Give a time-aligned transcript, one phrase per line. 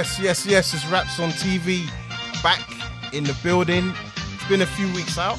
[0.00, 0.72] Yes, yes, yes.
[0.72, 1.86] It's Wraps on TV
[2.42, 2.66] back
[3.12, 3.92] in the building.
[4.32, 5.38] It's been a few weeks out.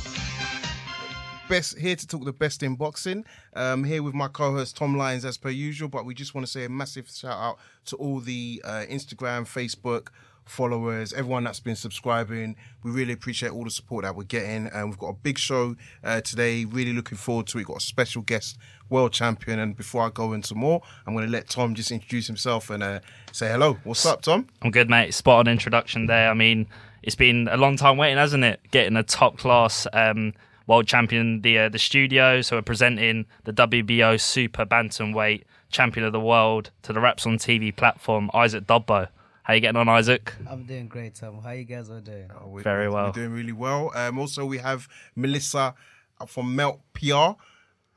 [1.49, 3.25] Best here to talk the best in boxing.
[3.55, 5.89] Um, here with my co-host Tom Lyons as per usual.
[5.89, 9.47] But we just want to say a massive shout out to all the uh, Instagram,
[9.47, 10.09] Facebook
[10.45, 12.55] followers, everyone that's been subscribing.
[12.83, 14.67] We really appreciate all the support that we're getting.
[14.67, 16.65] And we've got a big show uh, today.
[16.65, 17.61] Really looking forward to it.
[17.61, 18.59] We've got a special guest,
[18.91, 19.57] world champion.
[19.57, 22.83] And before I go into more, I'm going to let Tom just introduce himself and
[22.83, 22.99] uh,
[23.31, 23.79] say hello.
[23.83, 24.47] What's up, Tom?
[24.61, 25.13] I'm good, mate.
[25.15, 26.29] Spot on introduction there.
[26.29, 26.67] I mean,
[27.01, 28.59] it's been a long time waiting, hasn't it?
[28.69, 30.33] Getting a top class um,
[30.67, 32.41] world champion the uh, the studio.
[32.41, 37.37] So we're presenting the WBO Super Bantamweight Champion of the World to the Wraps on
[37.37, 39.07] TV platform, Isaac Dogboe.
[39.43, 40.33] How you getting on, Isaac?
[40.47, 41.41] I'm doing great, Tom.
[41.41, 42.29] How you guys all doing?
[42.39, 43.05] Oh, we- Very well.
[43.07, 43.91] We're doing really well.
[43.95, 45.73] Um, also, we have Melissa
[46.19, 47.31] uh, from Melt PR.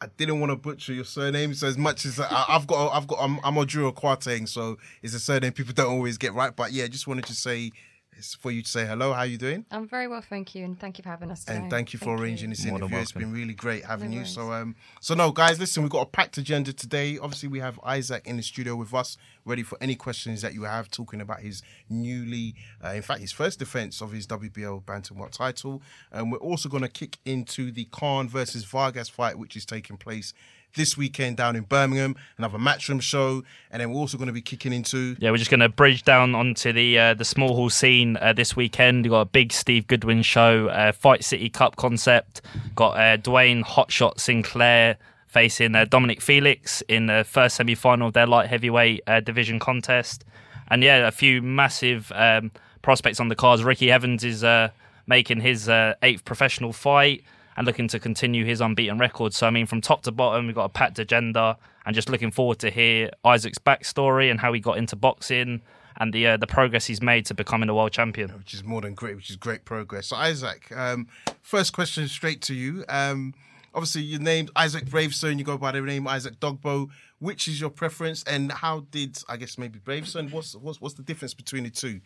[0.04, 3.06] I didn't want to butcher your surname, so as much as I, I've got, I've
[3.06, 6.54] got, I'm, I'm Oduro Kwarteng, so it's a surname people don't always get right.
[6.54, 7.72] But yeah, just wanted to say,
[8.16, 9.12] it's for you to say hello.
[9.12, 9.64] How are you doing?
[9.70, 11.58] I'm very well, thank you, and thank you for having us today.
[11.58, 13.02] And thank you for arranging this More than interview.
[13.02, 13.32] It's welcome.
[13.32, 14.20] been really great having No you.
[14.20, 14.30] worries.
[14.34, 17.18] So, um, so no, guys, listen, we've got a packed agenda today.
[17.18, 20.62] Obviously, we have Isaac in the studio with us, ready for any questions that you
[20.62, 22.54] have, talking about his newly,
[22.84, 25.82] uh, in fact, his first defense of his WBO bantamweight title.
[26.12, 29.96] And we're also going to kick into the Khan versus Vargas fight, which is taking
[29.96, 30.34] place
[30.74, 32.16] this weekend down in Birmingham.
[32.38, 35.16] Another matchroom show, and then we're also going to be kicking into.
[35.18, 38.32] Yeah, we're just going to bridge down onto the uh, the small hall scene uh,
[38.32, 39.04] this weekend.
[39.04, 42.42] We've got a big Steve Goodwin show, uh, Fight City Cup concept.
[42.74, 44.96] Got uh, Dwayne Hotshot Sinclair
[45.26, 49.58] facing uh, Dominic Felix in the first semi final of their light heavyweight uh, division
[49.58, 50.24] contest.
[50.68, 52.50] And yeah, a few massive um,
[52.82, 53.62] prospects on the cards.
[53.62, 54.70] Ricky Evans is uh,
[55.06, 57.22] making his eighth professional fight
[57.56, 59.34] and looking to continue his unbeaten record.
[59.34, 61.56] So, I mean, from top to bottom, we've got a packed agenda
[61.86, 65.62] and just looking forward to hear Isaac's backstory and how he got into boxing
[65.96, 68.30] and the uh, the progress he's made to becoming a world champion.
[68.30, 70.08] which is more than great, which is great progress.
[70.08, 71.06] So, Isaac, um,
[71.42, 72.84] first question straight to you.
[72.88, 73.34] Um,
[73.74, 75.38] obviously, your name's Isaac Bravestone.
[75.38, 76.88] You go by the name Isaac Dogboe.
[77.20, 80.30] Which is your preference, and how did I guess maybe Bravestone?
[80.30, 82.00] What's what's what's the difference between the two?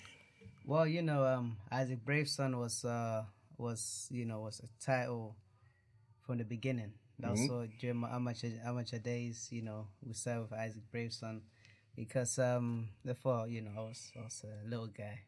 [0.64, 3.24] Well, you know, um, Isaac Braveson was uh,
[3.58, 5.36] was you know was a title
[6.22, 6.92] from the beginning.
[7.18, 7.48] That's Mhm.
[7.50, 11.42] what during my amateur amateur days, you know, we started with Isaac Braveson
[11.96, 15.22] because um, before you know I was I was a little guy,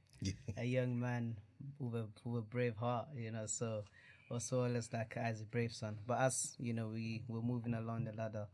[0.56, 1.36] a young man
[1.78, 3.46] with a with a brave heart, you know.
[3.46, 3.84] So
[4.30, 5.96] also always like Isaac Braveson.
[6.06, 8.46] But as you know, we were moving along the ladder.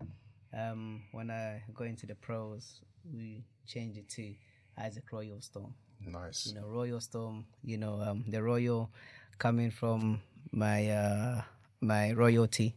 [0.53, 2.81] Um, when I got into the pros,
[3.13, 4.35] we changed it to
[4.79, 6.47] Isaac Royal Storm Nice.
[6.47, 8.91] you know royal storm you know um the royal
[9.39, 10.21] coming from
[10.53, 11.43] my uh
[11.81, 12.75] my royalty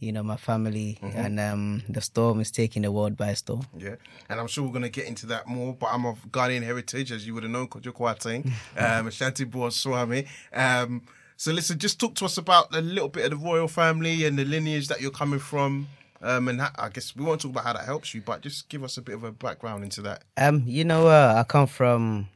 [0.00, 1.14] you know my family Mhm.
[1.24, 3.96] and um the storm is taking the world by storm Yeah,
[4.28, 5.74] and I'm sure we're going to get into that more.
[5.74, 9.44] But I'm of Ghanaian heritage, as you would have known, because you're quite um, Ashanti
[9.70, 10.26] Swami.
[10.52, 11.02] Um,
[11.36, 14.36] so listen, just talk to us about a little bit of the royal family and
[14.38, 15.86] the lineage that you're coming from.
[16.20, 18.68] Um, and ha- I guess we won't talk about how that helps you, but just
[18.68, 20.22] give us a bit of a background into that.
[20.36, 22.28] um you know uh, i come from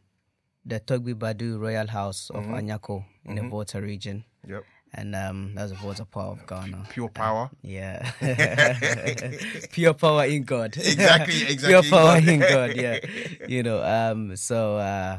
[0.67, 2.55] the togbi badu royal house of Mhm.
[2.59, 3.37] anyako in Mhm.
[3.43, 4.65] the volta region Yep.
[4.95, 7.51] and um that's the volta part of ghana Pure power.
[7.63, 8.03] yeah
[9.73, 12.99] pure power in god Exactly, exactly, pure power in god yeah
[13.49, 15.19] you know um so uh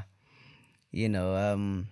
[0.92, 1.88] you know um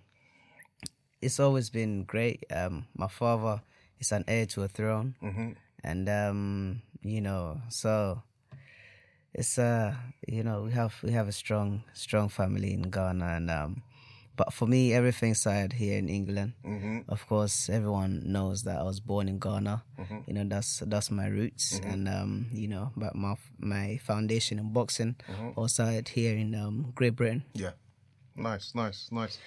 [1.22, 3.62] it's always been great um my father
[4.00, 5.56] is an heir to a throne Mhm.
[5.84, 8.22] and um you know so
[9.38, 9.94] it's uh
[10.28, 13.84] you know we have we have a strong strong family in ghana and um
[14.38, 16.52] but for me, everything started here in England.
[16.66, 17.06] Mhm.
[17.08, 19.82] Of course, everyone knows that I was born in Ghana.
[19.98, 20.24] Mhm.
[20.28, 21.92] You know, that's that's my roots, Mhm.
[21.94, 25.54] and um, you know, but my my foundation in boxing Mhm.
[25.56, 27.44] all started here in um, Great Britain.
[27.54, 27.76] Yeah.
[28.36, 29.40] Nice, nice, nice.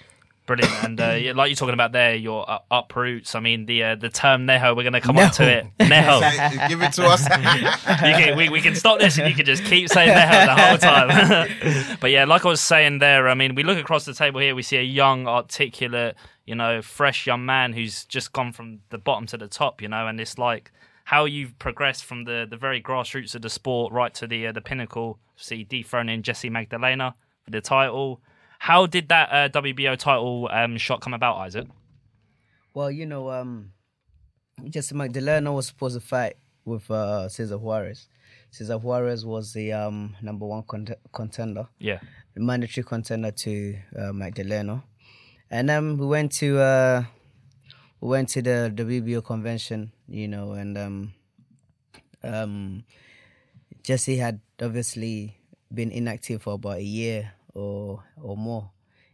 [0.48, 3.34] Brilliant, and uh, yeah, like you're talking about there, your uh, uproots.
[3.34, 4.74] I mean, the uh, the term neho.
[4.74, 5.66] We're going to come on to it.
[5.78, 6.68] Neho.
[6.70, 7.22] Give it to us.
[7.28, 10.62] you can, we, we can stop this and you can just keep saying neho the
[10.62, 11.96] whole time.
[12.00, 14.54] but yeah, like I was saying there, I mean, we look across the table here,
[14.54, 16.16] we see a young, articulate,
[16.46, 19.88] you know, fresh young man who's just gone from the bottom to the top, you
[19.88, 20.72] know, and it's like
[21.04, 24.52] how you've progressed from the, the very grassroots of the sport right to the uh,
[24.52, 25.18] the pinnacle.
[25.36, 27.12] See, dethroning Jesse Magdaleno
[27.44, 28.22] for the title.
[28.58, 31.66] How did that uh, WBO title um, shot come about, Isaac?
[32.74, 33.72] Well, you know, um,
[34.68, 38.08] Jesse Magdaleno was supposed to fight with uh, Cesar Juarez.
[38.50, 41.68] Cesar Juarez was the um, number one cont- contender.
[41.78, 42.00] Yeah.
[42.34, 44.82] The mandatory contender to uh, Magdaleno.
[45.50, 47.04] And um, we went to uh,
[48.00, 51.14] we went to the WBO convention, you know, and um,
[52.22, 52.84] um,
[53.82, 55.38] Jesse had obviously
[55.72, 58.70] been inactive for about a year or or more,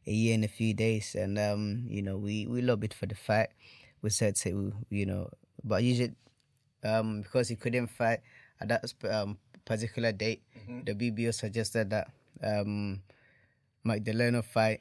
[0.06, 3.14] a year and a few days, and um, you know, we we lobbied for the
[3.16, 3.48] fight.
[4.04, 5.30] We said to you know,
[5.64, 6.12] but usually,
[6.84, 8.20] um, because he couldn't fight
[8.60, 10.84] at that um, particular date, Mhm.
[10.84, 12.12] the WBO suggested that
[12.44, 13.00] um,
[13.86, 14.80] Magdaleno fight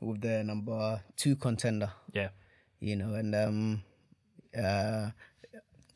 [0.00, 1.92] with the number two contender.
[2.12, 2.30] Yeah.
[2.80, 3.82] You know, and um,
[4.56, 5.10] uh,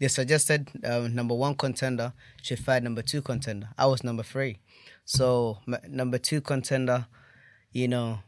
[0.03, 2.13] they suggested um, number one contender
[2.43, 3.69] should fight number two contender.
[3.79, 4.59] I was number three,
[5.05, 7.07] so m- number two contender,
[7.71, 8.19] you know,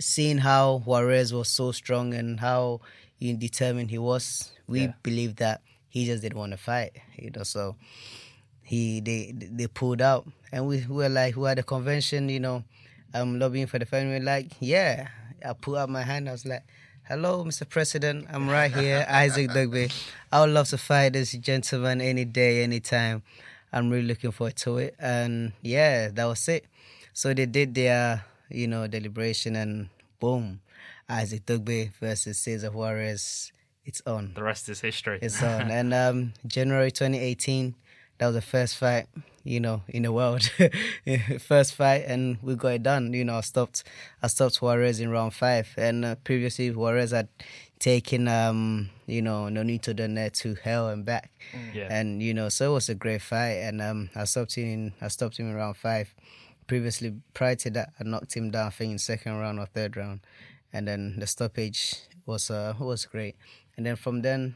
[0.00, 2.80] seeing how Juarez was so strong and how
[3.20, 4.92] determined he was, we Yeah.
[5.04, 6.92] believed that he just didn't want to fight.
[7.16, 7.76] You know, so
[8.62, 12.40] he they they pulled out, and we, we were like, we had a convention, you
[12.40, 12.64] know,
[13.14, 14.18] um, lobbying for the family.
[14.18, 15.06] Like, yeah,
[15.46, 16.28] I put out my hand.
[16.28, 16.64] I was like,
[17.08, 17.68] hello, Mr.
[17.68, 19.92] President, I'm right here, Isaac Dogboe.
[20.30, 23.22] I would love to fight this gentleman any day, anytime.
[23.72, 26.66] I'm really looking forward to it, and yeah, that was it.
[27.12, 29.88] So they did their, you know, deliberation, and
[30.20, 30.60] boom,
[31.08, 33.52] Isaac Dogboe versus Cesar Juarez.
[33.84, 34.32] It's on.
[34.34, 35.18] The rest is history.
[35.20, 35.70] It's on.
[35.70, 37.74] and um, January 2018,
[38.22, 39.06] that was the first fight,
[39.42, 40.48] you know, in the world.
[41.40, 43.12] first fight, and we got it done.
[43.12, 43.82] You know, I stopped,
[44.22, 47.26] I stopped Juarez in round five, and uh, previously Juarez had
[47.80, 51.32] taken, um, you know, Nonito Donaire to hell and back.
[51.74, 51.88] Yeah.
[51.90, 54.68] And you know, so it was a great fight, and um, I stopped him.
[54.68, 56.14] In, I stopped him in round five.
[56.68, 58.68] Previously, prior to that, I knocked him down.
[58.68, 60.20] I think in second round or third round,
[60.72, 63.34] and then the stoppage was uh was great.
[63.76, 64.54] And then from then,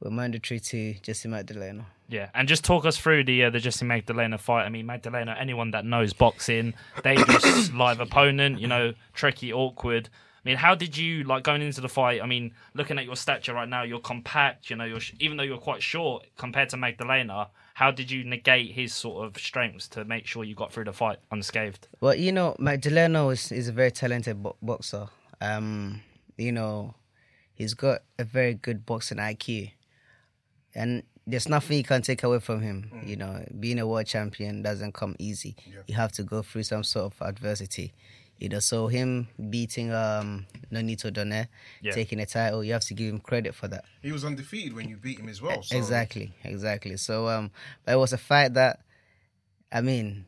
[0.00, 1.84] we're mandatory to Jesse Magdaleno.
[2.08, 4.64] Yeah, and just talk us through the uh, the Jesse Magdaleno fight.
[4.64, 10.08] I mean, Magdaleno, anyone that knows boxing, dangerous live opponent, you know, tricky, awkward.
[10.44, 12.22] I mean, how did you like going into the fight?
[12.22, 14.70] I mean, looking at your stature right now, you're compact.
[14.70, 17.48] You know, you're sh- even though you're quite short compared to Magdaleno.
[17.74, 20.94] How did you negate his sort of strengths to make sure you got through the
[20.94, 21.88] fight unscathed?
[22.00, 25.08] Well, you know, Magdaleno is, is a very talented bo- boxer.
[25.42, 26.00] Um,
[26.38, 26.94] you know,
[27.52, 29.72] he's got a very good boxing IQ,
[30.74, 32.90] and there's nothing you can take away from him.
[33.04, 35.56] You know, being a world champion doesn't come easy.
[35.86, 37.92] You have to go through some sort of adversity.
[38.38, 41.48] You know, so him beating um Nonito Donaire,
[41.80, 41.92] Yeah.
[41.92, 43.84] taking a title, you have to give him credit for that.
[44.02, 45.62] He was undefeated when you beat him as well.
[45.62, 45.76] So.
[45.76, 46.96] Exactly, exactly.
[46.98, 47.50] So um,
[47.84, 48.80] but it was a fight that,
[49.72, 50.26] I mean,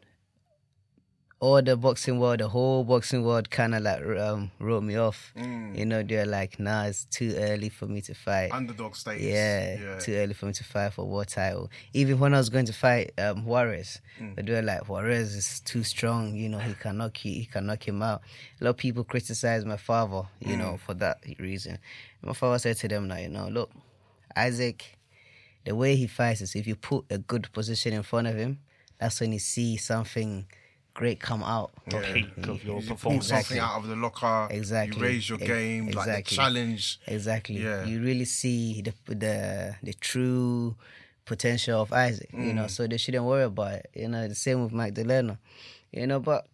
[1.41, 5.33] all the boxing world, the whole boxing world, kind of like um wrote me off.
[5.37, 5.79] Mm.
[5.79, 8.51] You know, they're like, nah, it's too early for me to fight.
[8.53, 9.23] Underdog status.
[9.23, 9.99] Yeah, Yeah.
[10.01, 11.71] too early for me to fight for world title.
[11.95, 14.35] Even when I was going to fight um, Juarez, Mm.
[14.35, 16.35] but they were like, Juarez is too strong.
[16.35, 18.21] You know, he can knock he, he can knock him out.
[18.61, 20.81] A lot of people criticize my father, you know, Mm.
[20.81, 21.79] for that reason.
[22.21, 23.71] My father said to them, like, you know, look,
[24.35, 24.99] Isaac,
[25.65, 28.59] the way he fights is if you put a good position in front of him,
[28.99, 30.47] that's when you see something
[30.99, 31.71] great come out.
[31.87, 33.29] The peak of your You performance.
[33.31, 34.49] pull something out of the locker.
[34.51, 34.97] Exactly.
[34.99, 36.37] You raise your Ex- game, like the exactly.
[36.37, 36.83] challenge.
[37.07, 37.59] Exactly.
[37.63, 37.85] Yeah.
[37.85, 40.75] You really see the the the true
[41.25, 42.31] potential of Isaac.
[42.33, 42.71] You know, Mm.
[42.71, 43.91] so they shouldn't worry about it.
[43.95, 45.39] You know, the same with Magdaleno.
[45.93, 46.47] You know, but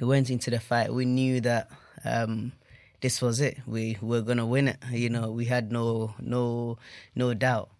[0.00, 0.92] we went into the fight.
[0.92, 1.70] We knew that
[2.04, 2.52] um,
[3.00, 3.58] this was it.
[3.66, 4.78] We were gonna win it.
[4.90, 6.76] You know, we had no no
[7.14, 7.70] no doubt.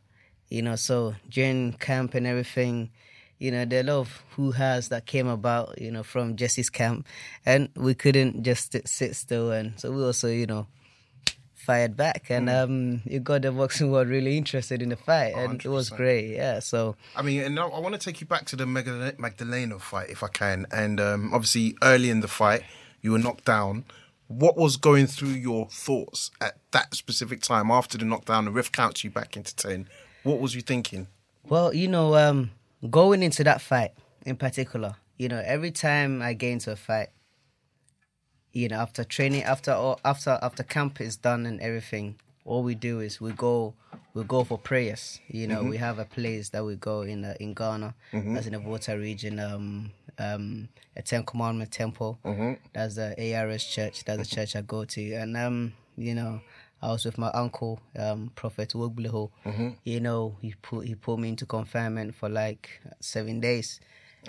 [0.51, 2.91] You know, so during camp and everything,
[3.45, 6.35] you know, there are a lot of who has that came about, you know, from
[6.35, 7.07] Jesse's camp,
[7.45, 9.53] and we couldn't just sit- still.
[9.53, 10.67] And so we also, you know,
[11.55, 15.63] fired back, and um, it got the boxing world really interested in the fight, and
[15.63, 16.35] it was great.
[16.35, 19.17] Yeah, so I mean, and now I want to take you back to the Magdaleno,
[19.17, 20.67] Magdaleno fight, if I can.
[20.73, 22.63] And um, obviously, early in the fight,
[23.03, 23.85] you were knocked down.
[24.29, 28.47] What was going through your thoughts at that specific time after the knockdown?
[28.47, 29.87] The ref counts you back into ten.
[30.23, 31.09] What was you thinking?
[31.47, 32.53] Well, you know, um,
[32.91, 33.93] going into that fight
[34.27, 37.09] in particular, you know, every time I get into a fight,
[38.53, 42.75] you know, after training, after all, after after camp is done and everything, all we
[42.75, 43.75] do is we go
[44.15, 45.21] we go for prayers.
[45.29, 45.71] You know, Mhm.
[45.71, 48.35] we have a place that we go in uh, in Ghana, Mhm.
[48.35, 52.19] that's in the Volta region, um, um, a Ten Commandment temple.
[52.25, 52.59] Mhm.
[52.73, 54.05] That's the ARS church.
[54.05, 56.41] That's the church I go to, and um, you know,
[56.85, 59.31] I was with my uncle, um, Prophet Wogbliho.
[59.47, 59.77] Mhm.
[59.85, 62.69] You know, he put he put me into confinement for like
[63.01, 63.81] seven days,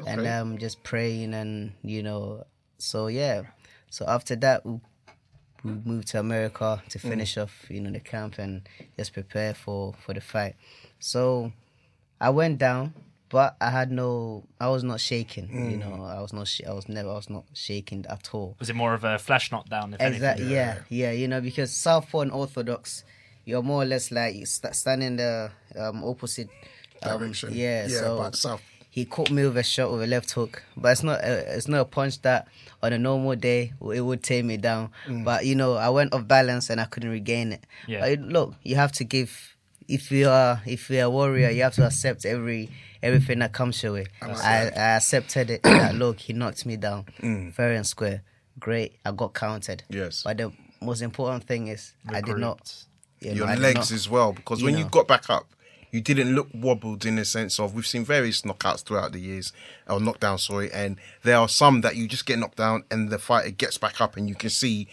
[0.05, 2.45] and um, just praying and you know,
[2.77, 3.43] so yeah.
[3.89, 4.79] So after that, we,
[5.63, 7.01] we moved to America to Mm.
[7.01, 10.55] finish off, you know, the camp and just prepare for for the fight.
[11.00, 11.51] So
[12.21, 12.93] I went down,
[13.29, 15.50] but I had no, I was not shaking.
[15.50, 15.79] You Mm.
[15.79, 18.55] know, I was not, sh- I was never, I was not shaking at all.
[18.60, 19.94] Was it more of a flash knockdown?
[19.94, 20.46] If Exactly.
[20.46, 20.51] anything?
[20.55, 21.12] Yeah, yeah.
[21.12, 23.03] You know, because Southpaw and Orthodox,
[23.46, 26.50] you're more or less like you st- standing the um, opposite
[27.03, 27.50] um, Direction.
[27.53, 27.88] Yeah.
[27.88, 30.89] Yeah, so but South- he caught me with a shot with a left hook, but
[30.94, 32.48] it's not a, it's not a punch that
[32.82, 34.89] on a normal day it would take me down.
[35.05, 35.25] Mm.
[35.25, 37.65] But you know, I went off balance and I couldn't regain it.
[37.88, 38.00] Yeah.
[38.01, 39.51] But look, you have to give.
[39.88, 42.70] If you are if you're a warrior, you have to accept every
[43.05, 44.05] everything that comes your way.
[44.21, 45.63] I, I accepted it.
[45.63, 47.53] that look, he knocked me down Mm.
[47.53, 48.24] fair and square.
[48.59, 49.83] Great, I got counted.
[49.89, 50.24] Yes.
[50.24, 52.85] But the most important thing is I did not.
[53.19, 54.79] you your did legs not- as well, because you when know.
[54.81, 55.45] you got back up,
[55.91, 59.53] you didn't look wobbled in the sense of we've seen various knockouts throughout the years,
[59.88, 63.19] or knockdown, sorry, and there are some that you just get knocked down and the
[63.19, 64.88] fighter gets back up and you can see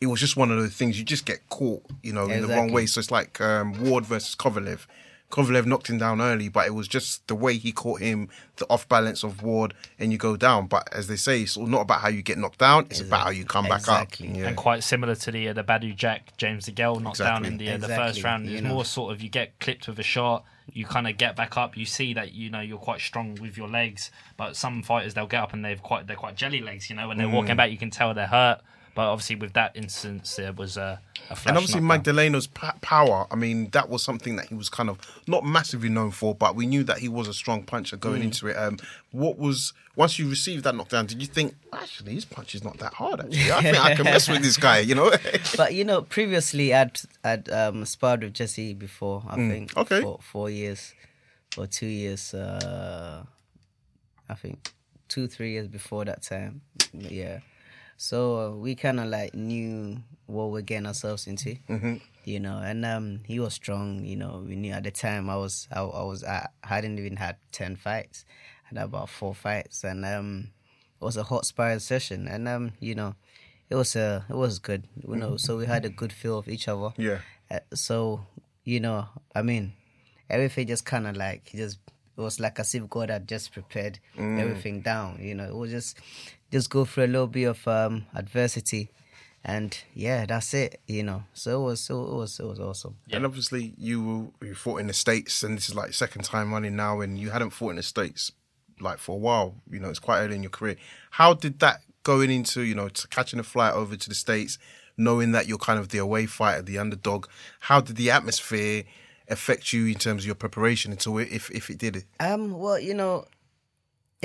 [0.00, 2.48] it was just one of those things you just get caught, you know, in the
[2.48, 2.84] wrong way.
[2.86, 4.86] So it's like um, Ward versus Kovalev.
[5.30, 8.66] Kovalev knocked him down early, but it was just the way he caught him, the
[8.70, 10.68] off balance of Ward, and you go down.
[10.68, 13.30] But as they say, it's not about how you get knocked down; it's about how
[13.30, 14.08] you come back up.
[14.20, 14.46] Yeah.
[14.46, 17.24] And quite similar to the uh, the Badou Jack James DeGale knockdown Exactly.
[17.24, 18.46] Down in the uh, the first round.
[18.46, 18.68] you It's know.
[18.74, 21.76] more sort of you get clipped with a shot, you kind of get back up.
[21.76, 25.26] You see that you know you're quite strong with your legs, but some fighters they'll
[25.26, 26.88] get up and they've quite they're quite jelly legs.
[26.90, 27.32] You know when they're Mm.
[27.32, 28.60] walking back, you can tell they're hurt.
[28.94, 32.14] But obviously with that instance, there was a, a flash and obviously knockdown.
[32.16, 33.26] Magdaleno's pa- power.
[33.30, 36.54] I mean, that was something that he was kind of not massively known for, but
[36.54, 38.26] we knew that he was a strong puncher going Mm.
[38.26, 38.56] into it.
[38.56, 38.78] Um,
[39.10, 41.06] what was once you received that knockdown?
[41.06, 43.20] Did you think actually his punch is not that hard?
[43.20, 44.78] Actually, I think I can mess with this guy.
[44.78, 45.10] You know?
[45.56, 49.24] but you know, previously I'd I'd um, sparred with Jesse before.
[49.28, 50.02] I Mm, think okay.
[50.02, 50.94] for four years
[51.56, 52.32] or two years.
[52.32, 53.24] Uh,
[54.28, 54.72] I think
[55.08, 56.60] two three years before that time.
[56.92, 57.40] Yeah.
[57.96, 61.56] So uh, we kind of like knew what we're getting ourselves into.
[61.68, 62.00] Mhm.
[62.24, 64.04] You know, and um, he was strong.
[64.04, 67.16] You know, we knew at the time I was I, I was I hadn't even
[67.16, 68.24] had ten fights.
[68.64, 70.48] I had about four fights, and um,
[71.00, 73.14] it was a hot sparring session, and um, you know,
[73.68, 74.84] it was uh, it was good.
[75.06, 76.94] You know, so we had a good feel of each other.
[76.96, 77.18] Yeah.
[77.50, 78.24] Uh, so
[78.64, 79.74] you know, I mean,
[80.30, 81.78] everything just kind of like just
[82.16, 84.38] it was like as if God had just prepared Mm.
[84.40, 85.18] everything down.
[85.20, 85.98] You know, it was just
[86.54, 88.88] just go through a little bit of um, adversity,
[89.42, 90.80] and yeah, that's it.
[90.86, 92.96] You know, so it was it was it was awesome.
[93.10, 96.76] And obviously, you you fought in the states, and this is like second time running
[96.76, 98.30] now, and you hadn't fought in the states
[98.78, 99.56] like for a while.
[99.68, 100.76] You know, it's quite early in your career.
[101.10, 104.56] How did that going into you know to catching a flight over to the states,
[104.96, 107.26] knowing that you're kind of the away fighter, the underdog?
[107.58, 108.84] How did the atmosphere
[109.28, 112.04] affect you in terms of your preparation until it, if if it did?
[112.20, 113.24] Um, well, you know,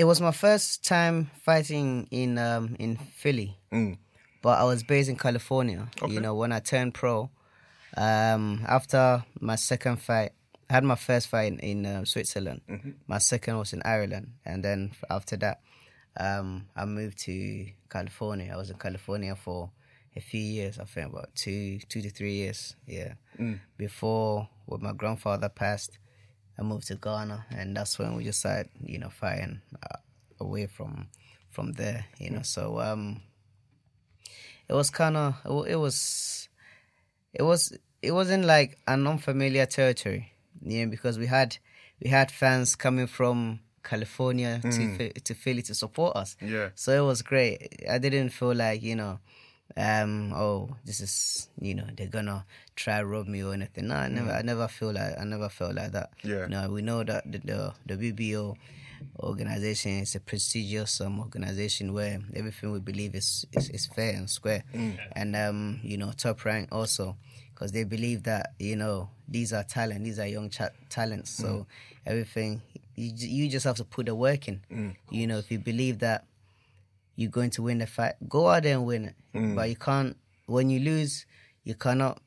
[0.00, 1.16] it was my first time
[1.46, 3.98] fighting in um in Philly, Mm.
[4.42, 5.80] but I was based in California.
[6.08, 7.16] You know, when I turned pro,
[7.96, 9.02] um, after
[9.40, 10.32] my second fight,
[10.70, 12.60] I had my first fight in, in uh, Switzerland.
[12.68, 12.90] Mm-hmm.
[13.06, 15.60] My second was in Ireland, and then after that,
[16.26, 18.48] um, I moved to California.
[18.54, 19.70] I was in California for
[20.16, 20.78] a few years.
[20.78, 22.74] I think about two, two to three years.
[22.86, 23.12] Yeah.
[23.38, 23.60] Mm.
[23.76, 25.98] Before, when my grandfather passed,
[26.60, 29.96] I moved to Ghana, and that's when we just started, you know, fighting uh,
[30.38, 31.08] away from
[31.48, 32.04] from there.
[32.18, 33.22] You know, so um,
[34.68, 35.34] it was kind of
[35.66, 36.48] it was
[37.32, 41.56] it was it wasn't like an unfamiliar territory, you know, because we had
[42.02, 44.96] we had fans coming from California to Mm.
[44.96, 46.36] Phi- to Philly to support us.
[46.42, 46.70] Yeah.
[46.74, 47.84] So it was great.
[47.90, 49.18] I didn't feel like you know,
[49.76, 52.44] um, oh, this is you know they're gonna
[52.76, 53.88] try rob me or anything.
[53.88, 54.38] No, I never, Mm.
[54.38, 56.10] I never feel like I never felt like that.
[56.22, 56.42] Yeah.
[56.44, 58.56] You know, we know that the the, the WBO
[59.20, 64.28] organization is a prestigious um, organization where everything we believe is is, is fair and
[64.28, 64.98] square, Mm.
[65.12, 67.16] and um, you know, top rank also
[67.54, 71.30] because they believe that you know these are talent, these are young cha- talents.
[71.30, 71.66] So Mm.
[72.06, 72.62] everything
[72.96, 74.60] you you just have to put the work in.
[74.70, 74.96] Mm.
[75.10, 76.24] You know, if you believe that
[77.20, 79.14] you're going to win the fight, go out there and win it.
[79.34, 79.54] Mm.
[79.54, 81.26] But you can't when you lose,
[81.64, 82.18] you cannot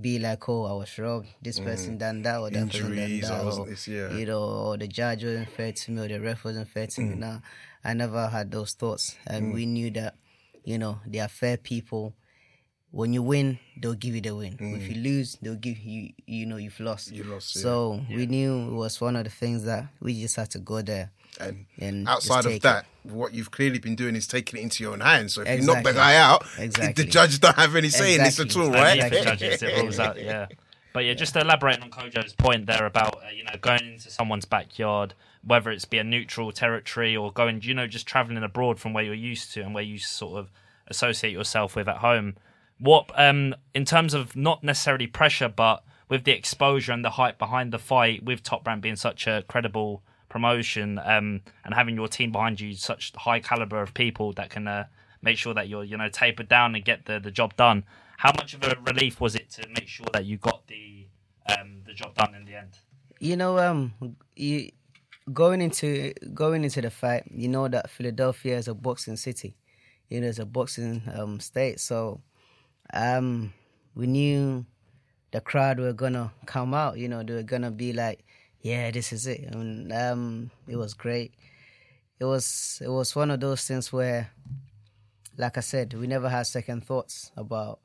[0.00, 1.28] be like, oh, I was robbed.
[1.42, 1.64] This Mm.
[1.64, 3.44] person done that or that person done that.
[3.44, 4.16] Was- or, it's- yeah.
[4.16, 7.00] You know, or the judge wasn't fair to me or the ref wasn't fair to
[7.02, 7.14] me.
[7.16, 7.18] Mm.
[7.18, 7.38] Nah,
[7.84, 9.16] I never had those thoughts.
[9.26, 9.54] And Mm.
[9.54, 10.14] we knew that,
[10.64, 12.14] you know, they are fair people.
[12.90, 14.56] When you win, they'll give you the win.
[14.58, 17.12] If you lose, they'll give you, you know, you've lost.
[17.12, 17.16] Mm.
[17.16, 17.62] You lost, yeah.
[17.62, 20.80] So we knew it was one of the things that we just had to go
[20.80, 21.10] there.
[21.40, 22.62] And and outside take of it.
[22.62, 25.34] that, what you've clearly been doing is taking it into your own hands.
[25.34, 27.04] So if you knock the guy out, Exactly.
[27.04, 28.62] the judge don't have any say in this at Exactly.
[28.62, 28.98] all, Only right?
[29.04, 30.46] if the judges it rules out, yeah.
[30.94, 34.46] But yeah, just elaborating on Kojo's point there about uh, you know going into someone's
[34.46, 35.14] backyard,
[35.44, 39.04] whether it's be a neutral territory or going, you know, just traveling abroad from where
[39.04, 40.50] you're used to and where you sort of
[40.88, 42.36] associate yourself with at home.
[42.80, 47.38] What, um, in terms of not necessarily pressure, but with the exposure and the hype
[47.38, 52.08] behind the fight, with Top Rank being such a credible promotion, um, and having your
[52.08, 54.84] team behind you, such high caliber of people that can uh,
[55.22, 57.84] make sure that you're, you know, tapered down and get the, the job done.
[58.18, 61.06] How much of a relief was it to make sure that you got the
[61.46, 62.78] um, the job done in the end?
[63.20, 63.92] you know um
[64.36, 64.70] you
[65.32, 69.56] going into going into the fight you know that philadelphia is a boxing city
[70.08, 72.20] you know it's a boxing um state so
[72.92, 73.52] um
[73.94, 74.64] we knew
[75.32, 78.24] the crowd were gonna come out you know they were gonna be like
[78.62, 81.32] yeah this is it and um it was great
[82.20, 84.30] it was it was one of those things where
[85.36, 87.78] like i said we never had second thoughts about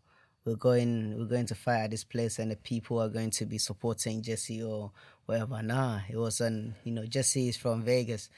[0.45, 3.45] we're going we're going to fight at this place and the people are going to
[3.45, 4.91] be supporting Jesse or
[5.25, 5.61] whatever.
[5.63, 8.29] Nah, it was on you know Jesse is from Vegas,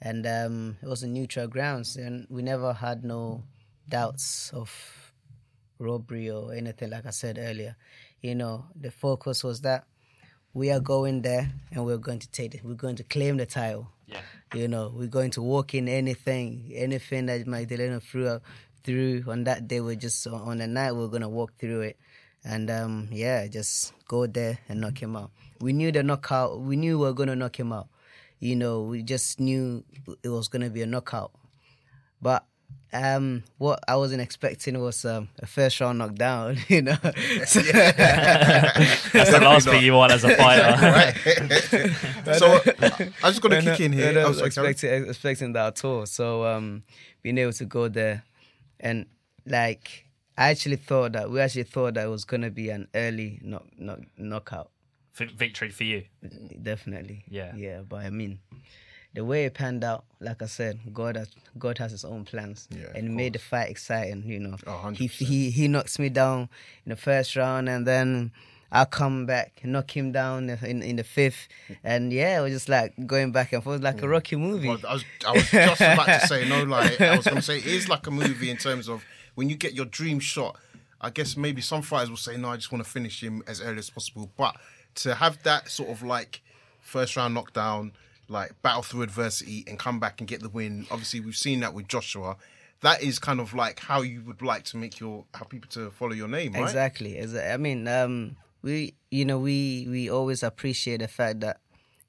[0.00, 3.42] and um, it was a neutral grounds, and we never had no
[3.88, 4.70] doubts of
[5.78, 6.90] robbery or anything.
[6.90, 7.76] Like I said earlier,
[8.20, 9.86] you know the focus was that
[10.54, 12.64] we are going there and we're going to take it.
[12.64, 13.88] We're going to claim the title.
[14.06, 14.20] Yeah.
[14.54, 18.40] You know, we're going to walk in anything, anything that Magdaleno threw
[18.84, 19.80] through on that day.
[19.80, 21.98] We're just on the night we're gonna walk through it,
[22.44, 25.32] and um, yeah, just go there and knock him out.
[25.60, 26.60] We knew the knockout.
[26.60, 27.88] We knew we were gonna knock him out.
[28.38, 29.82] You know, we just knew
[30.22, 31.32] it was gonna be a knockout.
[32.20, 32.44] But
[32.92, 36.58] um, what I wasn't expecting was um, a first round knockdown.
[36.68, 36.96] You know,
[37.46, 40.74] So- That's the last thing you want as a fighter.
[42.38, 42.60] so
[43.22, 44.12] I just got to No, kick in here.
[44.12, 46.06] no, I was sorry, expecting, expecting that at all.
[46.06, 46.82] So um,
[47.22, 48.22] being able to go there,
[48.80, 49.06] and
[49.46, 50.06] like
[50.38, 53.66] I actually thought that we actually thought that it was gonna be an early knock,
[53.78, 54.70] knock, knockout.
[55.14, 56.04] V- victory for you.
[56.62, 57.24] Definitely.
[57.28, 57.54] Yeah.
[57.56, 58.40] Yeah, but I mean,
[59.14, 62.68] the way it panned out, like I said, God has God has His own plans,
[62.70, 64.24] Yeah, and made the fight exciting.
[64.26, 65.10] You know, Oh, he 100%.
[65.10, 66.48] he he knocks me down
[66.84, 68.32] in the first round, and then.
[68.72, 71.46] I come back, knock him down in in the fifth,
[71.84, 74.10] and yeah, it was just like going back and forth like a mm.
[74.10, 74.66] Rocky movie.
[74.66, 77.42] Well, I was, I was just about to say no like I was going to
[77.42, 79.04] say it is like a movie in terms of
[79.36, 80.56] when you get your dream shot.
[81.00, 83.60] I guess maybe some fighters will say no, I just want to finish him as
[83.60, 84.32] early as possible.
[84.36, 84.56] But
[84.96, 86.40] to have that sort of like
[86.80, 87.92] first round knockdown,
[88.28, 90.86] like battle through adversity and come back and get the win.
[90.90, 92.36] Obviously, we've seen that with Joshua.
[92.82, 95.90] That is kind of like how you would like to make your how people to
[95.90, 96.62] follow your name, right?
[96.62, 97.20] Exactly.
[97.40, 101.60] I mean, um, we you know we we always appreciate the fact that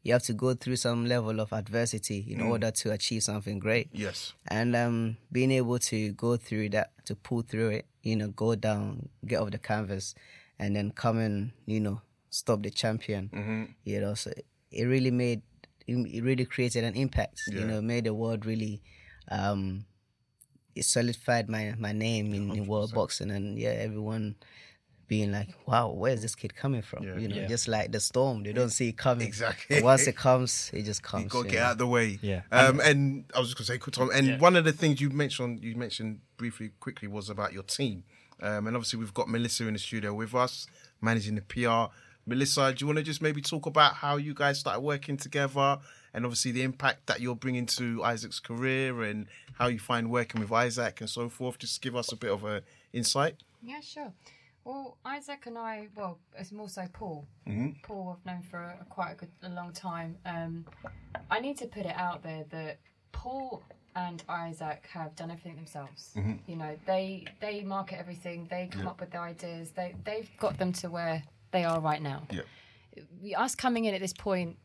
[0.04, 2.50] you have to go through some level of adversity in Mm.
[2.50, 3.90] order to achieve something great.
[3.92, 4.34] Yes.
[4.48, 8.54] And um, being able to go through that, to pull through it, you know, go
[8.56, 10.14] down, get off the canvas,
[10.60, 13.30] and then come and you know stop the champion.
[13.34, 13.64] Mm-hmm.
[13.84, 14.32] You know, so
[14.72, 15.42] it really made
[15.88, 17.42] it really created an impact.
[17.48, 17.60] Yeah.
[17.62, 18.82] You know, made the world really.
[19.30, 19.86] Um,
[20.76, 24.36] it solidified my my name in, in world boxing, and yeah, everyone
[25.08, 27.18] being like, "Wow, where's this kid coming from?" Yeah.
[27.18, 27.48] you know, Yeah.
[27.48, 29.26] just like the storm, they don't see it coming.
[29.28, 29.78] Exactly.
[29.78, 31.24] But once it comes, it just comes.
[31.26, 31.66] You got to you get know.
[31.66, 32.20] out of the way.
[32.22, 32.42] Yeah.
[32.52, 34.10] Um, and I was just going to say, quick, time.
[34.14, 34.38] And Yeah.
[34.40, 38.04] one of the things you mentioned, you mentioned briefly, quickly, was about your team.
[38.42, 40.68] Um, and obviously, we've got Melissa in the studio with us,
[41.02, 41.94] managing the PR.
[42.28, 45.78] Melissa, do you want to just maybe talk about how you guys started working together,
[46.14, 50.42] and obviously the impact that you're bringing to Isaac's career, and how you find working
[50.42, 51.60] with Isaac and so forth?
[51.60, 52.62] Just give us a bit of an
[52.94, 53.36] insight.
[53.62, 54.12] Yeah, sure.
[54.64, 57.28] Well, Isaac and I, well, it's more so Paul.
[57.48, 57.84] Mhm.
[57.84, 60.18] Paul, I've known for a, quite a good, a long time.
[60.26, 60.66] Um,
[61.30, 62.80] I need to put it out there that
[63.12, 63.62] Paul
[63.96, 66.12] and Isaac have done everything themselves.
[66.16, 66.40] Mhm.
[66.48, 68.48] You know, they they market everything.
[68.50, 68.90] They come Yeah.
[68.90, 69.72] up with the ideas.
[69.72, 72.28] They they've got them to where they are right now.
[72.32, 72.42] Yeah.
[73.38, 74.58] Us coming in at this point,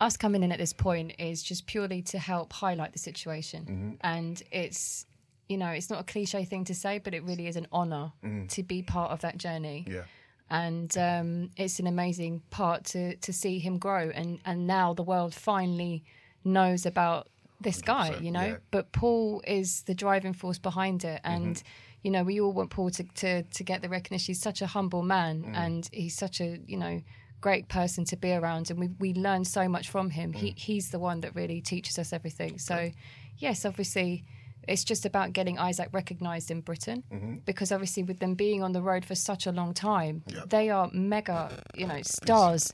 [0.00, 3.96] us coming in at this point is just purely to help highlight the situation, Mhm.
[4.02, 5.06] and it's
[5.48, 8.12] you know it's not a cliche thing to say, but it really is an honor
[8.22, 8.48] Mhm.
[8.50, 10.04] to be part of that journey Yeah.
[10.50, 15.02] and um, it's an amazing part to to see him grow and and now the
[15.02, 16.02] world finally
[16.44, 17.28] knows about
[17.60, 18.56] this guy you know yeah.
[18.70, 21.62] but paul is the driving force behind it and
[22.04, 24.26] you know, we all want Paul to, to, to get the recognition.
[24.32, 25.56] He's such a humble man Mm.
[25.56, 27.00] and he's such a, you know,
[27.40, 28.70] great person to be around.
[28.70, 30.32] And we, we learn so much from him.
[30.32, 30.58] He, Mm.
[30.58, 32.58] he's the one that really teaches us everything.
[32.58, 32.90] So,
[33.38, 34.24] yes, obviously,
[34.66, 37.34] it's just about getting Isaac recognised in Britain Mm-hmm.
[37.44, 40.88] because obviously, with them being on the road for such a long time, they are
[40.92, 42.70] mega, you know, stars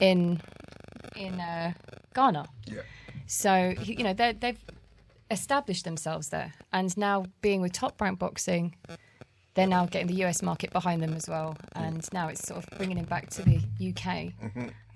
[0.00, 0.40] in
[1.16, 1.72] in uh,
[2.14, 2.44] Ghana.
[3.26, 4.60] So you know they they've
[5.30, 8.74] established themselves there, and now being with Top Rank Boxing,
[9.54, 12.78] they're now getting the US market behind them as well, and now it's sort of
[12.78, 13.56] bringing him back to the
[13.90, 14.32] UK.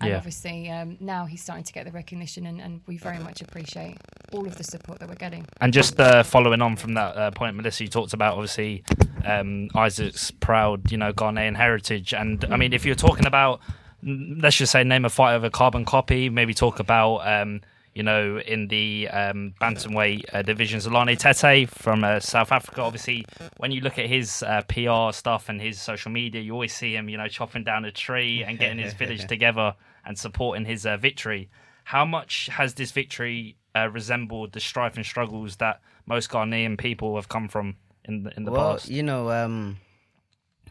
[0.01, 0.17] And Yeah.
[0.17, 3.99] obviously um, now he's starting to get the recognition, and, and we very much appreciate
[4.33, 5.47] all of the support that we're getting.
[5.61, 8.85] And just uh, following on from that uh, point, Melissa, you talked about obviously
[9.25, 12.15] um, Isaac's proud, you know, Ghanaian heritage.
[12.15, 13.61] And I mean, if you're talking about,
[14.05, 17.61] mm, let's just say, name a fight of a carbon copy, maybe talk about, um,
[17.95, 22.81] you know, in the um, bantamweight uh, divisions, Zolani Tete from uh, South Africa.
[22.81, 23.25] Obviously,
[23.59, 26.95] when you look at his uh, PR stuff and his social media, you always see
[26.95, 29.75] him, you know, chopping down a tree and getting his village together
[30.07, 31.51] and supporting his uh, victory.
[31.85, 37.17] How much has this victory uh, resembled the strife and struggles that most Ghanaian people
[37.17, 38.89] have come from in the, in the well, past?
[38.89, 39.79] you know, um,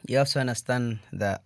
[0.07, 1.43] you have to understand that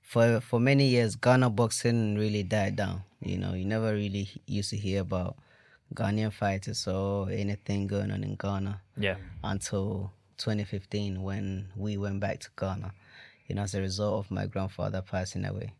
[0.00, 3.02] for for many years, Ghana boxing really died down.
[3.24, 5.36] You know, you never really used to hear about
[5.94, 9.16] Ghanaian fighters or anything going on in Ghana Yeah.
[9.42, 12.92] until 2015 when we went back to Ghana,
[13.46, 15.72] you know, as a result of my grandfather passing away.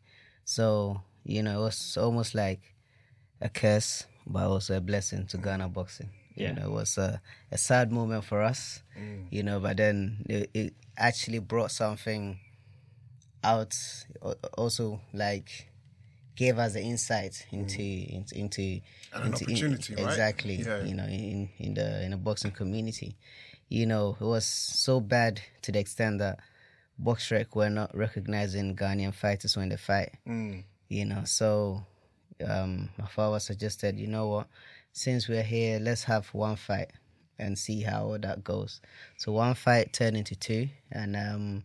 [0.44, 2.74] So, you know, it was almost like
[3.40, 6.10] a curse, but also a blessing to Ghana boxing.
[6.34, 6.48] Yeah.
[6.48, 7.20] You know, it was a,
[7.52, 9.26] a sad moment for us, mm.
[9.30, 12.38] you know, but then it, it actually brought something
[13.42, 13.74] out,
[14.56, 15.68] also like
[16.36, 18.80] gave us the insight into into into,
[19.12, 20.04] And an into opportunity, right?
[20.04, 20.82] exactly Yeah.
[20.84, 23.16] you know in in the in the boxing community
[23.68, 26.38] you know it was so bad to the extent that
[27.02, 30.64] boxrec were not recognizing ghanaian fighters when they fight Mm.
[30.88, 31.84] you know so
[32.46, 34.46] um my father suggested you know what
[34.92, 36.90] since we're here let's have one fight
[37.38, 38.80] and see how that goes
[39.16, 41.64] so one fight turned into two and um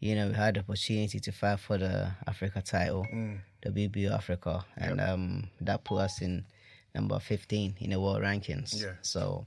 [0.00, 3.38] you know we had the opportunity to fight for the africa title Mm.
[3.62, 6.44] The WBO Africa, and um, that put us in
[6.94, 8.80] number 15 in the world rankings.
[8.80, 8.92] Yeah.
[9.02, 9.46] So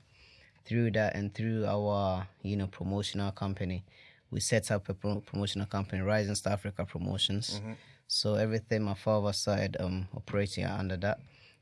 [0.66, 3.84] through that and through our you know promotional company,
[4.30, 7.62] we set up a pro- promotional company, Rising Star Africa Promotions.
[8.08, 11.20] So everything my father started um, operating under that,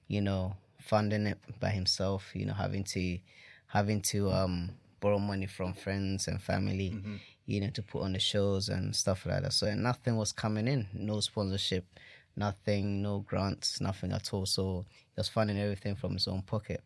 [0.07, 3.19] you know, funding it by himself, you know, having to
[3.67, 6.95] having to um, borrow money from friends and family,
[7.45, 9.53] you know, to put on the shows and stuff like that.
[9.53, 11.85] So nothing was coming in, no sponsorship,
[12.39, 14.45] nothing, no grants, nothing at all.
[14.45, 16.81] So he was funding everything from his own pocket,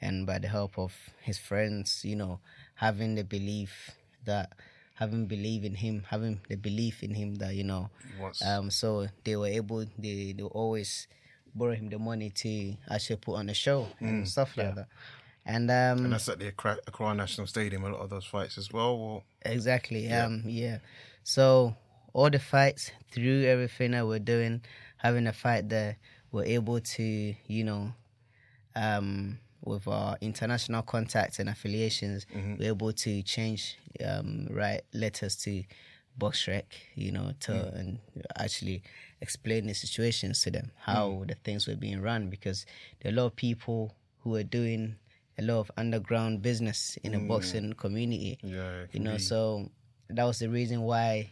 [0.00, 0.92] and by the help of
[1.22, 2.38] his friends, you know,
[2.74, 3.90] having the belief
[4.24, 4.52] that
[4.94, 7.88] having belief in him, having the belief in him that you know,
[8.46, 11.08] um, so they were able, they they always
[11.54, 14.88] borrow him the money to actually put on a show and stuff like that.
[15.46, 18.58] And um, And that's at the Accra, Accra National Stadium, a lot of those fights
[18.58, 18.90] as well.
[18.90, 20.06] Or, Exactly.
[20.06, 20.26] Yeah.
[20.26, 20.42] Um.
[20.44, 20.78] Yeah.
[21.24, 21.74] So
[22.12, 24.60] all the fights through everything that we're doing,
[24.98, 25.96] having a fight there,
[26.30, 27.92] we're able to, you know,
[28.76, 32.26] um, with our international contacts and affiliations,
[32.58, 35.64] we're able to change, um, write letters to
[36.16, 37.98] Box Boxrec, you know, to and
[38.36, 38.82] actually
[39.20, 42.66] explain the situations to them, how the things were being run, because
[43.00, 44.96] there are a lot of people who are doing
[45.38, 48.38] a lot of underground business in the boxing community.
[48.42, 49.70] Yeah, you know, be- so
[50.10, 51.30] that was the reason why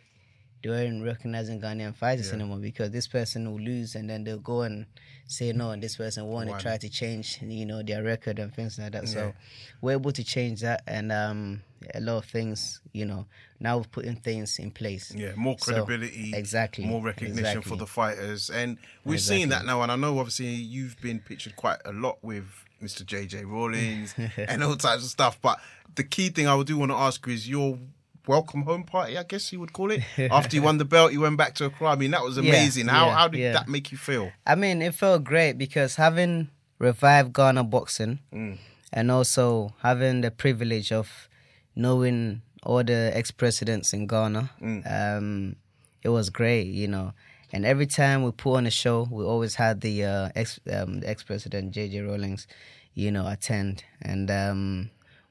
[0.67, 4.63] they weren't recognizing Ghanaian fighters anymore because this person will lose and then they'll go
[4.63, 4.87] and
[5.29, 8.55] say no and this person won and try to change you know their record and
[8.55, 9.05] things like that.
[9.05, 9.09] Yeah.
[9.11, 9.35] So
[9.81, 11.63] we're able to change that and um
[11.95, 13.27] a lot of things, you know,
[13.61, 15.13] now we're putting things in place.
[15.15, 16.85] yeah, more So, credibility, exactly.
[16.85, 19.83] more recognition for the fighters, and we've seen that now.
[19.83, 22.47] And I know obviously you've been pictured quite a lot with
[22.83, 23.05] Mr.
[23.05, 25.39] JJ Rawlings and all types of stuff.
[25.41, 25.61] But
[25.95, 27.79] the key thing I do want to ask you is your
[28.27, 30.03] welcome home party, I guess you would call it.
[30.31, 31.89] After you won the belt, you went back to Accra.
[31.91, 32.89] I mean, that was Yeah, amazing.
[32.89, 33.53] how yeah, how did yeah.
[33.53, 34.33] that make you feel?
[34.47, 38.59] I mean, it felt great because having revived Ghana boxing Mm.
[38.93, 41.29] and also having the privilege of
[41.75, 44.83] knowing all the ex presidents in Ghana, Mm.
[45.19, 45.57] um,
[46.03, 47.13] it was great, you know.
[47.53, 51.01] And every time we put on a show, we always had the uh, ex um,
[51.01, 52.47] the ex president JJ Rawlings,
[52.95, 53.85] you know, attend.
[54.03, 54.91] And um,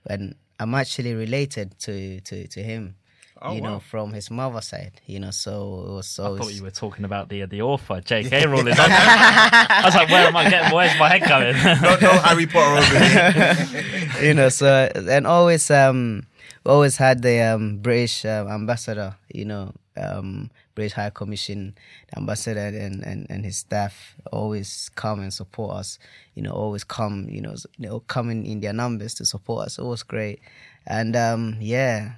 [0.09, 2.95] and I'm actually related to to to him.
[3.41, 6.63] Oh, you know, from his mother side, you know, so it was I thought you
[6.63, 8.45] were talking about the the author, J.K.
[8.47, 8.73] Rowling.
[8.77, 10.73] I was like, where am I getting?
[10.73, 11.55] Where's my head going?
[11.81, 14.21] No, no Harry Potter over here.
[14.27, 16.25] you know so and always um
[16.65, 21.75] always had the um, British uh, ambassador, you know, um, British High Commission
[22.15, 25.99] ambassador and, and, and his staff always come and support us.
[26.35, 29.77] You know, always come, you know, you know, coming in their numbers to support us.
[29.79, 30.39] It was great,
[30.85, 32.13] and um, yeah,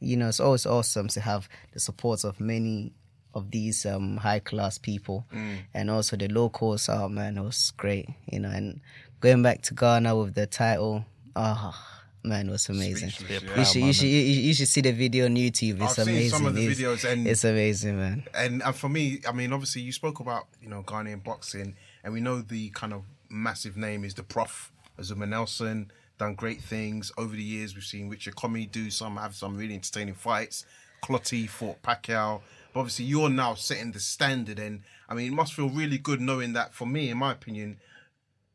[0.00, 2.92] you know, it's always awesome to have the support of many
[3.34, 5.58] of these um, high class people Mm.
[5.72, 6.88] and also the locals.
[6.88, 8.80] Oh man, it was great, you know, and
[9.20, 11.04] going back to Ghana with the title,
[11.34, 11.74] oh
[12.22, 13.10] man, it was amazing.
[13.10, 13.58] Speechless, yeah.
[13.58, 15.82] you, should, you, should, you, you should see the video on YouTube.
[15.82, 16.30] It's I've seen amazing.
[16.30, 18.24] some of the it's, videos and- it's amazing, man.
[18.34, 22.12] and and for me, I mean, obviously, you spoke about you know Ghanaian boxing, and
[22.12, 25.90] we know the kind of massive name is the Prof Azuma Nelson.
[26.18, 27.74] Done great things over the years.
[27.74, 30.66] We've seen Richard Commey do some, have some really entertaining fights.
[31.02, 32.42] Clottey fought Pacquiao.
[32.72, 36.20] But obviously, you're now setting the standard, and I mean, it must feel really good
[36.20, 36.74] knowing that.
[36.74, 37.78] For me, in my opinion,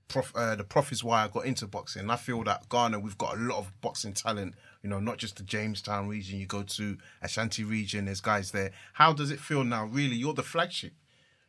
[0.07, 2.03] prof, uh, the prof is why I got into boxing.
[2.03, 4.55] And I feel that Ghana, we've got a lot of boxing talent.
[4.83, 6.39] You know, not just the Jamestown region.
[6.39, 8.05] You go to Ashanti region.
[8.05, 8.71] There's guys there.
[8.93, 9.85] How does it feel now?
[9.85, 10.93] Really, you're the flagship.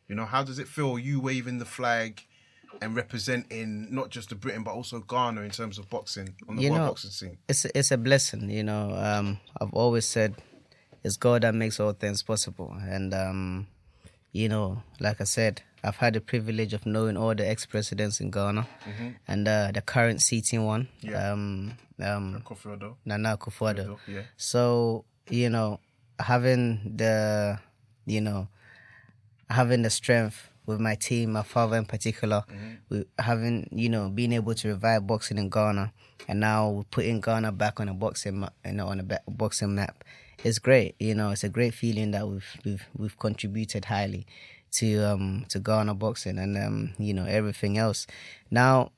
[0.07, 0.97] You know, how does it feel?
[0.97, 2.23] You waving the flag
[2.81, 6.63] and representing not just the Britain but also Ghana in terms of boxing on the
[6.63, 7.37] you world know, boxing scene.
[7.47, 8.49] it's it's a blessing.
[8.49, 10.35] You know, um, I've always said
[11.03, 13.67] it's God that makes all things possible, and um,
[14.31, 18.19] you know, like I said, I've had the privilege of knowing all the ex presidents
[18.19, 19.15] in Ghana, Mhm.
[19.27, 21.31] and uh, the current seating one, Yeah.
[21.31, 22.43] um, um.
[23.05, 23.97] Nana Akufo-Addo.
[24.07, 24.21] Yeah.
[24.37, 25.79] So you know,
[26.19, 27.59] having the,
[28.05, 28.47] you know,
[29.49, 32.43] having the strength with my team, my father in particular,
[32.89, 35.91] we having you know being able to revive boxing in Ghana,
[36.27, 40.03] and now we're putting Ghana back on a boxing, you know, on a boxing map.
[40.43, 41.31] It's great, you know.
[41.31, 44.25] It's a great feeling that we've we've we've contributed highly
[44.73, 48.07] to um to Ghana boxing and um you know everything else.
[48.51, 48.91] Now,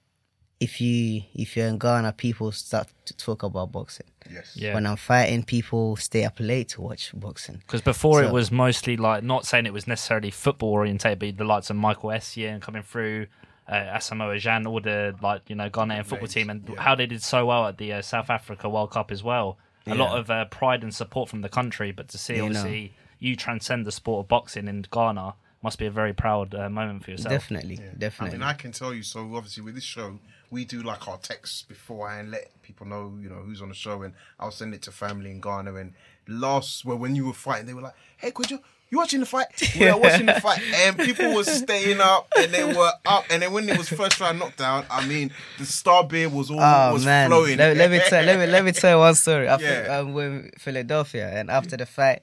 [0.59, 4.05] if you if you're in Ghana, people start to talk about boxing.
[4.31, 4.55] Yes.
[4.55, 4.75] Yeah.
[4.75, 7.57] When I'm fighting, people stay up late to watch boxing.
[7.65, 11.43] Because before it was mostly like not saying it was necessarily football orientated, but the
[11.43, 13.25] likes of Michael Essien coming through,
[13.67, 17.23] uh, Asamoah Gyan, all the like you know Ghanaian football team, and how they did
[17.23, 19.57] so well at the uh, South Africa World Cup as well.
[19.87, 22.45] A lot of uh, pride and support from the country, but to see You know.
[22.45, 26.69] obviously you transcend the sport of boxing in Ghana must be a very proud uh,
[26.69, 27.29] moment for yourself.
[27.31, 28.35] Definitely, I definitely.
[28.35, 29.03] I mean, I can tell you.
[29.03, 30.19] So obviously, with this show,
[30.49, 34.01] we do like our texts beforehand, let people know, you know, who's on the show,
[34.03, 35.75] and I'll send it to family in Ghana.
[35.75, 35.93] And
[36.27, 39.25] last, well, when you were fighting, they were like, "Hey, could you?" You watching the
[39.25, 39.47] fight?
[39.79, 43.23] We were watching the fight, and people were staying up, and they were up.
[43.29, 46.59] And then when it was first round knockdown, I mean, the star beer was all
[46.59, 47.57] Oh was man, flowing.
[47.57, 49.47] let, let me tell let me let me tell you one story.
[49.47, 49.99] After Yeah.
[49.99, 52.21] um, with Philadelphia, and after the fight,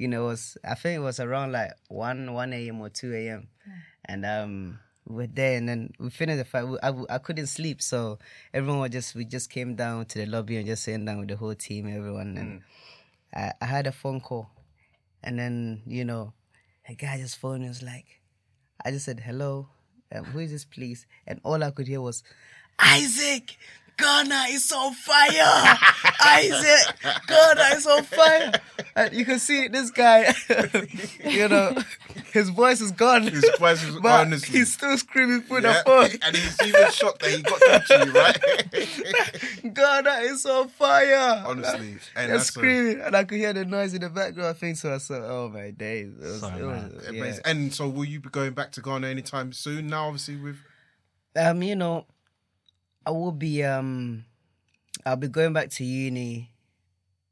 [0.00, 2.80] you know, it was I think it was around like one one a.m.
[2.80, 3.48] or two a.m.
[4.06, 6.66] and um we are there, and then we finished the fight.
[6.68, 8.18] We, I, I couldn't sleep, so
[8.54, 11.28] everyone was just we just came down to the lobby and just sitting down with
[11.28, 12.62] the whole team, everyone, and
[13.34, 14.48] I, I had a phone call,
[15.22, 16.32] and then you know,
[16.88, 18.06] a guy just phoned me was like,
[18.84, 19.68] I just said hello,
[20.14, 21.06] um, who is this, please?
[21.26, 22.22] And all I could hear was,
[22.78, 23.56] Isaac,
[24.00, 25.78] Ghana is on fire.
[26.24, 26.94] Isaac,
[27.26, 28.52] Ghana is on fire.
[28.96, 30.34] And you can see this guy,
[31.24, 31.76] you know,
[32.32, 33.22] his voice is gone.
[33.22, 34.58] His voice is but honestly.
[34.58, 36.10] He's still screaming for Yeah, the phone.
[36.22, 39.74] and he's even shocked that he got through to you, right?
[39.74, 41.44] Ghana is on fire.
[41.46, 44.48] Honestly, and They're a- screaming, and I could hear the noise in the background.
[44.48, 44.94] I think so.
[44.94, 47.38] I said, "Oh my days!" It was, So it was, yeah.
[47.44, 49.86] And so, will you be going back to Ghana anytime soon?
[49.88, 50.56] Now, obviously, with
[51.36, 52.06] Um, you know,
[53.06, 54.24] I will be um,
[55.06, 56.50] I'll be going back to uni,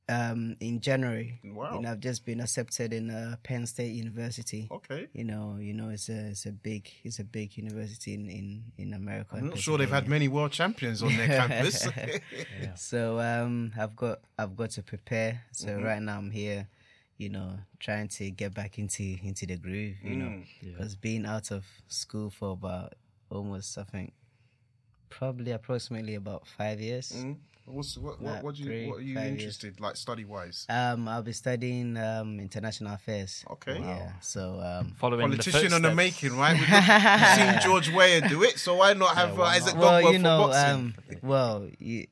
[0.09, 1.38] um, in January.
[1.44, 1.74] Wow.
[1.74, 4.68] You know, I've just been accepted in uh, Penn State University.
[4.70, 5.09] Okay.
[5.12, 8.64] You know, you know, it's a it's a big it's a big university in in
[8.78, 9.33] in America.
[9.37, 11.87] I'm in not sure they've had many world champions on their campus.
[12.76, 15.42] So um, I've got I've got to prepare.
[15.52, 15.85] So Mhm.
[15.85, 16.68] right now I'm here,
[17.18, 19.96] you know, trying to get back into into the groove.
[20.02, 20.46] You know, Mm.
[20.62, 20.72] Yeah.
[20.72, 22.94] because being out of school for about
[23.31, 24.14] almost I think
[25.11, 27.12] probably approximately about five years.
[27.12, 27.37] Mm.
[27.71, 29.38] What's, what, what, what, do you, three, what are you five years.
[29.40, 30.66] interested, like study wise?
[30.71, 33.44] Um, I'll be studying um international affairs.
[33.51, 33.79] Okay.
[33.79, 34.12] Yeah.
[34.21, 36.55] So um, Following Politician on the making, right?
[36.55, 40.18] We've, seen George Weah do it, so why not have uh, Isaac well, Dogworth you
[40.18, 40.71] know, for boxing?
[40.71, 42.07] um, well, you,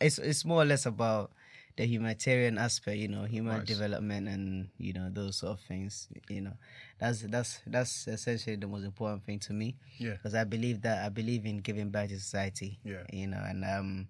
[0.00, 1.32] it's it's more or less about
[1.76, 6.08] the humanitarian aspect, you know, human development and you know those sort of things.
[6.28, 6.52] You know,
[6.98, 9.76] that's that's that's essentially the most important thing to me.
[9.98, 10.12] Yeah.
[10.12, 12.78] because I believe that I believe in giving back to society.
[12.84, 13.04] Yeah.
[13.12, 14.08] you know, and um,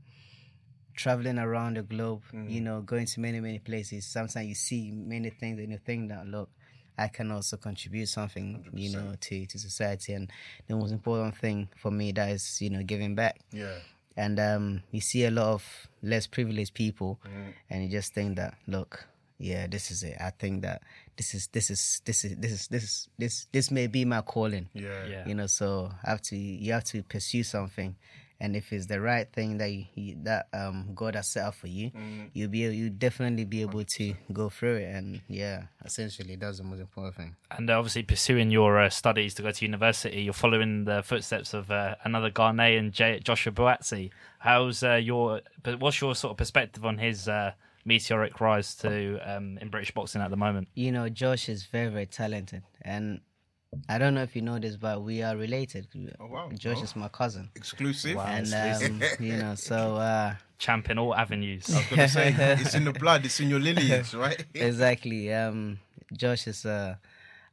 [0.95, 2.51] traveling around the globe, Mm.
[2.51, 4.07] you know, going to many many places.
[4.07, 6.51] Sometimes you see many things and you think that look.
[6.99, 10.13] I can also contribute something, you know, to, to society.
[10.13, 10.31] And
[10.67, 13.41] the most important thing for me that is, you know, giving back.
[13.53, 13.77] Yeah.
[14.21, 15.63] And um, you see a lot of
[16.03, 17.53] less privileged people, Mm.
[17.71, 19.07] and you just think that look,
[19.39, 20.17] yeah, this is it.
[20.21, 20.83] I think that
[21.17, 24.21] this is this is this is this is this is this this may be my
[24.23, 24.69] calling.
[24.75, 25.07] Yeah.
[25.13, 25.25] Yeah.
[25.29, 27.97] You know, so I have to you have to pursue something,
[28.41, 31.55] and if it's the right thing that you, you, that um God has set up
[31.55, 32.31] for you, Mm.
[32.33, 34.95] you'll be you definitely be able to go through it.
[34.95, 37.37] And yeah, essentially that's the most important thing.
[37.51, 41.53] And uh, obviously, pursuing your uh, studies to go to university, you're following the footsteps
[41.55, 44.11] of uh, another Ghanaian, J- Joshua Buatsi.
[44.39, 45.41] How's uh, your?
[45.63, 47.53] But what's your sort of perspective on his uh,
[47.85, 50.69] meteoric rise to um, in British boxing at the moment?
[50.75, 53.21] You know, Josh is very very talented, and
[53.89, 55.87] I don't know if you know this, but we are related.
[56.19, 56.51] Oh, wow.
[56.53, 56.83] Josh Oh.
[56.83, 57.51] is my cousin.
[57.55, 58.17] Exclusive.
[58.19, 61.73] and um, you know, so uh, Champion all avenues.
[61.73, 64.45] I was gonna say it's in the blood, it's in your lineage, right?
[64.55, 65.33] exactly.
[65.33, 65.79] Um,
[66.13, 66.97] Josh is uh,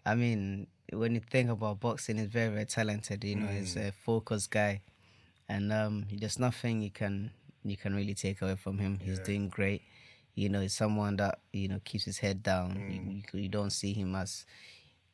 [0.05, 3.23] I mean, when you think about boxing, he's very very talented.
[3.23, 3.89] You know, he's Mm.
[3.89, 4.81] a focused guy,
[5.47, 7.29] and um, there's nothing you can
[7.63, 8.99] you can really take away from him.
[9.03, 9.83] He's doing great.
[10.35, 12.75] You know, he's someone that you know keeps his head down.
[12.75, 12.91] Mm.
[12.93, 14.45] You, you, you don't see him as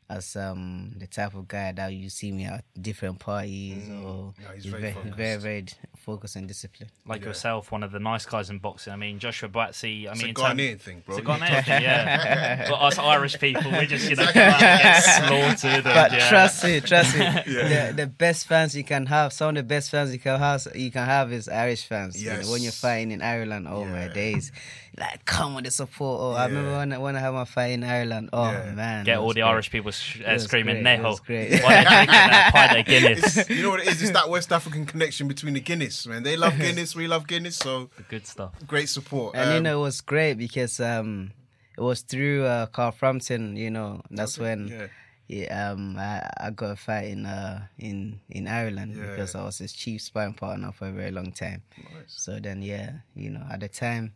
[0.09, 4.33] as um the type of guy that you see me at different parties or Mm.
[4.41, 5.15] Yeah, he's he's very very, focused.
[5.17, 5.65] very very
[5.97, 6.91] focused and disciplined.
[7.05, 8.93] Like yourself, one of the nice guys in boxing.
[8.93, 10.07] I mean, Joshua Buatsi.
[10.07, 11.15] I It's mean, a in term- thing, bro.
[11.17, 12.69] It's a Ghanaian thing, yeah.
[12.69, 15.83] but us Irish people, we just you know come out and get slaughtered.
[15.83, 16.29] But and, yeah.
[16.29, 17.25] trust me, trust me.
[17.45, 20.67] the, the best fans you can have, some of the best fans you can have,
[20.75, 22.21] you can have is Irish fans.
[22.21, 24.51] You know, when you're fighting in Ireland, oh my days,
[24.97, 26.19] like come on the support.
[26.21, 28.29] Oh, I remember when I, when I had my fight in Ireland.
[28.31, 28.71] Oh Yeah.
[28.73, 29.49] man, Get it all was the great.
[29.49, 31.03] Irish people sh- uh, was screaming great, it Neho.
[31.09, 31.61] was great.
[31.61, 33.49] While they're drinking that pint of Guinness.
[33.49, 34.01] you know what it is?
[34.03, 36.23] It's that West African connection between the Guinness, man.
[36.23, 38.53] They love Guinness, we love Guinness, so The good stuff.
[38.67, 39.35] great support.
[39.35, 41.31] And you Um, know, it was great because um,
[41.77, 43.55] it was through uh, Carl Frampton.
[43.55, 44.87] You know, that's when yeah.
[45.27, 49.07] yeah, um, I, I got a fight in uh in in Ireland Yeah.
[49.09, 51.63] because I was his chief sparring partner for a very long time.
[52.05, 54.13] So then, yeah, you know, at the time,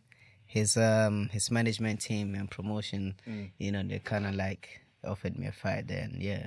[0.48, 3.50] his um his management team and promotion, Mm.
[3.58, 6.10] you know, they kind of like offered me a fight then.
[6.14, 6.46] and yeah,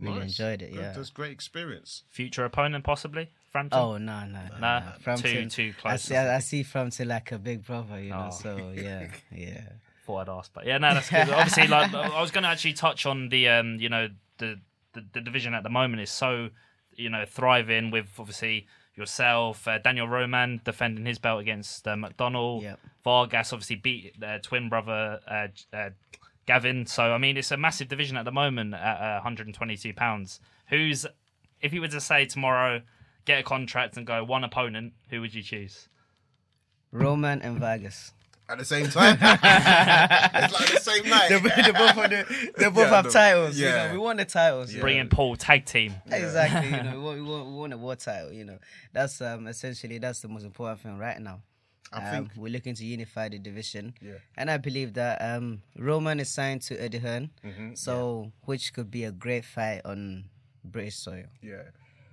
[0.00, 0.28] really nice.
[0.30, 0.72] enjoyed it.
[0.72, 0.92] Good, Yeah.
[0.92, 2.04] That's great experience.
[2.10, 3.28] Future opponent, possibly?
[3.50, 3.78] Frampton?
[3.78, 4.58] Oh no no no!
[4.60, 4.86] Nah, no.
[4.96, 6.02] too- Frampton, too I close.
[6.02, 8.28] see I, I see Frampton like a big brother, you know.
[8.32, 8.34] Oh.
[8.42, 9.60] So yeah, yeah.
[10.06, 11.28] Thought I'd ask, but yeah, no, that's good.
[11.40, 14.58] Obviously, like I was going to actually touch on the, um, you know, the,
[14.94, 16.48] the the division at the moment is so,
[16.96, 22.62] you know, thriving with obviously yourself, uh, Daniel Roman defending his belt against uh, McDonald.
[22.62, 22.80] Yep.
[23.04, 25.90] Vargas obviously beat their twin brother uh, uh,
[26.46, 26.86] Gavin.
[26.86, 30.40] So I mean, it's a massive division at the moment at uh, 122 pounds.
[30.68, 31.06] Who's,
[31.60, 32.82] if you were to say tomorrow,
[33.24, 35.88] get a contract and go one opponent, who would you choose?
[36.90, 38.12] Roman and Vargas.
[38.48, 41.28] At the same time, it's like the same night.
[41.30, 42.24] they, both, they both, they,
[42.58, 43.56] they both Yeah, have no, titles.
[43.58, 43.86] You yeah.
[43.86, 44.74] know, we won the titles.
[44.74, 45.02] you Bring know.
[45.02, 45.94] in Paul tag team.
[46.10, 46.70] Exactly.
[46.76, 48.32] You know, we won, we, won, we won a war title.
[48.32, 48.58] You know,
[48.92, 51.40] that's um essentially that's the most important thing right now.
[51.92, 54.14] I Um, think- we're looking to unify the division, Yeah.
[54.36, 57.74] and I believe that um Roman is signed to Eddie Hearn, Mm-hmm.
[57.74, 60.24] so which could be a great fight on
[60.64, 61.24] British soil.
[61.42, 61.62] Yeah.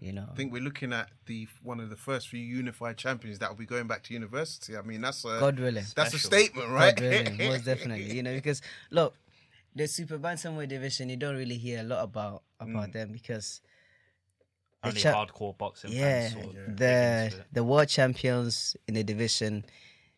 [0.02, 3.40] You know, I think we're looking at the one of the first few unified champions
[3.40, 4.78] that will be going back to university.
[4.78, 5.84] I mean, that's a God willing.
[5.96, 6.96] that's a statement, right?
[6.96, 8.16] God willing, most definitely.
[8.16, 9.14] You know, because look,
[9.76, 12.72] the super bantamweight division, you don't really hear a lot about Mm.
[12.72, 13.62] about them because
[14.84, 16.34] the Only cha- hardcore boxing yeah, fans.
[16.34, 19.64] Sort of the the world champions in the division.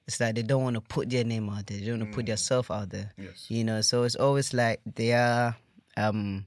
[0.08, 1.78] It's like they don't want to put their name out there.
[1.80, 3.13] They don't want to put themselves out there.
[3.20, 3.26] Mm.
[3.26, 3.46] Yes.
[3.50, 5.56] You know, so it's always like their
[5.98, 6.46] um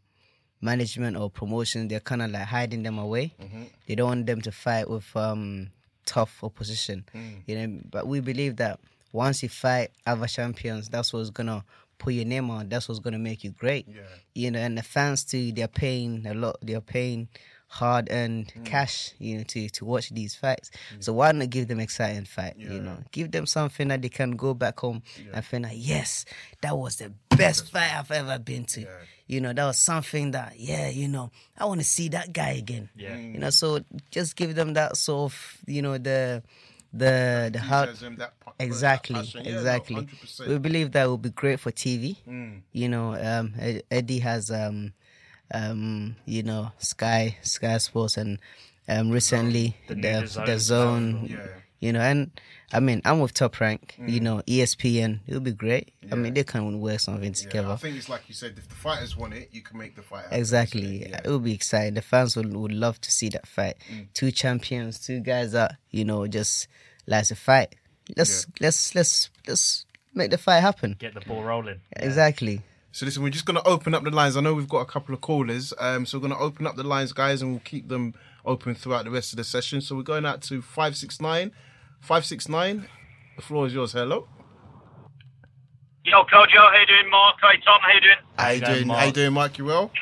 [0.64, 1.88] management or promotion.
[1.88, 3.34] They're kind of like hiding them away.
[3.40, 3.62] Mm-hmm.
[3.86, 5.70] They don't want them to fight with um
[6.06, 7.04] tough opposition.
[7.14, 7.42] Mm.
[7.46, 8.80] You know, but we believe that
[9.12, 11.64] once you fight other champions, that's what's gonna
[11.98, 12.68] put your name on.
[12.68, 13.86] That's what's gonna make you great.
[13.88, 14.02] Yeah.
[14.34, 16.56] You know, and the fans too, they're paying a lot.
[16.62, 17.28] They're paying
[17.80, 18.64] hard earned Mm.
[18.64, 20.70] cash, you know, to to watch these fights.
[21.00, 22.54] So why not give them exciting fight?
[22.56, 26.24] You know, give them something that they can go back home and feel like, yes,
[26.62, 28.86] that was the best fight I've ever been to.
[29.26, 32.50] You know, that was something that, yeah, you know, I want to see that guy
[32.52, 32.90] again.
[32.94, 33.16] Yeah.
[33.32, 36.42] You know, so just give them that sort of, you know, the
[36.92, 39.20] the the hard Enthusiasm, that pa- exactly.
[39.34, 40.08] Yeah, no, exactly
[40.46, 42.62] we believe that will be great for tv Mm.
[42.70, 43.54] you know um
[43.90, 44.92] eddie has um
[45.52, 48.38] um you know sky sky sports and
[48.88, 51.36] um recently The the new the, zone Yeah.
[51.80, 52.30] you know and
[52.72, 54.22] i mean i'm with top rank you Mm.
[54.22, 57.76] know E espn it'll be great i mean they can work something Yeah, together I
[57.76, 60.24] think it's like you said, if the fighters want it, you can make the fight.
[60.24, 61.02] happen, Exactly.
[61.02, 61.20] it?
[61.24, 61.94] It will be exciting.
[61.94, 63.76] The fans would, would love to see that fight.
[63.92, 64.06] Mm.
[64.14, 66.68] Two champions, two guys that, you know, just
[67.06, 67.74] like to fight.
[68.16, 70.96] Let's let's let's let's make the fight happen.
[70.98, 71.80] Get the ball rolling.
[71.96, 72.62] Exactly.
[72.94, 74.36] So listen, we're just going to open up the lines.
[74.36, 76.76] I know we've got a couple of callers, um, so we're going to open up
[76.76, 78.14] the lines, guys, and we'll keep them
[78.44, 79.80] open throughout the rest of the session.
[79.80, 81.50] So we're going out to five six nine,
[82.00, 82.86] five six nine.
[83.34, 83.94] The floor is yours.
[83.94, 84.28] Hello.
[86.04, 87.34] Yo, Kojo, how you doing, Mark?
[87.42, 88.16] Hey, Tom, how you doing?
[88.38, 88.88] How you doing?
[88.88, 89.58] How you doing, Mark?
[89.58, 89.90] You well?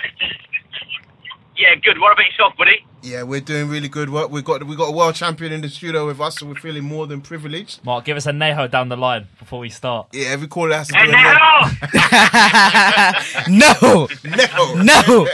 [1.56, 1.98] Yeah, good.
[1.98, 2.84] What about yourself, buddy?
[3.04, 4.30] Yeah, we're doing really good work.
[4.30, 6.84] We've got we got a world champion in the studio with us, so we're feeling
[6.84, 7.84] more than privileged.
[7.84, 10.06] Mark, give us a Neho down the line before we start.
[10.12, 11.68] Yeah, every caller has to Hey, do a Neho!
[13.48, 14.06] no,
[14.84, 15.26] No!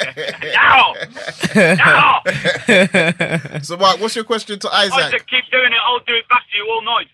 [3.44, 3.58] no.
[3.62, 4.94] so, Mark, what's your question to Isaac?
[4.94, 5.78] Isaac, keep doing it.
[5.84, 7.08] I'll do it back to you all night.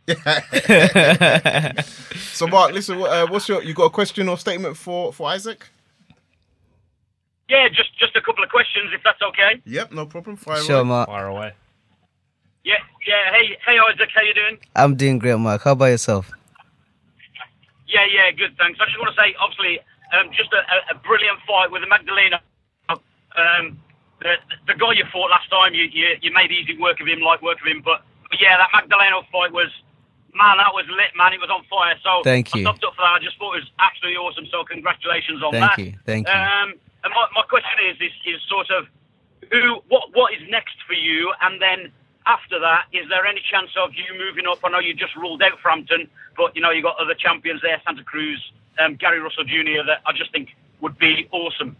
[2.32, 3.02] so, Mark, listen.
[3.02, 5.68] Uh, what's your you got a question or statement for for Isaac?
[7.48, 9.60] Yeah, just just a couple of questions, if that's okay.
[9.66, 10.36] Yep, no problem.
[10.36, 10.88] Fire Sure, away.
[10.88, 11.08] Mark.
[11.08, 11.52] Fire away.
[12.64, 12.76] Yeah,
[13.06, 13.30] yeah.
[13.32, 14.58] Hey, hey, Isaac, how you doing?
[14.74, 15.62] I'm doing great, Mark.
[15.62, 16.30] How about yourself?
[17.86, 18.80] Yeah, yeah, good, thanks.
[18.80, 19.78] I just want to say, obviously,
[20.18, 22.40] um, just a, a, a brilliant fight with the Magdaleno.
[23.36, 23.78] Um,
[24.20, 24.34] the,
[24.66, 27.42] the guy you fought last time, you, you you made easy work of him, light
[27.42, 27.82] work of him.
[27.84, 29.68] But, but yeah, that Magdaleno fight was,
[30.34, 31.34] man, that was lit, man.
[31.34, 31.94] It was on fire.
[32.02, 32.58] So Thank you.
[32.58, 32.64] I you.
[32.64, 33.20] stopped up for that.
[33.20, 34.46] I just thought it was absolutely awesome.
[34.50, 35.78] So congratulations on Thank that.
[35.78, 36.32] you, thank you.
[36.32, 36.74] Um,
[37.04, 38.86] and my, my question is, is, is sort of,
[39.50, 41.32] who, what, what is next for you?
[41.42, 41.92] And then
[42.26, 44.58] after that, is there any chance of you moving up?
[44.64, 47.80] I know you just ruled out Frampton, but you know you got other champions there,
[47.84, 48.40] Santa Cruz,
[48.78, 49.84] um, Gary Russell Jr.
[49.86, 51.76] That I just think would be awesome.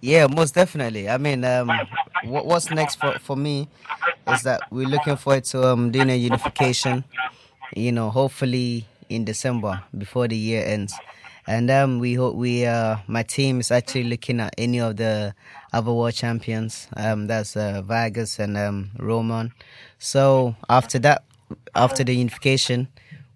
[0.00, 1.08] Yeah, most definitely.
[1.08, 1.70] I mean, um,
[2.24, 3.68] what, what's next for, for me
[4.28, 7.04] is that we're looking forward to um, doing a unification,
[7.74, 10.94] you know, hopefully in December before the year ends.
[11.46, 15.34] And um, we hope we, uh, my team is actually looking at any of the
[15.72, 16.88] other world champions.
[16.96, 19.52] Um, that's uh, Vargas and um, Roman.
[19.98, 21.24] So after that,
[21.74, 22.88] after the unification,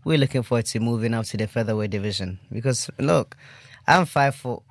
[0.05, 2.39] we're looking forward to moving up to the featherweight division.
[2.51, 3.37] Because look,
[3.87, 4.63] I'm five foot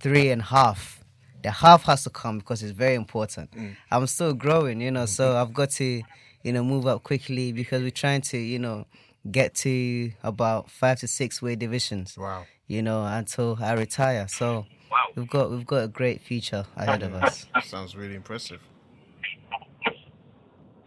[0.00, 1.04] three and a half.
[1.42, 3.50] The half has to come because it's very important.
[3.90, 6.02] I'm still growing, you know, so I've got to,
[6.42, 8.86] you know, move up quickly because we're trying to, you know,
[9.30, 12.16] get to about five to six weight divisions.
[12.16, 12.46] Wow.
[12.66, 14.26] You know, until I retire.
[14.28, 15.06] So wow.
[15.14, 17.46] we've got we've got a great future ahead of us.
[17.64, 18.60] Sounds really impressive.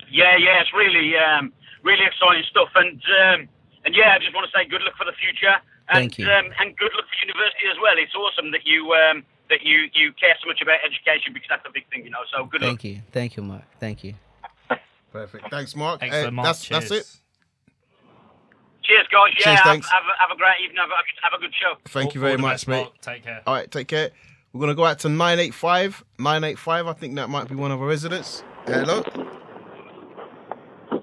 [0.10, 1.52] Yeah, yeah, it's really, um,
[1.84, 2.70] really exciting stuff.
[2.76, 3.50] And um,
[3.86, 5.54] and yeah, I just want to say good luck for the future.
[5.90, 6.26] And, Thank you.
[6.26, 7.96] Um, and good luck for university as well.
[7.98, 11.66] It's awesome that you um, that you you care so much about education because that's
[11.68, 12.24] a big thing, you know.
[12.34, 12.70] So good luck.
[12.70, 13.02] Thank you.
[13.12, 13.64] Thank you, Mark.
[13.80, 14.16] Thank you.
[15.12, 15.50] Perfect.
[15.50, 16.02] Thanks, Mark.
[16.02, 16.46] Excellent, Uh, Mark.
[16.48, 17.06] That's that's it.
[18.88, 19.34] Cheers, guys.
[19.38, 19.90] Yeah, Cheers, have, thanks.
[19.92, 20.78] have, a- have a great evening.
[20.80, 21.74] Have a, have a good show.
[21.86, 22.84] Thank you very much, mate.
[22.84, 23.02] Mark.
[23.02, 23.42] Take care.
[23.46, 24.12] All right, take care.
[24.54, 26.04] We're gonna go out to nine eight five.
[26.18, 26.88] Nine eight five.
[26.88, 28.44] I think that might be one of our residents.
[28.66, 29.04] Hello.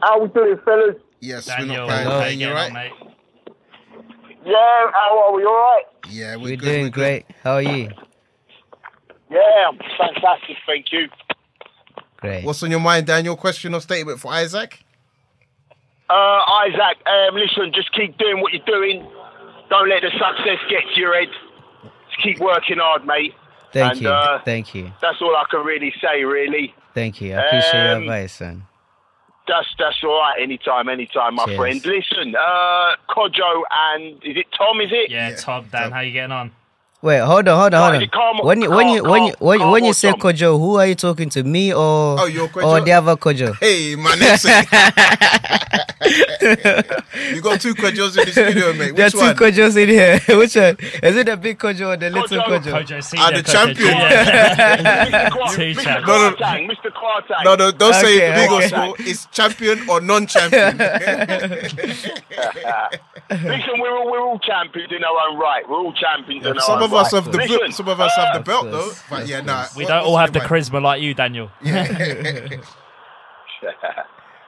[0.03, 0.97] How we doing, fellas?
[1.21, 2.05] Yes, Daniel, we're not playing.
[2.09, 2.67] how playing you you right?
[2.69, 2.93] on, mate?
[4.45, 5.45] Yeah, how are we?
[5.45, 5.83] All right?
[6.11, 6.61] Yeah, we're, We're good.
[6.65, 6.93] doing we're good.
[6.93, 7.27] great.
[7.43, 7.89] How are you?
[9.31, 11.09] Yeah, I'm fantastic, thank you.
[12.19, 12.45] Great.
[12.45, 13.37] What's on your mind, Daniel?
[13.37, 14.84] Question or statement for Isaac?
[16.09, 16.13] Uh,
[16.67, 19.07] Isaac, um, listen, just keep doing what you're doing.
[19.71, 21.29] Don't let the success get to your head.
[22.11, 23.35] Just keep working hard, mate.
[23.73, 24.09] Thank and, you.
[24.11, 24.93] Uh, Thank you.
[25.01, 26.75] that's all I can really say, really.
[26.95, 27.35] Thank you.
[27.35, 28.67] I appreciate your Um, advice, son.
[29.49, 30.41] That's that's all right.
[30.41, 31.59] Anytime, anytime, my Cheers.
[31.59, 31.85] friend.
[31.87, 34.81] Listen, uh, Kojo and is it Tom?
[34.81, 35.11] Is it?
[35.11, 36.53] Yeah, Tom, Dan, how you getting on?
[37.05, 38.47] Wait, hold on, hold on, hold you calm- on.
[38.47, 40.13] When you when you calm- when you when, calm- when you say.
[40.15, 41.45] Kojo, who are you talking to?
[41.45, 42.65] Me or Oh, you're Kojo?
[42.67, 43.55] or the other Kojo?
[43.61, 44.51] Hey, man, listen.
[47.35, 48.97] you got two Kojos in the studio, mate.
[48.97, 49.37] There are two one?
[49.37, 50.19] Kojos in here.
[50.39, 50.79] Which one?
[51.03, 52.63] Is it the big Kojo or the little Kojo.
[52.63, 52.73] Kojo?
[52.87, 53.27] Kojo Senior.
[53.27, 53.77] Ah, the Kojo champion.
[53.77, 54.09] Junior.
[55.45, 55.75] Mr.
[55.75, 56.07] Mr.
[56.07, 56.37] No, no.
[56.37, 56.91] Kwarteng, Mr.
[56.91, 57.45] Kwarteng.
[57.45, 58.95] No, no, don't say Okay, big or small.
[59.01, 60.79] It's champion or non-champion.
[63.31, 65.69] Listen, we're all, we're all champions in our own right.
[65.69, 68.01] We're all champions in our some own of us have the Listen, bl- some of
[68.01, 68.93] us have the belt though.
[69.11, 69.67] But of yeah, nah.
[69.77, 70.65] We what- don't all on have the your mind?
[70.65, 71.51] charisma like you, Daniel.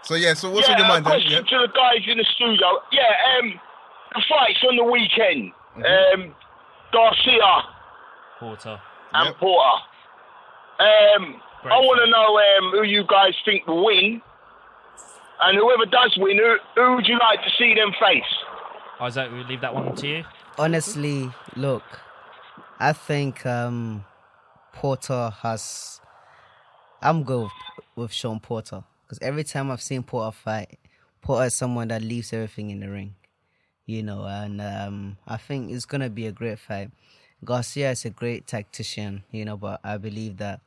[0.03, 1.05] So yeah, so what's yeah, on your mind?
[1.07, 1.19] a Dan?
[1.21, 1.59] question Yeah.
[1.59, 2.79] to the guys in the studio.
[2.93, 3.03] Yeah,
[3.41, 3.61] um,
[4.15, 5.51] the fights on the weekend.
[5.77, 6.21] Mm-hmm.
[6.23, 6.35] Um,
[6.93, 7.65] Garcia
[8.39, 8.81] Porter.
[9.15, 9.39] and Yep.
[9.39, 9.77] Porter.
[10.79, 14.23] Um, Great I want to know um, who you guys think will win,
[15.43, 18.23] and whoever does win, who, who would you like to see them face?
[19.01, 20.25] Isaac, we leave that one to you.
[20.57, 21.83] Honestly, look,
[22.79, 24.05] I think um,
[24.73, 26.01] Porter has.
[27.01, 27.53] I'm good with,
[27.97, 30.79] with Shawn Porter because every time I've seen Porter fight,
[31.23, 33.15] Porter is someone that leaves everything in the ring,
[33.87, 36.91] you know, and um, I think it's gonna be a great fight.
[37.45, 40.61] Garcia is a great tactician, you know, but I believe that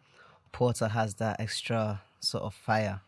[0.52, 3.02] Porter has that extra sort of fire,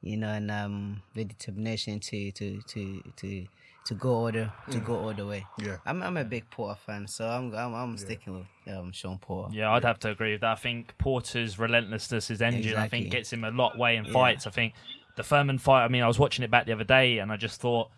[0.00, 3.46] you know, and um, the determination to to to to
[3.88, 4.84] to go all the to Mm.
[4.84, 5.44] go all the way.
[5.58, 5.76] Yeah.
[5.84, 9.54] I'm I'm a big Porter fan, so I'm I'm, I'm sticking with um, Shawn Porter.
[9.54, 10.52] Yeah, I'd have to agree with that.
[10.52, 14.12] I think Porter's relentlessness, his engine, I think gets him a lot way in Yeah.
[14.12, 14.46] fights.
[14.46, 14.74] I think
[15.16, 15.84] the Thurman fight.
[15.84, 17.90] I mean, I was watching it back the other day, and I just thought.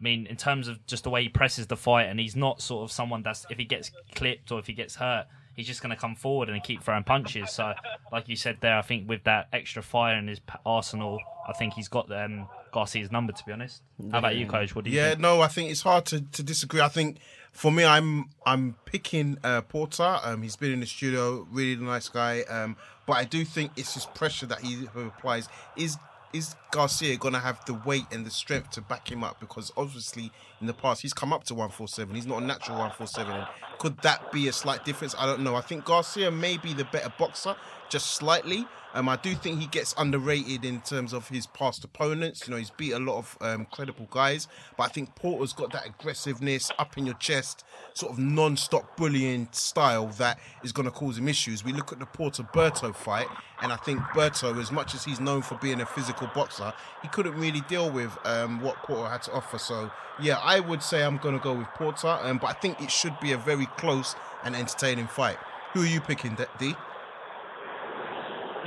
[0.00, 2.62] I mean, in terms of just the way he presses the fight, and he's not
[2.62, 5.26] sort of someone that's if he gets clipped or if he gets hurt,
[5.56, 7.50] he's just going to come forward and keep throwing punches.
[7.50, 7.74] So,
[8.12, 11.18] like you said there, I think with that extra fire in his arsenal,
[11.48, 13.32] I think he's got um, Garcia's number.
[13.32, 14.74] To be honest, how about you, Coach?
[14.74, 15.20] What do you yeah, think?
[15.20, 16.80] no, I think it's hard to, to disagree.
[16.80, 17.18] I think
[17.52, 20.18] for me, I'm I'm picking uh, Porter.
[20.22, 22.42] Um, he's been in the studio, really nice guy.
[22.42, 25.48] Um, but I do think it's just pressure that he applies.
[25.76, 25.96] Is
[26.32, 29.40] is Garcia gonna have the weight and the strength to back him up?
[29.40, 32.14] Because obviously in the past he's come up to 147.
[32.14, 33.34] He's not a natural 147.
[33.34, 33.46] And
[33.78, 35.14] could that be a slight difference?
[35.18, 35.56] I don't know.
[35.56, 37.56] I think Garcia may be the better boxer,
[37.88, 38.66] just slightly.
[38.94, 42.46] Um, I do think he gets underrated in terms of his past opponents.
[42.46, 45.72] You know, he's beat a lot of um, credible guys, but I think Porter's got
[45.72, 50.90] that aggressiveness, up in your chest, sort of non-stop bullying style that is going to
[50.90, 51.62] cause him issues.
[51.62, 53.28] We look at the Porter Berto fight,
[53.60, 56.72] and I think Berto, as much as he's known for being a physical boxer,
[57.02, 59.58] he couldn't really deal with um, what Porter had to offer.
[59.58, 62.80] So, yeah, I would say I'm going to go with Porter, um, but I think
[62.80, 65.36] it should be a very close and entertaining fight.
[65.74, 66.74] Who are you picking, D?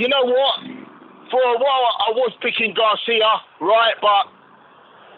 [0.02, 0.56] You know what?
[1.30, 3.22] For a while, I was picking Garcia,
[3.62, 3.94] right?
[4.02, 4.34] But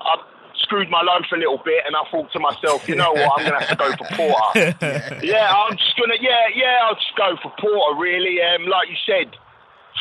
[0.03, 0.17] I
[0.59, 3.39] screwed my life a little bit, and I thought to myself, you know what?
[3.39, 5.23] I'm gonna have to go for Porter.
[5.23, 6.19] yeah, I'm just gonna.
[6.19, 7.97] Yeah, yeah, I'll just go for Porter.
[7.97, 9.31] Really, um, like you said,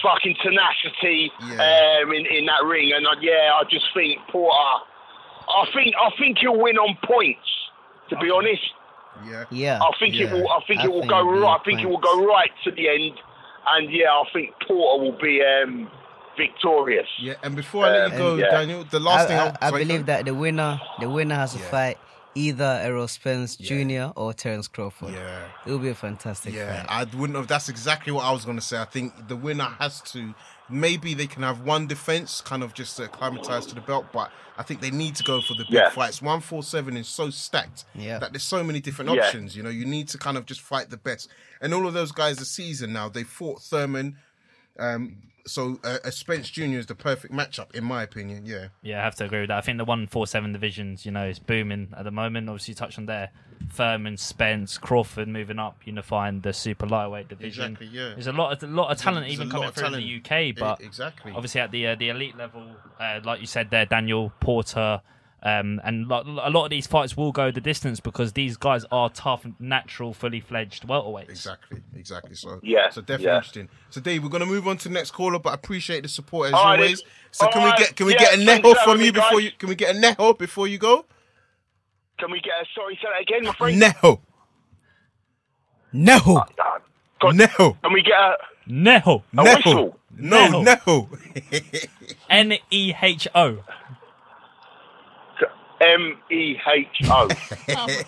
[0.02, 4.82] fucking tenacity um, in in that ring, and uh, yeah, I just think Porter.
[5.46, 7.46] I think I think he'll win on points.
[8.10, 8.66] To be honest,
[9.30, 9.44] Yeah.
[9.50, 9.78] Yeah.
[9.80, 10.50] I think it will.
[10.50, 11.42] I think it will think go right.
[11.42, 13.14] a I think it will go right to the end,
[13.68, 15.90] and yeah, I think Porter will be um,
[16.36, 17.06] victorious.
[17.20, 18.50] Yeah, and before I let you Um, go, yeah.
[18.50, 21.52] Daniel, the last I, thing I, I'll, I believe that the winner, the winner has
[21.52, 21.98] to fight
[22.34, 24.10] either Errol Spence Jr.
[24.16, 25.12] or Terence Crawford.
[25.12, 25.44] Yeah.
[25.66, 26.86] It will be a fantastic Yeah, fight.
[26.88, 27.46] I wouldn't have.
[27.46, 28.78] That's exactly what I was going to say.
[28.78, 30.34] I think the winner has to.
[30.68, 34.62] Maybe they can have one defense, kind of just acclimatize to the belt, but I
[34.62, 35.90] think they need to go for the big Yeah.
[35.90, 36.22] fights.
[36.22, 38.18] One four seven is so stacked Yeah.
[38.18, 39.22] that there's so many different Yeah.
[39.26, 39.56] options.
[39.56, 41.28] You know, you need to kind of just fight the best.
[41.60, 44.18] And all of those guys this season now, they fought Thurman.
[44.78, 45.16] Um,
[45.46, 46.62] so uh, a Spence Jr.
[46.62, 48.46] is the perfect matchup, in my opinion.
[48.46, 48.68] Yeah.
[48.82, 49.58] Yeah, I have to agree with that.
[49.58, 52.48] I think the one four seven divisions, you know, is booming at the moment.
[52.48, 53.30] Obviously, you touched on there,
[53.72, 57.72] Thurman, Spence, Crawford moving up, unifying the super lightweight division.
[57.72, 58.10] Exactly, yeah.
[58.10, 60.56] There's a lot of a lot of talent there's even coming through in the UK,
[60.56, 61.32] but exactly.
[61.32, 62.66] obviously at the uh, the elite level,
[63.00, 65.00] uh, like you said there, Daniel Porter.
[65.44, 68.84] Um, and lo- a lot of these fights will go the distance because these guys
[68.92, 71.30] are tough, natural, fully fledged welterweights.
[71.30, 72.36] Exactly, exactly.
[72.36, 73.36] So Yeah, so definitely yeah.
[73.38, 73.68] interesting.
[73.90, 76.48] So Dave, we're gonna move on to the next caller, but I appreciate the support
[76.48, 77.00] as All right, always.
[77.02, 77.10] then.
[77.32, 79.42] So All can we get can we yeah, get a neho from you before guys.
[79.44, 81.06] you can we get a neho before you go?
[82.18, 82.94] Can we get a sorry?
[83.02, 83.82] Say that again, my friend.
[83.82, 84.20] Neho.
[85.92, 86.44] No.
[87.20, 87.76] Neho.
[87.82, 88.36] Can we get a
[88.68, 89.22] Neho.
[89.32, 89.56] a Neho.
[89.56, 89.98] whistle?
[90.16, 91.88] No, Neho.
[92.30, 93.58] N E H O.
[95.82, 97.28] M E H O.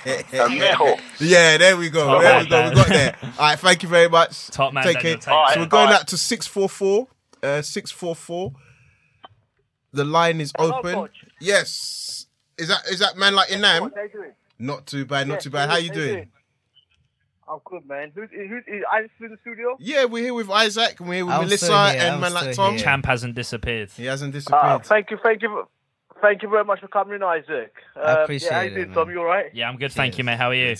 [0.00, 1.00] Neho.
[1.20, 2.06] Yeah, there we go.
[2.06, 2.68] Top there we go.
[2.70, 3.16] We got there.
[3.22, 4.48] All right, thank you very much.
[4.48, 5.34] Top man, Take Daniel care.
[5.46, 5.54] Tate.
[5.54, 6.00] So we're going alright.
[6.00, 7.08] out to six four four.
[7.42, 8.52] Uh, six four four.
[9.92, 11.08] The line is open.
[11.40, 12.26] Yes.
[12.58, 13.92] Is that is that man like Inam?
[13.94, 14.32] How you doing?
[14.58, 15.26] Not too bad.
[15.28, 15.68] Not Yeah, too bad.
[15.70, 16.30] How you how doing?
[17.46, 18.10] I'm good, man.
[18.14, 19.76] Who's who's is Isaac in the studio?
[19.78, 22.32] Yeah, we're here with Isaac and we're here with I'm Melissa here, and I'm man
[22.32, 22.74] like Tom.
[22.74, 22.82] here.
[22.84, 23.90] Champ hasn't disappeared.
[23.90, 24.86] He hasn't Uh, disappeared.
[24.86, 25.68] thank you, thank you,
[26.24, 27.72] thank you very much for coming in, Isaac.
[27.96, 28.92] I Um, appreciate yeah, how you it, doing.
[28.94, 29.10] Tom?
[29.10, 29.50] You all right?
[29.52, 29.92] Yeah, I'm good.
[29.92, 30.38] Thank you, mate.
[30.38, 30.74] How are you?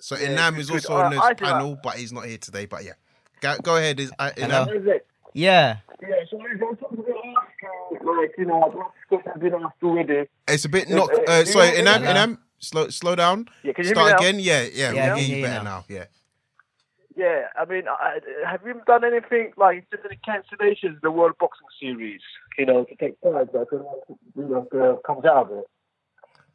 [0.00, 2.38] so yeah, Inam is also Uh, on this I do panel, but he's not here
[2.38, 2.64] today.
[2.66, 2.94] But yeah,
[3.40, 4.00] go, go ahead.
[4.00, 4.66] Is uh, Hello.
[4.66, 4.80] Inam?
[4.82, 5.06] Isaac.
[5.34, 5.76] Yeah.
[6.02, 9.82] Yeah, so I was talking to uh, like, you know, what question have been asked
[9.82, 10.28] already.
[10.48, 11.10] It's a bit Uh, not.
[11.14, 12.00] uh, Uh, sorry, Inam.
[12.12, 13.48] Inam, slow slow down.
[13.62, 14.18] Yeah, can you hear Start me now?
[14.18, 14.36] again.
[14.40, 14.68] Yeah, yeah.
[14.72, 15.78] Yeah, we can hear hear you you better now.
[15.78, 15.84] now.
[15.88, 16.04] Yeah.
[17.20, 21.34] Yeah, I mean, I, have you done anything like just any cancellations in the World
[21.38, 22.22] Boxing Series?
[22.56, 25.64] You know, to take part, like, you know, uh, comes out of it.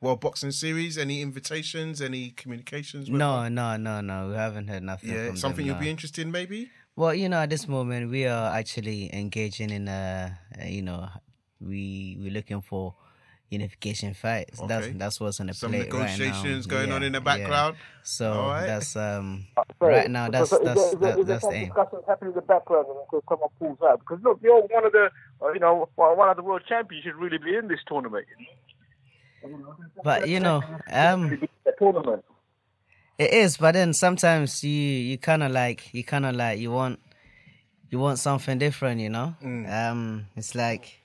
[0.01, 0.97] Well, boxing series.
[0.97, 2.01] Any invitations?
[2.01, 3.11] Any communications?
[3.11, 3.53] with No, them?
[3.53, 4.29] no, no, no.
[4.29, 5.11] We haven't heard nothing.
[5.11, 5.81] Yeah, from something them, you'll no.
[5.81, 6.71] be interested in, maybe.
[6.95, 11.09] Well, you know, at this moment, we are actually engaging in a, a you know,
[11.59, 12.95] we we're looking for
[13.57, 14.59] unification fights.
[14.71, 14.97] That's Okay.
[15.01, 16.05] that's what's on the Some plate right now.
[16.05, 17.31] negotiations going on in the yeah.
[17.31, 17.75] background.
[18.03, 18.65] So All right.
[18.67, 19.27] that's um
[19.79, 20.29] So, right now.
[20.29, 21.65] That's so, so that's is there, that, is there that's some the aim.
[21.69, 23.99] discussions happening in the background until someone pulls out?
[23.99, 25.05] Because look, you're one of the,
[25.41, 27.03] uh, you know, one one of the world champions.
[27.03, 28.25] Should really be in this tournament.
[30.03, 32.23] But you know, um, The tournament.
[33.17, 33.57] it is.
[33.57, 34.71] But then sometimes you
[35.09, 36.99] you kind of like you kind of like you want
[37.89, 39.01] you want something different.
[39.01, 39.63] You know, Mm.
[39.91, 40.99] um, it's like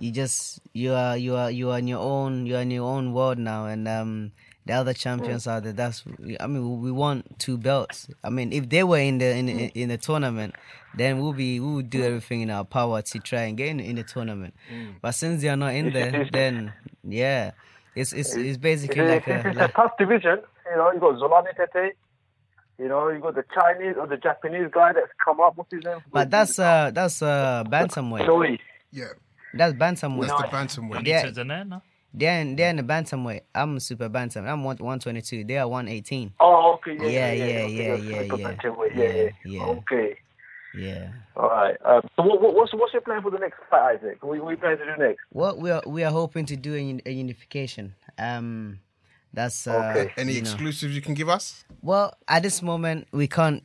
[0.00, 2.88] you just you are you are you are in your own you are in your
[2.88, 4.32] own world now, and um,
[4.66, 5.72] the other champions are there.
[5.72, 6.04] That's
[6.40, 8.08] I mean we want two belts.
[8.24, 10.54] I mean if they were in the in the, in the tournament,
[10.94, 13.80] then we'll be we would do everything in our power to try and get in,
[13.80, 14.54] in the tournament.
[15.02, 16.72] But since they are not in there, then
[17.04, 17.52] yeah,
[17.94, 20.40] it's it's it's basically It's, like it's, a it's a tough division.
[20.70, 21.96] You know, you got Zolani Tete.
[22.78, 25.56] You know, you got the Chinese or the Japanese guy that's come up.
[25.56, 25.98] What's his name?
[26.10, 28.24] but that's uh that's uh bantamweight.
[28.24, 28.58] Joey.
[28.90, 29.12] Yeah.
[29.54, 30.28] That's bantamweight.
[30.28, 30.48] That's the
[30.82, 31.06] bantamweight.
[31.06, 31.24] Yeah.
[31.24, 31.82] Benitez in there, no?
[32.12, 33.42] They're in, they're in the bantamweight.
[33.54, 34.46] I'm super bantam.
[34.46, 35.44] I'm one one twenty two.
[35.44, 36.32] They are one eighteen.
[36.40, 36.96] Oh, okay.
[37.00, 39.62] Yeah, Yeah, yeah, yeah, yeah, okay, yeah, super yeah, yeah, yeah, yeah.
[39.64, 40.16] Okay.
[40.74, 41.08] Yeah.
[41.36, 41.76] All right.
[41.84, 44.22] Um, so what, what, what's what's your plan for the next fight, Isaac?
[44.22, 45.20] What, what are you planning to do next?
[45.30, 47.94] What we are we are hoping to do a, a unification.
[48.18, 48.80] Um,
[49.32, 50.12] that's uh, Okay.
[50.16, 50.50] Any you know.
[50.50, 51.64] exclusives you can give us?
[51.82, 53.62] Well, at this moment, we can't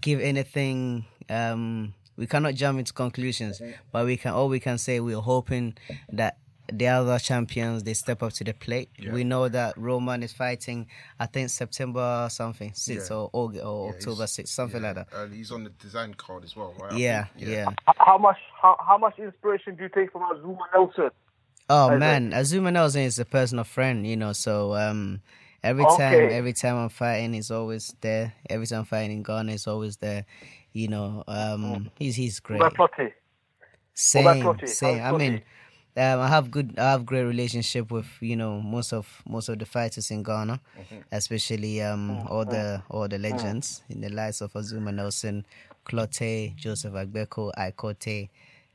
[0.00, 1.04] give anything.
[1.28, 3.60] Um, we cannot jump into conclusions,
[3.92, 4.32] but we can.
[4.32, 5.66] All we can say, we're hoping
[6.12, 6.36] that
[6.72, 8.90] the other champions they step up to the plate.
[8.96, 9.12] Yeah.
[9.12, 10.86] We know that Roman is fighting.
[11.18, 13.16] I think September something six Yeah.
[13.16, 15.08] or August or Yeah, October he's- six, something like that.
[15.12, 16.92] Uh, he's on the design card as well, right?
[16.92, 17.48] Yeah, think?
[17.48, 17.70] yeah.
[17.70, 21.10] H- How much how, how much inspiration do you take from Azumah Nelson?
[21.70, 21.98] Oh Isaac.
[22.00, 24.32] man, Azumah Nelson is a personal friend, you know.
[24.32, 25.22] So um,
[25.64, 25.96] every Okay.
[25.96, 28.34] time, every time I'm fighting, he's always there.
[28.48, 30.24] Every time I'm fighting in Ghana, he's always there.
[30.72, 32.60] You know, um, he's he's great.
[32.60, 33.12] What about Clottey?
[33.94, 34.68] Same, What about Totti?
[34.68, 35.02] same.
[35.02, 35.42] I mean,
[35.96, 39.58] um, I have good, I have great relationship with you know most of most of
[39.58, 40.60] the fighters in Ghana,
[41.12, 45.44] especially um all the all the legends in the likes of Azumah Nelson,
[45.84, 48.28] Clottey, Joseph Agbeko, Ikote,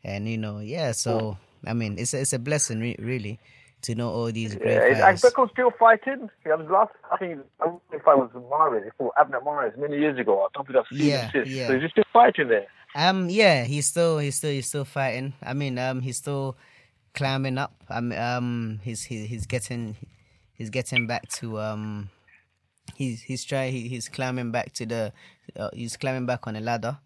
[0.03, 0.91] and you know yeah.
[0.91, 3.39] So I mean, it's a, it's a blessing re- really
[3.85, 5.21] to know all these great Yeah, is fighters.
[5.23, 6.29] Agbeko still fighting?
[6.45, 6.91] Yeah, I was last.
[7.11, 10.41] I think I don't know if I was Mares for Abner Mares many years ago.
[10.41, 11.49] I don't think I've seen Yeah, him since.
[11.49, 11.67] yeah.
[11.67, 12.67] So is he still fighting there?
[12.95, 15.33] Um, yeah, he's still he's still he's still fighting.
[15.43, 16.55] I mean, um, he's still
[17.13, 17.83] climbing up.
[17.89, 19.95] Um, um, he's he, he's getting
[20.53, 22.09] he's getting back to um,
[22.93, 25.13] he's he's trying he, he's climbing back to the
[25.57, 26.97] uh, he's climbing back on a ladder.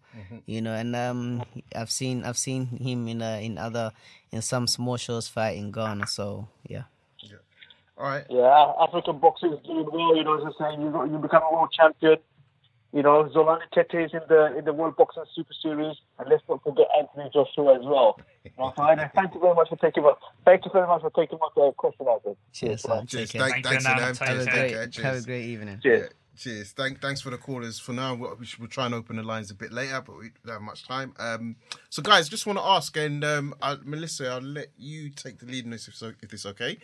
[0.44, 3.92] You know, and um, I've seen I've seen him in uh, in other
[4.32, 6.08] in some small shows fight in Ghana.
[6.08, 6.82] So yeah.
[7.96, 8.24] All right.
[8.30, 10.16] Yeah, African boxing is doing well.
[10.16, 12.16] You know, as I saying, you you become a world champion.
[12.92, 16.42] You know, Zolani Tete is in the in the World Boxing Super Series, and let's
[16.48, 18.18] not forget Anthony Joshua as well.
[18.56, 18.82] Well, so,
[19.14, 20.12] thank you very much for taking my
[20.44, 22.36] thank you very much for taking my uh, question, Isaac.
[22.52, 22.98] Cheers, man.
[22.98, 23.06] son.
[23.06, 23.30] Cheers.
[23.30, 23.50] Take care.
[23.50, 24.12] Thank, thanks for Nana.
[24.12, 24.16] them.
[24.16, 25.04] Have a great care.
[25.04, 25.28] have a Cheers.
[25.28, 25.80] evening.
[25.84, 26.72] Yeah, cheers.
[26.72, 27.78] Thank, thanks for the callers.
[27.78, 30.18] For now, we we should, we'll try and open the lines a bit later, but
[30.18, 31.14] we don't have much time.
[31.20, 31.54] Um,
[31.90, 35.46] so, guys, just want to ask, and um, I, Melissa, I'll let you take the
[35.46, 36.78] lead in this if, so, if it's okay.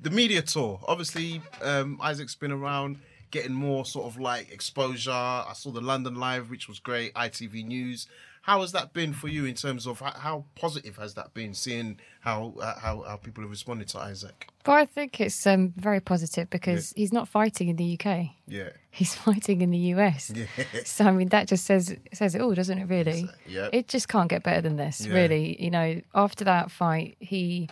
[0.00, 0.78] The media tour.
[0.86, 2.98] Obviously, um, Isaac's been around,
[3.30, 5.10] getting more sort of like exposure.
[5.10, 7.14] I saw the London Live, which was great.
[7.14, 8.06] ITV News.
[8.42, 11.52] How has that been for you in terms of how, how positive has that been?
[11.52, 14.48] Seeing how, uh, how how people have responded to Isaac.
[14.64, 18.28] But I think it's um, very positive because he's not fighting in the UK.
[18.46, 18.70] Yeah.
[18.90, 20.32] He's fighting in the US.
[20.34, 20.46] Yeah.
[20.84, 22.84] So I mean that just says says it all, doesn't it?
[22.88, 23.68] Really, Yeah.
[23.72, 25.04] it just can't get better than this.
[25.04, 25.14] Yeah.
[25.14, 27.68] Really, you know, after that fight, he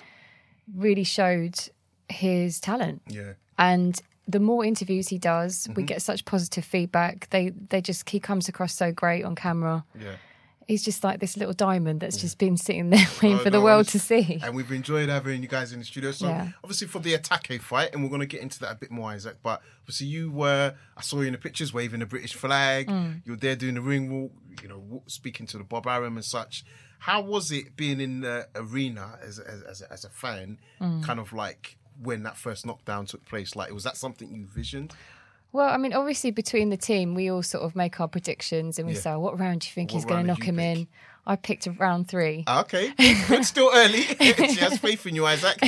[0.75, 1.59] really showed
[2.11, 3.01] his talent.
[3.09, 3.33] Yeah.
[3.59, 3.99] And
[4.29, 5.87] the more interviews he does, we Mhm.
[5.87, 7.29] get such positive feedback.
[7.31, 9.85] They they just he comes across so great on camera.
[9.99, 10.16] Yeah.
[10.68, 13.59] He's just like this little diamond that's just been sitting there waiting No, for the
[13.59, 14.41] no, world to see.
[14.43, 16.11] And we've enjoyed having you guys in the studio.
[16.11, 16.49] So Yeah.
[16.64, 19.11] obviously for the Otake fight, and we're going to get into that a bit more,
[19.12, 19.37] Isaac.
[19.45, 22.89] But obviously you were, I saw you in the pictures waving the British flag.
[22.89, 23.22] Mm.
[23.24, 26.64] You're there doing the ring walk, you know, speaking to the Bob Arum and such.
[26.99, 30.59] How was it being in the arena as as, as, a, as a fan?
[30.81, 31.05] Mm.
[31.05, 33.55] Kind of like when that first knockdown took place.
[33.57, 34.95] Like, was that something you visioned?
[35.53, 38.87] Well, I mean, obviously between the team, we all sort of make our predictions and
[38.87, 39.01] we Yeah.
[39.01, 40.87] say, "What round do you think What he's going to knock him in?"
[41.29, 42.45] I picked a round three.
[42.47, 42.93] Ah, Okay,
[43.29, 44.03] good, still early.
[44.21, 45.59] she has faith in you, Isaac.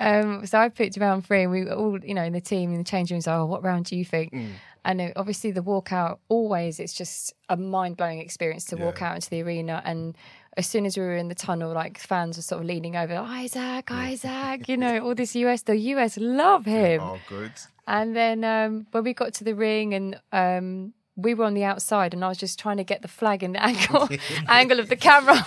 [0.00, 2.72] um, so I picked round three, and we were all, you know, in the team
[2.72, 3.26] in the change rooms.
[3.28, 4.32] Oh, what round do you think?
[4.32, 4.50] Mm.
[4.86, 6.18] And uh, obviously the walkout.
[6.28, 9.80] Always, it's just a mind blowing experience to walk out into the arena.
[9.84, 10.14] And
[10.56, 13.14] as soon as we were in the tunnel, like fans were sort of leaning over,
[13.14, 15.62] Isaac, Isaac, you know, all this US.
[15.62, 17.00] The US love him.
[17.02, 17.52] oh, good.
[17.86, 21.64] And then um, when we got to the ring and um, we were on the
[21.64, 24.08] outside and I was just trying to get the flag in the angle
[24.48, 25.46] angle of the camera.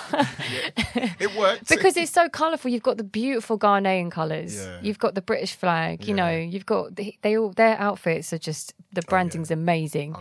[1.20, 1.68] It worked.
[1.70, 2.72] because it's so colourful.
[2.72, 4.55] You've got the beautiful Ghanaian colours.
[4.57, 4.80] Yeah.
[4.82, 6.07] You've got the British flag.
[6.07, 10.15] You know, you've got the, they all their outfits are just the Oh, branding's amazing.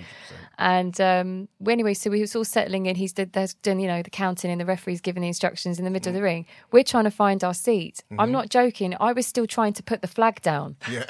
[0.58, 2.96] And um, well, anyway, so we was all settling in.
[2.96, 5.84] He's did, there's done, you know, the counting and the referee's giving the instructions in
[5.84, 6.46] the middle of the ring.
[6.72, 8.02] We're trying to find our seat.
[8.18, 8.32] I'm Mhm.
[8.32, 8.94] not joking.
[9.00, 11.04] I was still trying to put the flag down Yeah.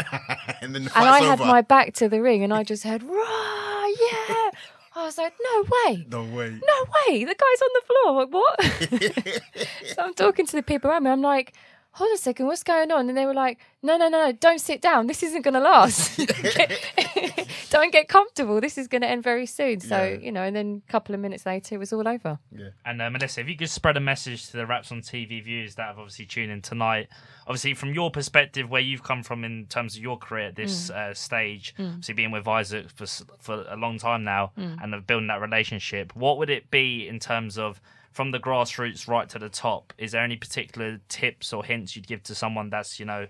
[0.61, 2.83] and then the and I fight's had my back to the ring, and I just
[2.85, 4.51] heard, "Rah, yeah,
[4.95, 6.07] I was like, no way.
[6.11, 6.51] No way.
[6.51, 7.25] No way.
[7.25, 8.09] The guy's on the floor.
[8.09, 9.43] I'm like, what?
[9.95, 11.11] so I'm talking to the people around me.
[11.11, 11.53] I'm like,
[11.97, 13.09] hold a second, what's going on?
[13.09, 15.07] And they were like, no, no, no, no, don't sit down.
[15.07, 16.19] This isn't going to last.
[17.71, 18.61] don't get comfortable.
[18.61, 19.81] This is going to end very soon.
[19.81, 20.19] So, Yeah.
[20.19, 22.39] you know, and then a couple of minutes later, it was all over.
[22.53, 22.69] Yeah.
[22.85, 25.75] And uh, Melissa, if you could spread a message to the Wraps on TV viewers
[25.77, 27.09] that have obviously tuned in tonight,
[27.47, 30.91] obviously from your perspective, where you've come from in terms of your career at this
[30.91, 30.97] Mm.
[30.97, 31.89] uh, stage, Mm.
[31.89, 33.07] obviously being with Isaac for
[33.41, 34.83] for a long time now, Mm.
[34.83, 37.81] and building that relationship, what would it be in terms of
[38.17, 39.93] from the grassroots right to the top?
[39.99, 43.27] Is there any particular tips or hints you'd give to someone that's you know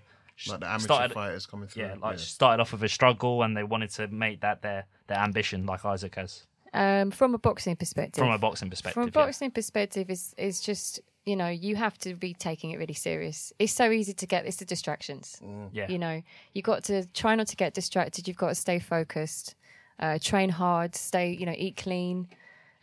[0.47, 1.83] Like the amateur started- fighters coming through.
[1.83, 2.23] Yeah, like yeah.
[2.37, 5.83] started off with a struggle and they wanted to make that their their ambition, like
[5.85, 6.45] Isaac has.
[6.73, 8.21] Um, from a boxing perspective.
[8.23, 9.25] From a boxing perspective, From a yeah.
[9.25, 13.51] boxing perspective, is is just you know you have to be taking it really serious.
[13.59, 14.45] It's so easy to get.
[14.45, 15.41] It's the distractions.
[15.73, 15.87] Yeah.
[15.93, 16.21] You know,
[16.53, 18.27] you got to try not to get distracted.
[18.27, 19.55] You've got to stay focused,
[19.99, 22.27] uh, train hard, stay you know eat clean,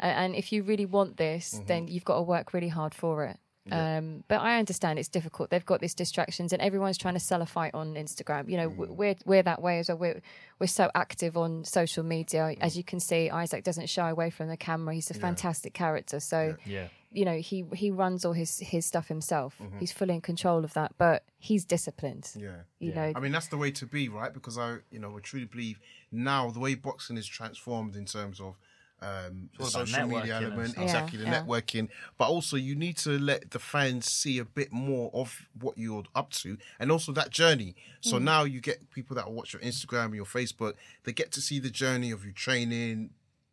[0.00, 1.66] and if you really want this, Mm-hmm.
[1.66, 3.38] then you've got to work really hard for it.
[3.66, 3.96] Yeah.
[3.96, 5.48] Um, but I understand it's difficult.
[5.48, 8.50] They've got these distractions, and everyone's trying to sell a fight on Instagram.
[8.50, 8.96] You know, Mm.
[8.96, 9.96] we're we're that way as well.
[9.96, 10.20] We're
[10.58, 12.42] we're so active on social media.
[12.42, 12.58] Mm.
[12.60, 14.94] As you can see, Isaac doesn't shy away from the camera.
[14.94, 15.20] He's a Yeah.
[15.22, 16.20] fantastic character.
[16.20, 16.88] So Yeah.
[17.10, 19.56] you know, he he runs all his his stuff himself.
[19.58, 19.80] Mhm.
[19.80, 20.92] He's fully in control of that.
[20.98, 22.30] But he's disciplined.
[22.36, 22.64] Yeah.
[22.80, 24.34] You know, I mean, that's the way to be, right?
[24.34, 25.80] Because I, you know, I truly believe
[26.12, 28.58] now the way boxing is transformed in terms of
[29.04, 31.42] um, the It's all about social media element, exactly Yeah, the yeah.
[31.44, 31.88] networking,
[32.18, 36.04] but also you need to let the fans see a bit more of what you're
[36.14, 37.74] up to, and also that journey.
[38.00, 38.22] So Mm.
[38.22, 40.74] now you get people that watch your Instagram and your Facebook,
[41.04, 43.10] they get to see the journey of you training,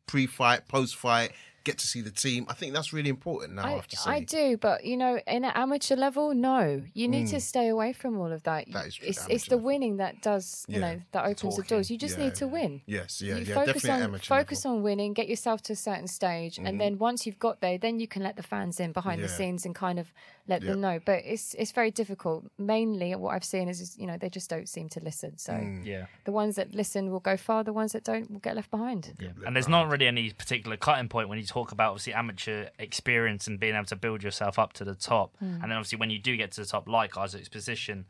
[0.07, 1.31] pre-fight, post-fight,
[1.63, 2.45] get to see the team.
[2.49, 3.63] I think that's really important now.
[3.63, 4.09] I, I, have to say.
[4.11, 6.81] I do, but you know, in an amateur level, no.
[6.93, 7.41] You need to Mm.
[7.41, 8.65] stay away from all of that.
[8.71, 11.63] That is true, It's it's the winning that does, you Yeah, know, that opens the
[11.63, 11.91] doors.
[11.91, 12.81] You just yeah, need to win.
[12.85, 15.75] Yes, yeah, you yeah, focus definitely on amateur focus on winning, get yourself to a
[15.75, 16.67] certain stage, Mhm.
[16.67, 19.29] and then once you've got there, then you can let the fans in behind the
[19.29, 20.11] scenes and kind of
[20.47, 20.99] let them know.
[21.05, 22.45] But it's it's very difficult.
[22.57, 25.37] Mainly, what I've seen is, is you know they just don't seem to listen.
[25.37, 25.85] So Mm.
[25.85, 26.05] Yeah.
[26.25, 27.63] the ones that listen will go far.
[27.63, 29.13] The ones that don't will get left behind.
[29.19, 29.29] Yeah.
[29.45, 33.47] And there's not really any particular cutting point when you talk about obviously amateur experience
[33.47, 35.35] and being able to build yourself up to the top.
[35.43, 35.53] Mm.
[35.61, 38.05] And then obviously when you do get to the top, like Isaac's position,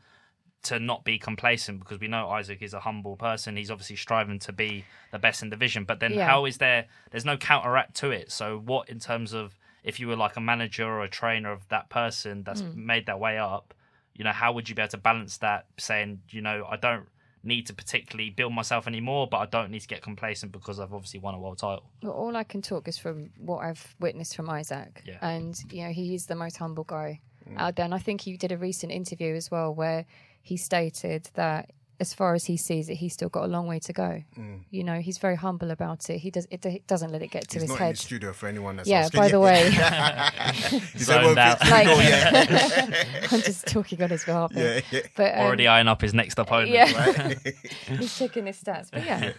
[0.64, 3.56] to not be complacent because we know Isaac is a humble person.
[3.56, 5.82] He's obviously striving to be the best in the division.
[5.84, 6.26] But then Yeah.
[6.26, 8.30] how is there there's no counteract to it.
[8.30, 11.68] So what in terms of if you were like a manager or a trainer of
[11.68, 12.74] that person that's Mm.
[12.76, 13.74] made that way up,
[14.14, 17.08] you know, how would you be able to balance that saying, you know, I don't
[17.44, 20.92] need to particularly build myself anymore, but I don't need to get complacent because I've
[20.94, 21.90] obviously won a world title.
[22.02, 25.02] Well, all I can talk is from what I've witnessed from Isaac.
[25.04, 25.18] Yeah.
[25.20, 27.20] And, you know, he is the most humble guy
[27.50, 27.58] Mm.
[27.58, 27.84] out there.
[27.84, 30.06] And I think he did a recent interview as well where
[30.42, 31.70] he stated that
[32.02, 34.10] as far as he sees it, he's still got a long way to go.
[34.36, 34.60] Mm.
[34.70, 36.18] You know, he's very humble about it.
[36.18, 37.86] He does it, it doesn't let it get to He's his not head.
[37.88, 39.20] in the studio for anyone that's yeah, asking.
[39.20, 39.60] by the way.
[40.92, 41.58] He said, "Well, Zoned out.
[41.64, 43.04] you go, Like- yeah.
[43.32, 44.52] I'm just talking on his behalf.
[44.54, 45.00] Yeah, yeah.
[45.16, 46.70] But, um, Already eyeing up his next opponent.
[46.70, 47.34] Yeah.
[47.98, 48.88] he's checking his stats.
[48.92, 49.32] But yeah.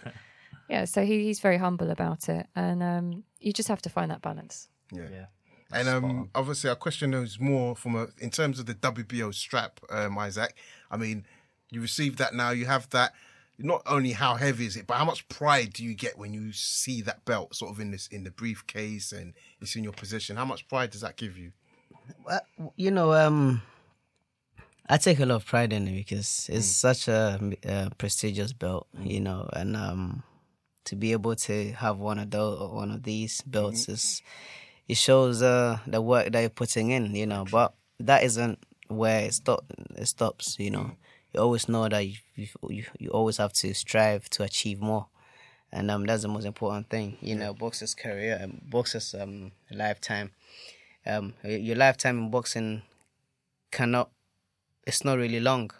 [0.68, 2.46] Yeah, so he, he's very humble about it.
[2.56, 4.68] And um, you just have to find that balance.
[4.90, 5.26] Yeah.
[5.72, 9.80] And um, obviously, our question is more from a in terms of the WBO strap,
[9.90, 10.54] um, Isaac.
[10.90, 11.26] I mean,
[11.74, 12.50] you received that now.
[12.50, 13.12] You have that.
[13.56, 16.52] Not only how heavy is it, but how much pride do you get when you
[16.52, 20.36] see that belt sort of in this in the briefcase and it's in your possession?
[20.36, 21.52] How much pride does that give you?
[22.26, 22.40] Well,
[22.74, 23.62] you know, um,
[24.88, 28.88] I take a lot of pride in it because it's such a, uh prestigious belt,
[29.00, 30.24] you know, and um,
[30.86, 34.22] to be able to have one of those, one of these belts is
[34.88, 37.46] it shows uh, the work that you're putting in, you know.
[37.50, 38.58] But that isn't
[38.88, 39.64] where it stop.
[39.96, 40.92] It stops, you know.
[41.34, 42.14] You always know that you,
[42.68, 45.06] you you always have to strive to achieve more,
[45.72, 47.52] and um, that's the most important thing, you know.
[47.52, 50.30] Boxer's career, um, boxer's um lifetime,
[51.06, 52.82] um, your lifetime in boxing
[53.72, 54.10] cannot.
[54.86, 55.70] It's not really long,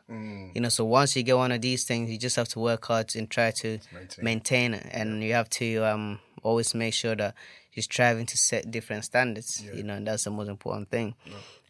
[0.55, 0.71] you know.
[0.71, 3.31] So once you get one of these things, you just have to work hard and
[3.31, 3.79] try to
[4.25, 7.35] maintain, it, and you have to um always make sure that
[7.75, 9.63] you're striving to set different standards.
[9.73, 11.15] You know, and that's the most important thing.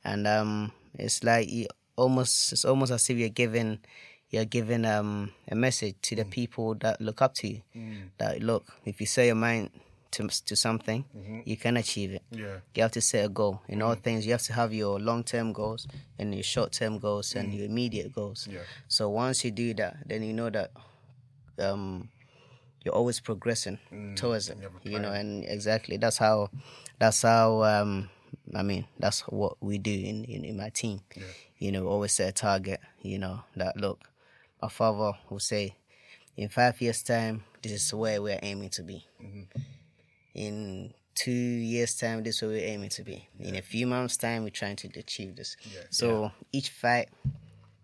[0.04, 1.66] And um, it's like you
[1.96, 3.78] almost it's almost as if you're giving
[4.30, 7.62] you're giving um a message to the people that look up to you.
[8.18, 9.70] That look, if you set your mind
[10.12, 11.04] to to something,
[11.44, 12.22] you can achieve it.
[12.30, 12.58] Yeah.
[12.74, 13.62] You have to set a goal.
[13.68, 15.86] In all things, you have to have your long term goals
[16.18, 18.46] and your short term goals and your immediate goals.
[18.50, 18.60] Yeah.
[18.88, 20.70] So once you do that, then you know that
[21.58, 22.08] um,
[22.84, 23.78] you're always progressing
[24.16, 24.58] towards it.
[24.82, 26.50] You know, and exactly that's how
[26.98, 28.08] that's how um,
[28.54, 31.00] I mean that's what we do in in, in my team.
[31.58, 32.80] You know, always set a target.
[33.00, 34.00] You know that look,
[34.60, 35.76] my father will say,
[36.36, 39.06] in five years' time, this is where we're aiming to be.
[40.34, 43.28] in two years' time, this is where we're aiming to be.
[43.38, 45.56] In a few months' time, we're trying to achieve this.
[45.90, 47.08] so each fight,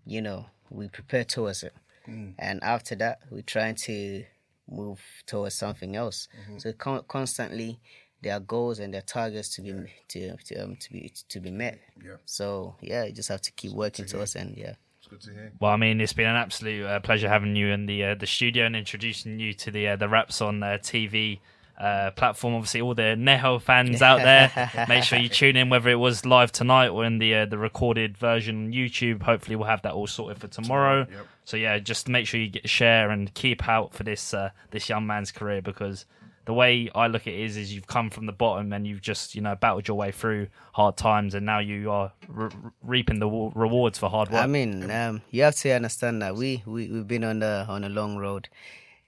[0.05, 1.73] you know, we prepare towards it.
[2.09, 2.35] Mm.
[2.39, 4.25] And after that, we're trying to
[4.69, 6.29] move towards something else.
[6.49, 6.61] Mhm.
[6.61, 7.81] So con- constantly,
[8.23, 9.73] there are goals and their targets to be
[10.09, 11.79] to to, um, to be to be met.
[12.05, 12.17] Yeah.
[12.25, 14.75] So yeah, you just have to keep working towards and yeah.
[14.99, 15.53] It's good to hear.
[15.59, 18.27] Well, I mean, it's been an absolute uh, pleasure having you in the uh, the
[18.27, 21.41] studio and introducing you to the uh, the Wraps on uh, TV
[21.81, 22.55] uh, platform.
[22.55, 26.27] Obviously, all the Neho fans out there, make sure you tune in, whether it was
[26.27, 29.23] live tonight or in the uh, the recorded version on YouTube.
[29.23, 31.07] Hopefully, we'll have that all sorted for tomorrow.
[31.11, 31.27] Yep.
[31.47, 34.89] So yeah, just make sure you get share and keep out for this uh, this
[34.89, 36.05] young man's career because.
[36.47, 39.03] The way I look at it is, is you've come from the bottom and you've
[39.03, 42.51] just, you know, battled your way through hard times, and now you are re-
[42.83, 44.43] reaping the wa- rewards for hard work.
[44.43, 47.85] I mean, um, you have to understand that we we we've been on the on
[47.85, 48.49] a long road,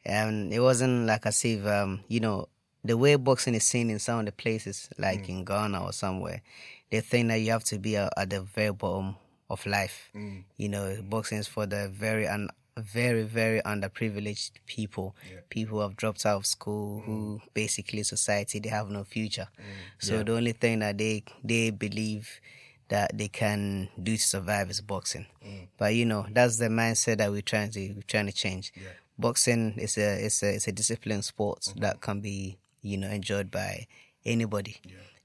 [0.05, 2.49] and it wasn't like as if um, you know
[2.85, 6.43] the way boxing is seen in some of the places, like in Ghana or somewhere.
[6.91, 9.16] They think that you have to be at the very bottom
[9.49, 10.11] of life.
[10.14, 10.45] Mm.
[10.57, 15.14] You know, boxing is for the very un, very very underprivileged people,
[15.50, 17.40] people who have dropped out of school, who mm.
[17.54, 19.48] basically society they have no future.
[19.58, 19.64] Mm.
[19.98, 20.22] So Yeah.
[20.22, 22.40] the only thing that they they believe
[22.88, 25.26] that they can do to survive is boxing.
[25.44, 25.68] Mm.
[25.78, 28.72] But you know, that's the mindset that we're trying to we're trying to change.
[29.18, 31.80] Boxing is a it's a it's a disciplined sport mm-hmm.
[31.80, 33.86] that can be you know enjoyed by
[34.24, 34.76] anybody.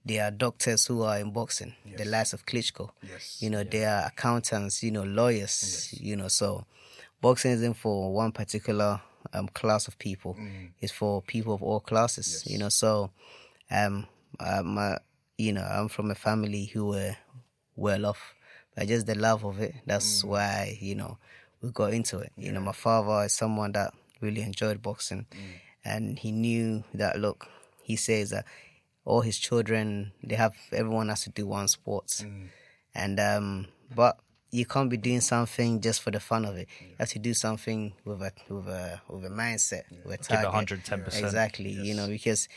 [0.05, 2.91] There are doctors who are in boxing, the likes of Klitschko.
[3.03, 3.41] Yes.
[3.41, 6.63] You know, there are accountants, you know, lawyers, you know, so
[7.21, 9.01] boxing isn't for one particular
[9.33, 10.37] um, class of people.
[10.79, 13.11] It's for people of all classes, you know, so
[13.71, 14.07] um
[14.39, 14.95] um uh,
[15.37, 17.15] you know, I'm from a family who were
[17.75, 18.33] well off.
[18.75, 21.17] But just the love of it, that's why, you know,
[21.61, 22.31] we got into it.
[22.37, 25.25] You know, my father is someone that really enjoyed boxing
[25.83, 27.47] and he knew that look,
[27.83, 28.45] he says that
[29.05, 32.25] all his children they have everyone has to do one sport.
[32.95, 34.19] And um but
[34.51, 36.67] you can't be doing something just for the fun of it.
[36.81, 40.27] You have to do something with a with a with a mindset, with a Give
[40.27, 40.69] target.
[40.69, 41.23] 110%.
[41.23, 41.71] Exactly.
[41.71, 42.47] You know, because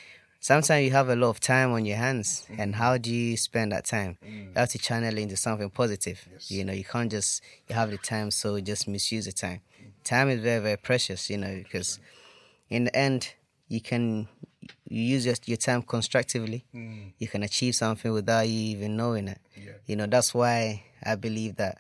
[0.41, 3.73] sometimes you have a lot of time on your hands and how do you spend
[3.73, 7.43] that time you have to channel it into something positive you know you can't just
[7.69, 9.61] you have the time so just misuse the time
[10.03, 12.01] time is very very precious you know because
[12.71, 13.35] in the end
[13.71, 14.29] you can
[14.89, 16.65] you use your, your time constructively.
[16.75, 17.13] Mm.
[17.19, 19.41] you can achieve something without you even knowing it.
[19.87, 21.79] You know that's why i believe that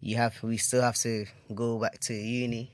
[0.00, 1.24] you have we still have to
[1.54, 2.72] go back to uni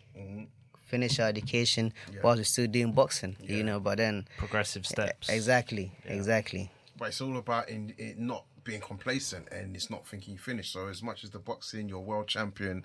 [0.87, 5.29] finish our education while we're still doing boxing you know but then progressive steps.
[5.29, 6.71] exactly exactly.
[6.99, 10.73] But it's all about in, in not being complacent and it's not thinking you finished.
[10.73, 12.85] So as much as the boxing, you're world champion,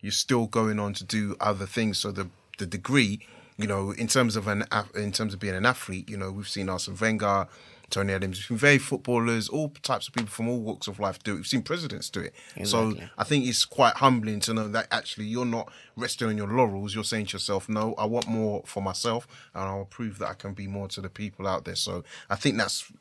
[0.00, 1.98] you're still going on to do other things.
[1.98, 2.28] So the
[2.58, 3.20] the degree,
[3.58, 6.48] you know, in terms of an in terms of being an athlete, you know, we've
[6.48, 7.48] seen Arsene Wenger,
[7.90, 11.18] Tony Adams, we've seen very footballers, all types of people from all walks of life
[11.22, 11.36] do it.
[11.36, 12.34] We've seen presidents do it.
[12.64, 16.46] So I think it's quite humbling to know that actually you're not resting on your
[16.48, 16.94] laurels.
[16.94, 20.34] You're saying to yourself, no, I want more for myself and I'll prove that I
[20.34, 21.76] can be more to the people out there.
[21.76, 22.92] So I think that's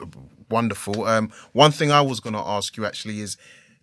[0.49, 1.05] wonderful.
[1.05, 3.37] Um, one thing I was going to ask you actually is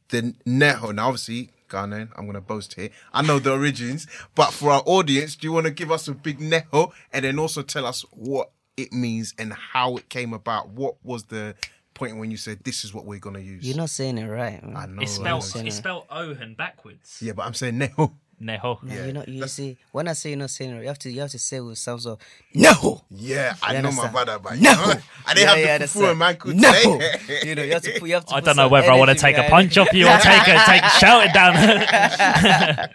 [0.09, 0.95] the Neho.
[0.95, 2.91] Now, obviously, Ghanaian, I'm going to boast here.
[3.13, 6.13] I know the origins, but for our audience, do you want to give us a
[6.15, 10.71] big Neho and then also tell us what it means and how it came about?
[10.71, 11.55] What was the
[11.95, 13.65] point when you said this is what we're going to use?
[13.65, 14.77] you're not saying it right man.
[14.77, 15.03] I know.
[15.03, 17.19] It's spelled it's spelled Ohen backwards.
[17.23, 18.13] Yeah, but I'm saying Neho.
[18.43, 18.83] Neho.
[18.83, 19.29] No, you're not.
[19.29, 21.39] You see, when I say you're not saying it, you have to you have to
[21.39, 23.03] say with some sort of no.
[23.11, 24.13] Yeah, I You know my understand?
[24.13, 24.93] brother, but no.
[25.27, 26.73] I didn't have the fufu and man could no.
[26.73, 27.41] say.
[27.49, 28.09] you know, you have to put.
[28.09, 30.07] You have to I don't know whether I want to take a punch off you
[30.09, 31.55] or take a take shout it down.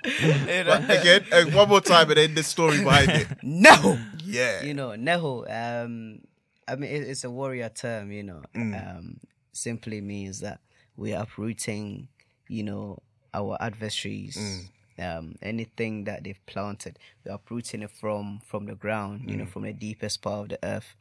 [0.50, 0.86] You know?
[0.90, 3.28] Again, uh, one more time, and then the story behind it.
[3.44, 3.98] No.
[4.24, 4.64] Yeah.
[4.64, 5.46] You know, Neho.
[5.50, 6.20] Um,
[6.68, 8.12] I mean, it, it's a warrior term.
[8.12, 8.98] You know, Mm.
[8.98, 9.20] um,
[9.54, 10.60] simply means that
[10.96, 12.08] we are uprooting.
[12.48, 13.00] You know,
[13.34, 14.38] our adversaries.
[14.38, 14.70] Mm.
[15.00, 19.30] Um, anything that they've planted, we're uprooting it from from the ground.
[19.30, 19.52] You know, Mm.
[19.52, 20.96] from the deepest part of the earth.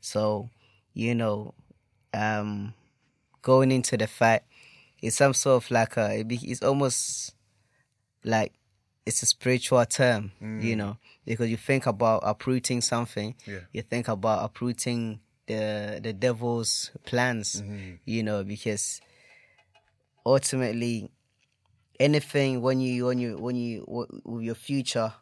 [0.00, 0.48] So,
[0.94, 1.54] you know,
[2.14, 2.74] um,
[3.42, 4.42] going into the fight,
[5.02, 6.20] it's some sort of like a.
[6.20, 7.34] It be, it's almost
[8.24, 8.52] like
[9.06, 10.78] it's a spiritual term, you Mm.
[10.78, 13.60] know, because you think about uprooting something, Yeah.
[13.72, 17.94] you think about uprooting the the devil's plans, Mm-hmm.
[18.04, 19.00] you know, because
[20.24, 21.10] ultimately
[22.00, 23.84] anything when you when you when you
[24.24, 25.12] with your future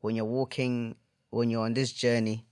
[0.00, 0.96] when you're walking
[1.30, 2.44] when you're on this journey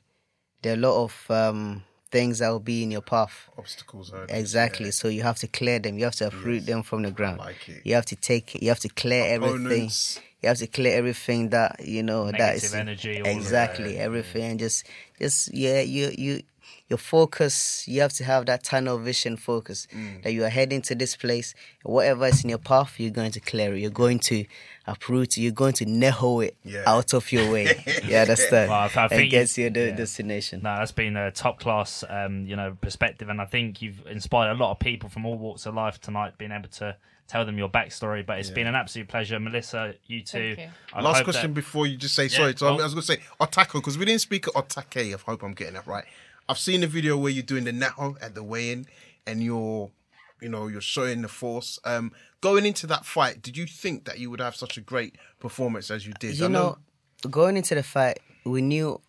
[0.63, 4.11] there are a lot of um things that will be in your path Obstacles.
[4.11, 4.91] hurdles, exactly yeah.
[4.93, 7.67] so you have to clear them you have to uproot them from the ground like
[7.69, 7.81] it.
[7.85, 10.21] you have to take you have to clear everything Opponents.
[10.43, 13.37] you have to clear everything that you know that Negative is energy, all of that.
[13.37, 14.87] exactly everything and just
[15.19, 16.43] just yeah you you
[16.93, 20.23] your focus, you have to have that tunnel vision focus Mm.
[20.23, 21.55] that you are heading to this place.
[21.83, 23.81] Whatever is in your path, you're going to clear it.
[23.81, 24.45] You're going to
[24.87, 25.41] uproot it.
[25.43, 26.83] You're going to neho it Yeah.
[26.87, 27.65] out of your way.
[28.05, 28.71] you understand?
[28.71, 29.97] Well, I- I and think gets you- you the yeah.
[29.97, 30.61] destination.
[30.63, 34.51] No, that's been a top class, um, you know, perspective, and I think you've inspired
[34.53, 36.97] a lot of people from all walks of life tonight, being able to
[37.29, 38.27] tell them your backstory.
[38.27, 38.55] But it's Yeah.
[38.57, 39.95] been an absolute pleasure, Melissa.
[40.07, 40.57] You too.
[40.59, 40.69] You.
[41.01, 42.55] Last question that- before you just say Yeah, sorry.
[42.57, 42.79] So oh.
[42.79, 45.15] I was going to say Otako because we didn't speak of Otake.
[45.15, 46.05] I hope I'm getting that right.
[46.49, 48.87] I've seen the video where you're doing the Neho at the weigh-in,
[49.27, 49.91] and you're,
[50.41, 51.79] you know, you're showing the force.
[51.85, 55.17] Um, going into that fight, did you think that you would have such a great
[55.39, 56.39] performance as you did?
[56.39, 56.79] You I know,
[57.31, 59.01] going into the fight, we knew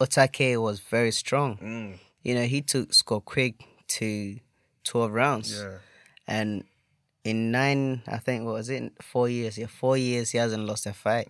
[0.00, 1.56] Otake was very strong.
[1.58, 1.98] Mm.
[2.22, 3.56] You know, he took Scott Quigg
[3.88, 4.38] to
[4.84, 5.60] 12 rounds.
[5.60, 5.78] Yeah.
[6.26, 6.64] And
[7.24, 9.58] in nine, I think, what was it, four years?
[9.58, 11.28] Yeah, four years, he hasn't lost a fight.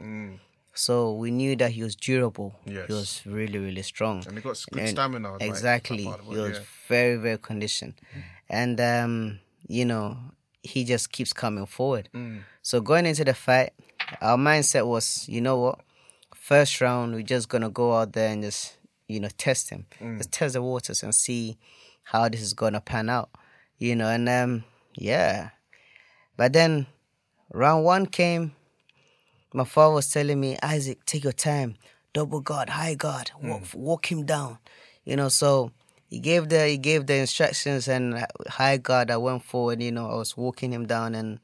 [0.74, 2.54] So we knew that he was durable.
[2.66, 2.74] Mm.
[2.74, 2.86] Yes.
[2.88, 4.24] He was really, really strong.
[4.26, 6.04] And he got good stamina, like, exactly.
[6.04, 6.64] he was yeah.
[6.88, 7.94] very, very conditioned.
[8.48, 10.16] And, um, you know,
[10.62, 12.08] he just keeps coming forward.
[12.14, 12.40] Mm.
[12.62, 13.72] So going into the fight,
[14.20, 15.80] our mindset was, you know what?
[16.34, 18.76] First round, we're just gonna go out there and just,
[19.08, 20.18] you know, test him, Mm.
[20.18, 21.58] just test the waters and see
[22.04, 23.30] how this is gonna pan out,
[23.78, 24.08] you know.
[24.08, 24.64] And um,
[24.94, 25.50] yeah,
[26.36, 26.86] but then
[27.52, 28.52] round one came.
[29.52, 31.76] My father was telling me, Isaac, take your time,
[32.12, 33.48] double guard, high guard, hmm.
[33.48, 34.58] walk, walk him down,
[35.04, 35.28] you know.
[35.28, 35.72] So
[36.08, 39.10] he gave the he gave the instructions and high guard.
[39.10, 40.10] I went forward, you know.
[40.10, 41.38] I was walking him down and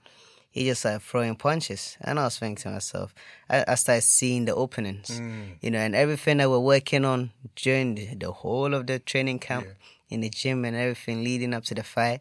[0.50, 1.96] he just started throwing punches.
[2.00, 3.14] And I was thinking to myself,
[3.48, 5.52] I, I started seeing the openings, hmm.
[5.60, 9.38] you know, and everything that we're working on during the, the whole of the training
[9.38, 9.66] camp
[10.08, 12.20] in the gym and everything leading up to the fight.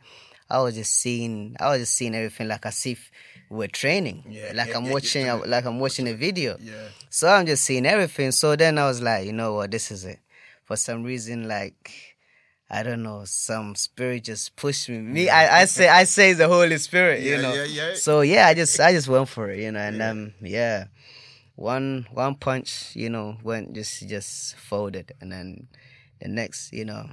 [0.50, 3.12] I was just seeing, I was just seeing everything like as if
[3.50, 6.58] we're training, Yeah, like yeah, I'm yeah, watching, like I'm watching a video.
[6.60, 6.74] Yeah.
[7.10, 8.32] So I'm just seeing everything.
[8.32, 10.20] So then I was like, you know what, this is it.
[10.66, 11.92] For some reason, like
[12.70, 14.98] I don't know, some spirit just pushed me.
[14.98, 17.54] Me, I, I say, I say the Holy Spirit, you know.
[17.54, 17.94] yeah, yeah.
[17.96, 20.88] So yeah, I just, I just went for it, you know, and um, yeah,
[21.56, 25.68] one, one punch, you know, went just, just folded, and then
[26.20, 27.10] the next, you know,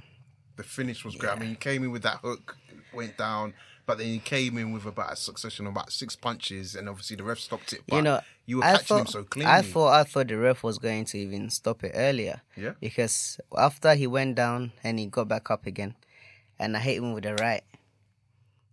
[0.57, 1.31] The finish was great.
[1.31, 2.57] I mean, you came in with that hook,
[2.93, 3.53] went down,
[3.85, 7.15] but then he came in with about a succession of about six punches, and obviously
[7.17, 7.81] the ref stopped it.
[7.87, 9.51] But you know, you were I catching thought, him so cleanly.
[9.51, 12.41] I thought, I thought the ref was going to even stop it earlier.
[12.57, 12.73] Yeah.
[12.79, 15.95] Because after he went down and he got back up again,
[16.57, 17.63] and I hit him with the right,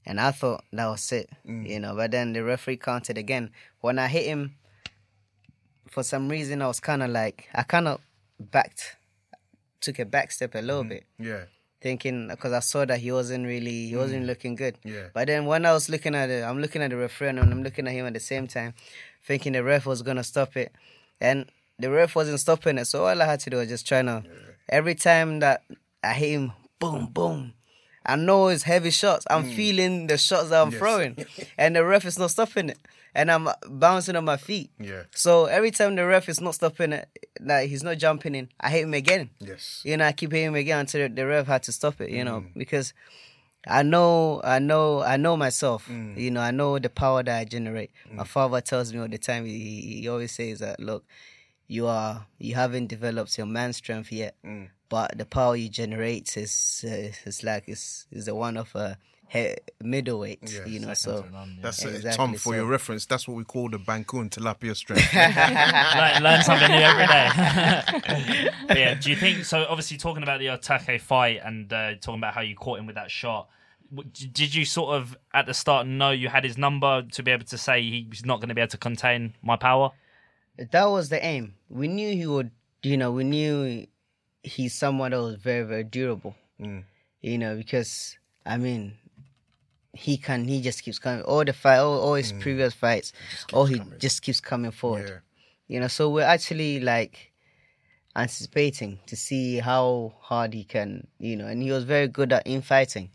[0.06, 1.68] and I thought that was it, Mm.
[1.68, 1.94] you know.
[1.94, 3.50] But then the referee counted again.
[3.80, 4.56] When I hit him,
[5.88, 8.00] for some reason I was kind of like I kind of
[8.40, 8.96] backed,
[9.80, 11.44] took a back step a little bit yeah,
[11.82, 14.26] thinking because I saw that he wasn't really he wasn't Mm.
[14.28, 14.78] looking good.
[14.84, 15.08] Yeah.
[15.12, 17.62] But then when I was looking at it, I'm looking at the referee and I'm
[17.62, 18.74] looking at him at the same time,
[19.24, 20.72] thinking the ref was gonna stop it,
[21.20, 21.46] and
[21.78, 22.86] the ref wasn't stopping it.
[22.86, 24.22] So all I had to do was just trying to.
[24.68, 25.62] Every time that
[26.04, 27.54] I hit him, boom, boom.
[28.06, 29.26] I know it's heavy shots.
[29.30, 30.78] I'm feeling the shots that I'm Yes.
[30.78, 31.16] throwing,
[31.58, 32.78] and the ref is not stopping it,
[33.14, 34.70] and I'm bouncing on my feet.
[34.78, 37.08] yeah, So every time the ref is not stopping it,
[37.40, 39.30] like he's not jumping in, I hit him again.
[39.38, 39.82] yes.
[39.84, 42.10] You know, I keep hitting him again until the, ref had to stop it.
[42.10, 42.54] You know, Mm.
[42.56, 42.94] because
[43.66, 45.86] I know, I know, I know myself.
[45.88, 46.16] Mm.
[46.18, 47.90] You know, I know the power that I generate.
[48.10, 49.44] My father tells me all the time.
[49.44, 51.04] He, he always says that, look,
[51.68, 54.68] you are you haven't developed your man strength yet, Mm.
[54.88, 58.98] but the power you generate is uh, is like is is the one of a
[59.32, 60.40] he- middleweight.
[60.52, 61.62] Yeah, you know, so none, yeah.
[61.62, 61.94] That's it.
[61.94, 65.12] Exactly, Tom, for so- your reference, that's what we call the Bankun tilapia strength.
[65.14, 68.50] learn, learn something new every day.
[68.74, 69.66] Yeah, do you think so?
[69.68, 72.94] Obviously, talking about the Otake fight and uh, talking about how you caught him with
[72.96, 73.48] that shot.
[74.32, 77.44] Did you sort of at the start know you had his number to be able
[77.44, 79.90] to say he's not going to be able to contain my power?
[80.70, 81.54] that was the aim.
[81.68, 82.50] We knew he would,
[82.82, 83.86] you know, we knew
[84.42, 86.34] he's someone that was very, very durable.
[86.60, 86.84] Mm.
[87.20, 88.16] You know, because
[88.46, 88.94] I mean,
[89.92, 91.22] he can, he just keeps coming.
[91.22, 93.12] All the fight, all, all his previous fights,
[93.52, 95.08] all he just keeps coming forward.
[95.08, 95.18] Yeah.
[95.68, 97.32] You know, so we're actually like
[98.16, 102.46] anticipating to see how hard he can, you know, and he was very good at
[102.46, 103.10] infighting,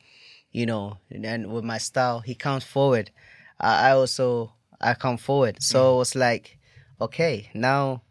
[0.52, 3.12] you know, and with my style, he comes forward.
[3.60, 5.62] I, I also, I come forward.
[5.62, 6.58] So it was like,
[7.00, 8.02] okay, now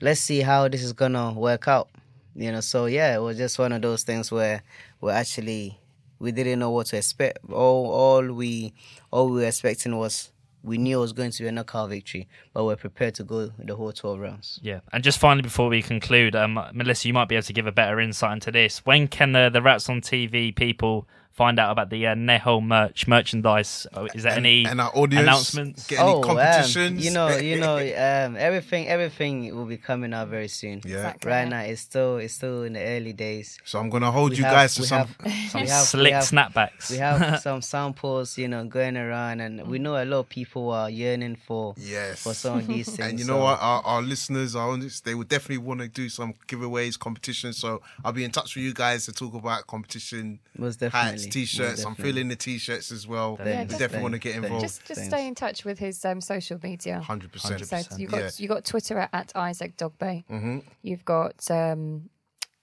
[0.00, 1.88] let's see how this is gonna work out.
[2.36, 4.62] You know, so yeah, it was just one of those things where
[5.00, 5.78] we're actually
[6.24, 7.38] we didn't know what to expect.
[7.52, 8.72] All all we
[9.10, 12.26] all we were expecting was we knew it was going to be a knockout victory,
[12.54, 14.58] but we're prepared to go the whole twelve rounds.
[14.62, 17.66] Yeah, and just finally before we conclude, um, Melissa, you might be able to give
[17.66, 18.78] a better insight into this.
[18.86, 23.08] When can the the Wraps on TV people find out about the uh, Neho merch
[23.08, 23.86] merchandise.
[23.92, 25.86] Oh, Is there And- any and our audience announcements?
[25.88, 27.04] get any um, competitions?
[27.04, 27.76] you know, you know,
[28.26, 30.80] um, everything, everything will be coming out very soon.
[30.84, 30.94] Yeah.
[30.98, 31.30] Exactly.
[31.32, 33.58] Right now, it's still, it's still in the early days.
[33.64, 35.16] So I'm gonna hold We you have- guys to some- have-
[35.50, 36.90] some we have- we slick have- snapbacks.
[36.90, 40.70] We have some samples, you know, going around, and we know a lot of people
[40.70, 42.22] are yearning for, Yes.
[42.22, 43.00] for some of these things.
[43.10, 43.58] And you know so- what?
[43.60, 45.00] Our, our listeners are on this.
[45.00, 47.56] They would definitely want to do some giveaways, competitions.
[47.58, 51.40] So I'll be in touch with you guys to talk about competition, Most hats, definitely,
[51.42, 51.84] t-shirts.
[51.84, 53.36] most I'm feeling the t-shirts as well.
[53.38, 54.62] Yeah, we just- definitely want to get involved.
[54.64, 57.00] Just, just stay in touch with his um, social media.
[57.04, 57.64] 100%.
[57.88, 58.30] So you got Yeah.
[58.38, 60.24] you got Twitter at, at Isaac Dogboe.
[60.28, 60.62] Mhm.
[60.82, 62.10] You've got um,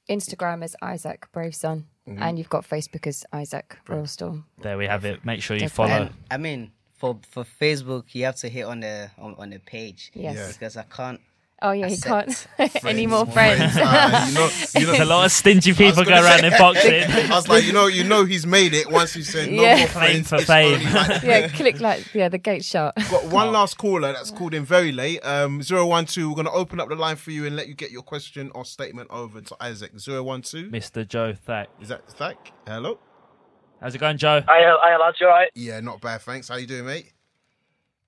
[0.10, 2.22] Instagram as Isaac Braveson, Mhm.
[2.22, 4.46] and you've got Facebook as Isaac Royalstorm.
[4.62, 5.24] There we have it.
[5.26, 5.94] Make sure you Definitely.
[5.94, 6.06] follow.
[6.08, 9.60] And, I mean, for for Facebook, you have to hit on the on, on the
[9.60, 10.12] page.
[10.14, 10.36] Yes.
[10.36, 10.48] Yeah.
[10.52, 11.22] Because I can't.
[11.64, 13.74] Oh yeah, he accept can't any more friends.
[13.78, 16.52] Ah, you know, you know, There's a lot of stingy people gonna go around in
[16.58, 17.04] boxing.
[17.32, 19.78] I was like, you know, you know, he's made it once he said no Yeah.
[19.78, 20.30] more Fame friends.
[20.30, 20.94] for fame.
[20.94, 22.96] like- yeah, click like yeah, the gate shut.
[23.12, 25.20] Got one last caller that's called in very late.
[25.26, 25.88] Um, 012,
[26.30, 28.52] we're going to open up the line for you and let you get your question
[28.56, 29.92] or statement over to Isaac.
[29.98, 30.26] 012.
[30.72, 31.08] Mr.
[31.08, 31.70] Joe Thack.
[31.80, 32.52] Is that Thack?
[32.68, 32.98] Hello?
[33.80, 34.42] How's it going, Joe?
[34.48, 35.50] Hi, hi lads, you alright?
[35.56, 36.50] Yeah, not bad, thanks.
[36.50, 37.12] How you doing, mate?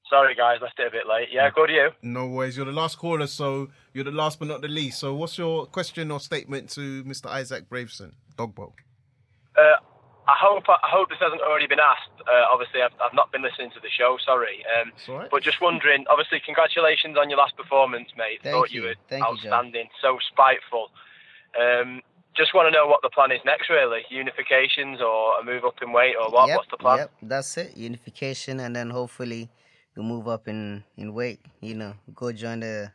[0.09, 1.29] Sorry guys, left it a bit late.
[1.31, 1.89] Yeah, good to you.
[2.01, 2.55] No worries.
[2.57, 4.99] You're the last caller, so you're the last but not the least.
[4.99, 7.27] So what's your question or statement to Mr.
[7.27, 8.73] Isaac Braveson, Dogboe?
[9.57, 9.61] Uh,
[10.27, 12.09] I hope I hope this hasn't already been asked.
[12.21, 14.17] Uh, obviously, I've, I've not been listening to the show.
[14.23, 15.29] Sorry, um, alright.
[15.31, 16.05] but just wondering.
[16.09, 18.39] Obviously, congratulations on your last performance, mate.
[18.43, 18.81] Thank Thought you.
[18.81, 19.87] you were Thank you, outstanding.
[20.01, 20.89] so spiteful.
[21.59, 22.01] Um,
[22.35, 24.01] just want to know what the plan is next, really.
[24.11, 26.47] Unifications or a move up in weight or what?
[26.47, 26.97] Yep, What's the plan?
[26.99, 27.77] Yep, that's it.
[27.77, 29.49] Unification, and then hopefully
[29.95, 31.39] we move up in in weight.
[31.61, 32.91] You know, go join the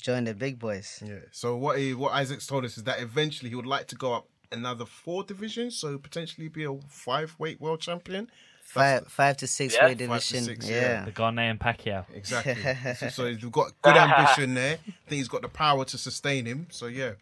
[0.00, 1.02] join the big boys.
[1.06, 1.16] Yeah.
[1.32, 4.14] So what he, what Isaac's told us is that eventually he would like to go
[4.14, 8.30] up another four divisions, so potentially be a five weight world champion.
[8.62, 9.86] Five five to six Yeah.
[9.86, 10.44] weight Five to division.
[10.44, 11.04] six, yeah.
[11.04, 12.04] The Ghanaian Pacquiao.
[12.14, 12.54] Exactly.
[12.94, 14.74] so, so he's got good ambition there.
[14.74, 16.68] I think he's got the power to sustain him.
[16.70, 17.12] So yeah.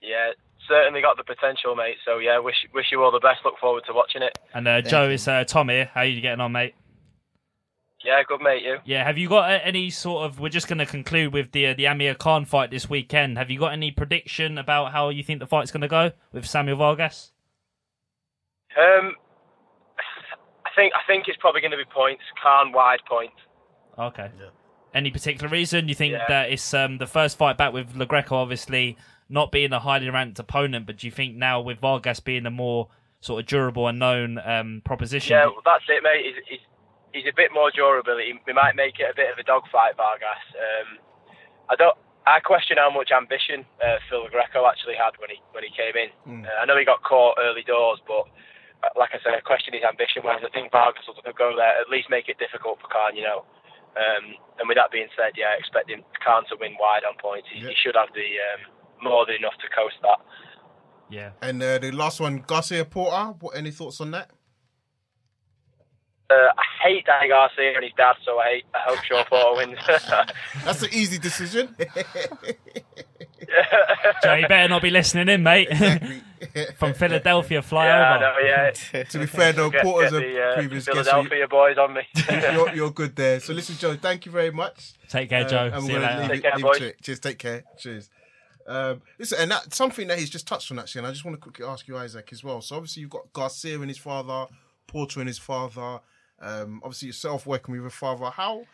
[0.00, 0.30] Yeah,
[0.68, 1.96] certainly got the potential, mate.
[2.04, 3.40] So yeah, wish wish you all the best.
[3.44, 4.38] Look forward to watching it.
[4.54, 5.90] And uh, Joe, it's uh, Tom here.
[5.94, 6.74] How are you getting on, mate?
[8.04, 8.62] Yeah, good mate.
[8.62, 8.78] You.
[8.84, 10.38] Yeah, have you got any sort of?
[10.38, 13.38] We're just going to conclude with the uh, the Amir Khan fight this weekend.
[13.38, 16.46] Have you got any prediction about how you think the fight's going to go with
[16.46, 17.32] Samuel Vargas?
[18.76, 19.14] Um,
[20.66, 22.22] I think I think it's probably going to be points.
[22.42, 23.36] Khan wide points.
[23.98, 24.30] Okay.
[24.92, 26.24] Any particular reason you think Yeah.
[26.28, 28.96] that it's um, the first fight back with Lo Greco, obviously
[29.28, 32.50] not being a highly ranked opponent, but do you think now with Vargas being a
[32.50, 32.88] more
[33.20, 35.34] sort of durable and known um, proposition?
[35.36, 36.24] Yeah, well, that's it, mate.
[36.26, 36.58] He's, he's,
[37.14, 38.18] he's a bit more durable.
[38.18, 40.44] He, we might make it a bit of a dogfight, Vargas.
[40.58, 40.98] Um,
[41.70, 41.94] I don't.
[42.26, 45.94] I question how much ambition uh, Phil Greco actually had when he when he came
[45.94, 46.10] in.
[46.26, 46.42] Hmm.
[46.42, 48.26] Uh, I know he got caught early doors, but
[48.82, 50.26] uh, like I said, I question his ambition.
[50.26, 53.22] Whereas I think Vargas will go there, at least make it difficult for Khan, you
[53.22, 53.46] know.
[53.94, 57.14] Um, and with that being said, yeah, I expect him Khan to win wide on
[57.22, 57.46] points.
[57.46, 58.60] He, he should have the um,
[59.04, 60.18] more than enough to coast that.
[61.12, 61.30] Yeah.
[61.40, 63.36] And uh, the last one, Garcia Porter.
[63.38, 63.56] What?
[63.56, 64.32] Any thoughts on that?
[66.30, 69.56] Uh, I hate Danny Garcia and his dad, so I, hate, I hope Shawn Porter
[69.56, 69.78] wins.
[70.64, 71.76] That's an easy decision.
[74.22, 75.68] Joe, you better not be listening in, mate.
[76.76, 78.24] From Philadelphia, fly yeah, over.
[78.24, 78.38] I know,
[78.94, 79.04] yeah.
[79.04, 80.96] to be fair, though, Get- Porter's get a the, uh, previous guest.
[80.96, 82.02] so Philadelphia boys on me.
[82.52, 83.40] you're, you're good there.
[83.40, 84.94] So listen, Joe, thank you very much.
[85.08, 85.70] Take care, Joe.
[85.72, 86.20] And See you later.
[86.20, 86.80] leave, Take care, boys.
[86.80, 87.02] it.
[87.02, 87.20] Cheers.
[87.20, 87.64] Take care.
[87.78, 88.10] Cheers.
[88.66, 91.36] Um, listen, and that's something that he's just touched on actually, and I just want
[91.36, 92.62] to quickly ask you, Isaac, as well.
[92.62, 94.46] So obviously you've got Garcia and his father,
[94.86, 96.00] Porter and his father.
[96.44, 98.26] Um, obviously yourself working with your father.
[98.26, 98.66] How?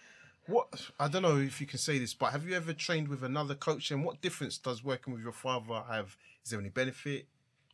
[0.46, 0.90] What?
[0.98, 3.54] I don't know if you can say this, but have you ever trained with another
[3.54, 3.90] coach?
[3.90, 6.16] And what difference does working with your father have?
[6.44, 7.26] Is there any benefit?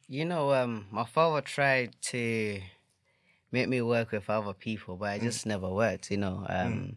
[0.09, 2.61] You know, um, my father tried to
[3.51, 6.11] make me work with other people, but it just never worked.
[6.11, 6.97] You know, um,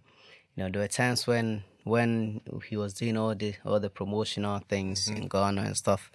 [0.56, 4.60] you know, there were times when when he was doing all the all the promotional
[4.68, 6.12] things in Ghana and stuff.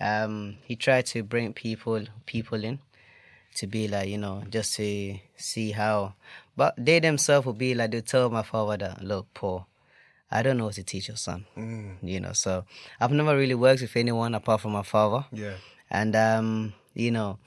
[0.00, 2.80] Um, he tried to bring people people in
[3.56, 6.14] to be like you know just to see how,
[6.56, 9.66] but they themselves would be like they tell my father that look, Paul.
[10.32, 11.44] I don't know what to teach your son.
[12.02, 12.64] You know, so
[13.00, 15.26] I've never really worked with anyone apart from my father.
[15.32, 15.54] Yeah.
[15.90, 17.38] And um, you know,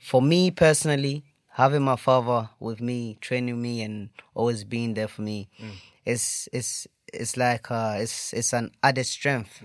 [0.00, 5.22] for me personally, having my father with me, training me, and always being there for
[5.22, 5.48] me,
[6.04, 9.62] it's it's it's like uh, it's it's an added strength.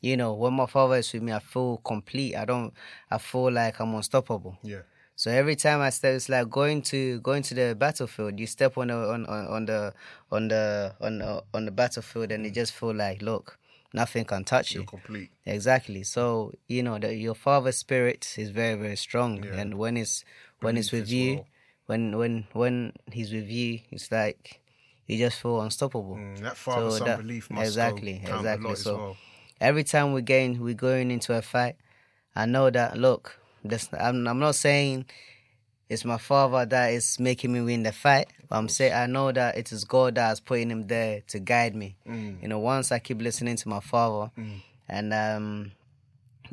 [0.00, 2.34] You know, when my father is with me, I feel complete.
[2.34, 2.72] I don't.
[3.10, 4.56] I feel like I'm unstoppable.
[4.62, 4.82] Yeah.
[5.14, 8.40] So every time I step, it's like going to going to the battlefield.
[8.40, 9.92] You step on the on, on, on the
[10.32, 13.58] on the on the, on the battlefield, and you just feel like, look,
[13.92, 14.86] nothing can touch You're you.
[14.86, 15.30] complete.
[15.44, 16.04] Exactly.
[16.04, 20.24] So you know that your father's spirit is very very strong, and when it's
[20.60, 21.46] when it's with you, well.
[21.86, 24.62] when when when he's with you, it's like
[25.06, 26.16] you just feel unstoppable.
[26.16, 28.74] Mm, that father son belief must exactly exactly.
[28.76, 29.16] so well.
[29.60, 31.76] Every time we gain we're going into a fight,
[32.34, 35.06] I know that look, this I'm I'm not saying
[35.88, 38.28] it's my father that is making me win the fight.
[38.48, 41.38] But I'm saying I know that it is God that is putting him there to
[41.40, 41.96] guide me.
[42.06, 42.42] Mm.
[42.42, 44.62] You know, once I keep listening to my father Mm.
[44.88, 45.72] and um,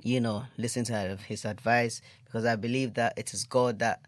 [0.04, 4.02] you know, listen to his advice because I believe that it is God that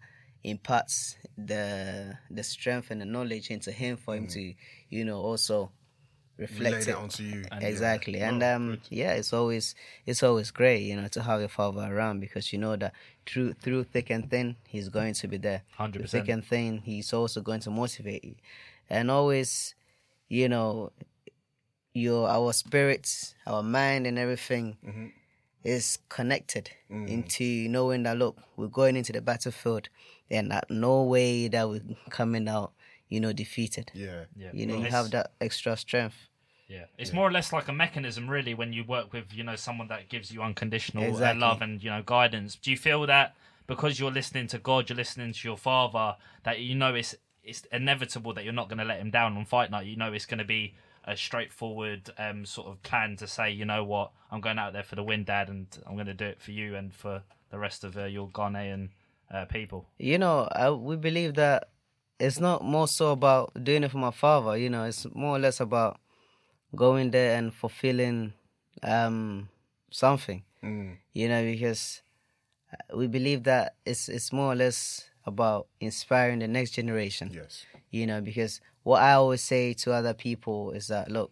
[0.44, 4.54] imparts the the strength and the knowledge into him for him to,
[4.90, 5.72] you know, also
[6.40, 6.88] reflect.
[6.88, 7.44] It onto you.
[7.52, 7.68] And, yeah.
[7.68, 9.76] exactly and No, um yeah it's always
[10.06, 12.94] it's always great you know to have your father around because you know that
[13.28, 15.94] through through thick and thin he's going to be there 100%.
[15.94, 18.36] Through thick and thin he's also going to motivate you
[18.90, 19.76] and always
[20.30, 20.92] you know
[21.94, 25.08] your our spirits our mind and everything Mm-hmm.
[25.64, 27.08] is connected Mm.
[27.08, 29.90] into knowing that look we're going into the battlefield
[30.32, 32.72] and that no way that we're coming out
[33.10, 34.52] you know defeated yeah Yeah.
[34.54, 36.29] you know Well, you have that extra strength
[36.70, 39.56] Yeah, it's more or less like a mechanism, really, when you work with you know
[39.56, 41.42] someone that gives you unconditional uh, Exactly.
[41.42, 42.56] love and you know guidance.
[42.56, 43.36] Do you feel that
[43.68, 47.64] because you're listening to God, you're listening to your Father, that you know it's it's
[47.72, 49.88] inevitable that you're not going to let him down on fight night.
[49.88, 50.76] You know it's going to be
[51.06, 54.84] a straightforward um, sort of plan to say, you know what, I'm going out there
[54.84, 57.58] for the win, Dad, and I'm going to do it for you and for the
[57.58, 58.90] rest of uh, your Ghanaian
[59.34, 59.88] uh, people.
[59.98, 61.70] you know, I, we believe that
[62.20, 64.56] it's not more so about doing it for my father.
[64.58, 66.00] You know, it's more or less about
[66.76, 68.34] going there and fulfilling
[68.84, 69.50] um,
[69.92, 70.44] something.
[70.64, 70.98] Mm.
[71.14, 72.02] You know, because
[72.72, 77.32] uh, we believe that it's it's more or less about inspiring the next generation.
[77.34, 77.66] Yes.
[77.92, 81.32] You know, because what I always say to other people is that look,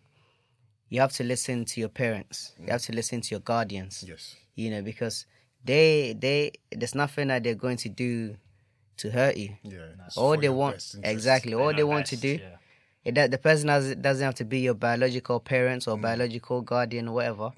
[0.89, 2.53] you have to listen to your parents.
[2.59, 4.03] You have to listen to your guardians.
[4.07, 4.35] Yes.
[4.55, 5.25] You know, because
[5.63, 8.37] they they there's nothing that they're going to do
[8.97, 9.55] to hurt you.
[9.63, 9.79] Yeah,
[10.15, 12.39] All they want exactly all they want to do.
[12.41, 12.55] yeah.
[13.07, 15.91] It- that the person has, doesn't have to be your biological parents Mm.
[15.93, 17.51] or biological guardian or whatever.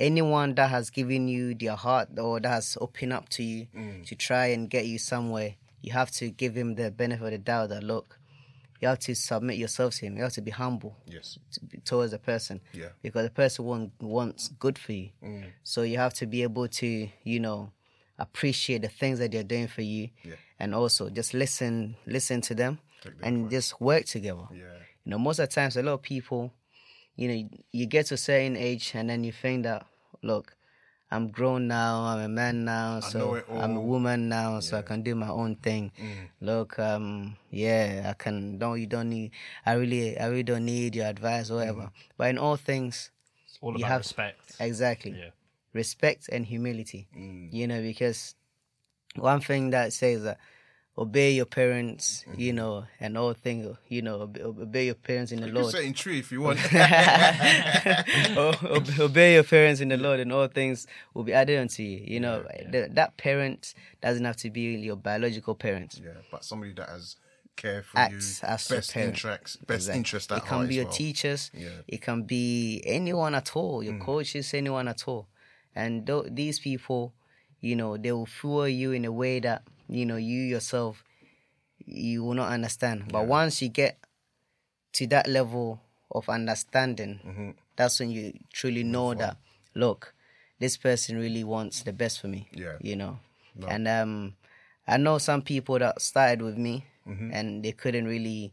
[0.00, 4.04] Anyone that has given you their heart or that has opened up to you Mm.
[4.06, 7.38] to try and get you somewhere, you have to give him the benefit of the
[7.38, 8.18] doubt that look,
[8.80, 10.16] you have to submit yourself to him.
[10.16, 11.38] You have to be humble Yes.
[11.52, 12.60] to, towards the person.
[12.72, 12.88] Yeah.
[13.02, 15.10] Because the person want, wants good for you.
[15.22, 15.44] Mm.
[15.62, 17.70] So you have to be able to, you know,
[18.18, 20.34] appreciate the things that they're doing for you, Yeah.
[20.58, 24.48] and also just listen, listen to them, Take their and just work together.
[24.52, 24.78] Yeah.
[25.04, 26.52] You know, most of the times, a lot of people,
[27.14, 29.86] you know, you get to a certain age, and then you think that,
[30.22, 30.56] look,
[31.10, 34.82] I'm grown now, I'm a man now, know so I'm a woman now, so I
[34.82, 35.92] can do my own thing.
[36.00, 36.28] Mm.
[36.40, 38.58] Look, um, yeah, I can.
[38.58, 39.30] Don't you don't need?
[39.64, 41.90] I really, I really don't need your advice or whatever.
[42.16, 43.10] But in all things,
[43.46, 44.40] It's all you about have respect.
[44.58, 45.12] Exactly.
[45.12, 45.30] Yeah.
[45.72, 47.06] Respect and humility.
[47.16, 47.52] Mm.
[47.52, 48.34] You know, because
[49.14, 50.38] one thing that says that
[50.96, 52.56] obey your parents, you Mm-hmm.
[52.56, 55.72] know, and all things, you know, obey your parents in the You Lord.
[55.72, 56.58] say in tree if you want.
[59.00, 62.00] Obey your parents in the Lord, and all things will be added unto you.
[62.04, 66.00] You know, the- that parent doesn't have to be your biological parent.
[66.02, 67.16] yeah, but somebody that has
[67.56, 69.10] care for Acts you, as best parent.
[69.14, 69.98] interest, best Exactly.
[69.98, 70.92] interest at It can be your well.
[70.92, 71.50] teachers.
[71.54, 71.68] Yeah.
[71.86, 73.82] It can be anyone at all.
[73.82, 74.00] Your Mm.
[74.00, 75.28] coaches, anyone at all.
[75.74, 77.12] And th- these people,
[77.60, 81.04] you know, they will fuel you in a way that you know you yourself
[81.84, 83.04] you will not understand.
[83.12, 83.98] But once you get
[84.94, 85.80] to that level
[86.10, 87.50] of understanding, Mm-hmm.
[87.76, 89.36] that's when you truly know that
[89.74, 90.14] look,
[90.60, 92.48] this person really wants the best for me.
[92.52, 92.78] Yeah.
[92.80, 93.18] You know.
[93.54, 93.66] No.
[93.68, 94.34] And um
[94.86, 97.30] I know some people that started with me Mhm.
[97.34, 98.52] and they couldn't really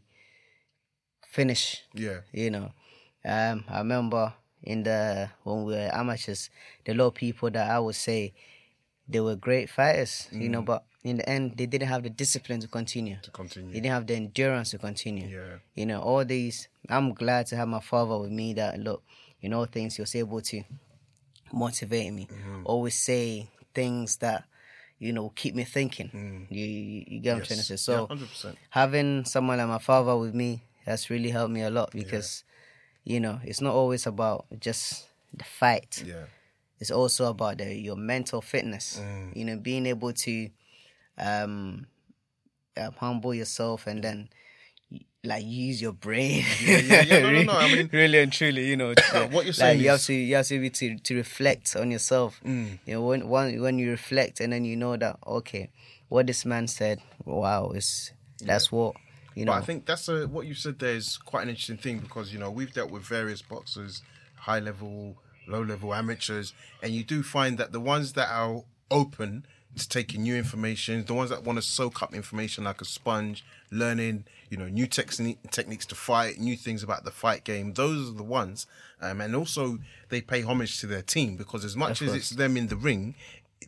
[1.26, 1.82] finish.
[1.94, 2.20] Yeah.
[2.32, 2.72] You know.
[3.24, 6.50] Um I remember in the when we were amateurs,
[6.84, 8.32] the lot of people that I would say
[9.08, 10.66] they were great fighters, you know, Mm.
[10.66, 13.18] but in the end they didn't have the discipline to continue.
[13.22, 13.72] To continue.
[13.72, 15.28] They didn't have the endurance to continue.
[15.28, 15.56] Yeah.
[15.74, 19.02] You know, all these I'm glad to have my father with me that look,
[19.40, 20.62] you know, things he was able to
[21.52, 22.26] motivate me.
[22.30, 22.62] Mm-hmm.
[22.64, 24.44] Always say things that,
[24.98, 26.46] you know, keep me thinking.
[26.50, 27.74] You, you, you get what I'm trying to say.
[27.74, 27.78] Mm.
[27.78, 28.56] So Yeah, 100%.
[28.70, 32.44] having someone like my father with me has really helped me a lot because,
[33.04, 36.02] you know, it's not always about just the fight.
[36.06, 36.24] Yeah.
[36.78, 39.00] It's also about the, your mental fitness.
[39.00, 39.36] Mm.
[39.36, 40.50] You know, being able to
[41.18, 41.86] um,
[42.76, 44.28] uh, humble yourself and then
[45.24, 46.44] like use your brain.
[46.60, 47.20] Yeah, yeah, yeah.
[47.20, 49.80] No, no, no, I mean- really and truly, you know, to- What you're like, saying
[49.80, 52.40] you have to you have to be to, to reflect on yourself.
[52.44, 52.78] Mm.
[52.86, 55.70] You know, when when when you reflect and then you know that okay,
[56.08, 58.96] what this man said, wow, is that's what
[59.34, 59.52] you know.
[59.52, 62.32] But I think that's a what you said there is quite an interesting thing because
[62.32, 64.02] you know we've dealt with various boxers,
[64.36, 65.16] high level,
[65.46, 66.52] low level amateurs,
[66.82, 71.14] and you do find that the ones that are open to taking new information, the
[71.14, 75.38] ones that want to soak up information like a sponge, learning, you know, new techni-
[75.50, 77.72] techniques to fight, new things about the fight game.
[77.72, 78.66] Those are the ones,
[79.00, 79.78] um, and also
[80.10, 83.14] they pay homage to their team because as much as it's them in the ring,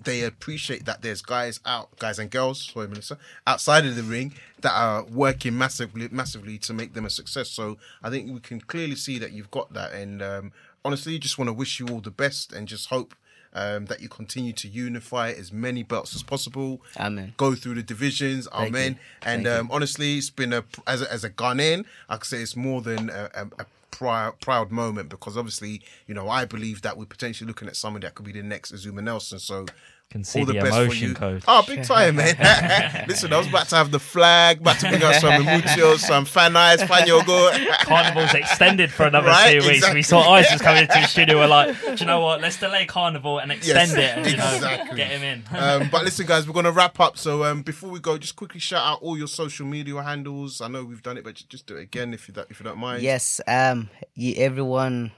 [0.02, 4.34] they appreciate that there's guys out, guys and girls, sorry, Melissa, outside of the ring
[4.60, 7.48] that are working massively, massively to make them a success.
[7.48, 9.92] So I think we can clearly see that you've got that.
[9.92, 10.52] And um,
[10.84, 13.14] honestly, just want to wish you all the best and just hope.
[13.56, 16.82] Um, that you continue to unify as many belts as possible.
[16.98, 17.34] Amen.
[17.36, 18.48] Go through the divisions.
[18.50, 18.92] Thank Amen.
[18.94, 18.98] you.
[19.22, 22.56] And um, honestly, it's been a as a, as a Ghanaian, I could say it's
[22.56, 26.96] more than a, a, a proud proud moment because obviously, you know, I believe that
[26.96, 29.38] we're potentially looking at someone that could be the next Azumah Nelson.
[29.38, 29.66] So.
[30.10, 31.14] Can see all the, the best for emotion you.
[31.14, 31.42] code.
[31.48, 33.04] Oh, big time, man!
[33.08, 36.24] Listen, I was about to have the flag, about to bring out some muchos, some
[36.24, 37.50] fan eyes, fan yogo.
[37.80, 39.78] Carnival's extended for another Right, two weeks.
[39.78, 39.98] exactly.
[39.98, 41.38] We saw Isis coming into the studio.
[41.38, 42.40] We're like, do you know what?
[42.40, 44.96] Let's delay Carnival and extend Yes, it and you know, exactly.
[44.96, 45.42] get him in.
[45.58, 47.18] um, but listen, guys, we're going to wrap up.
[47.18, 50.60] So um, before we go, just quickly shout out all your social media handles.
[50.60, 52.64] I know we've done it, but just do it again if you don't, if you
[52.64, 53.02] don't mind.
[53.02, 55.10] Yes, um, you, everyone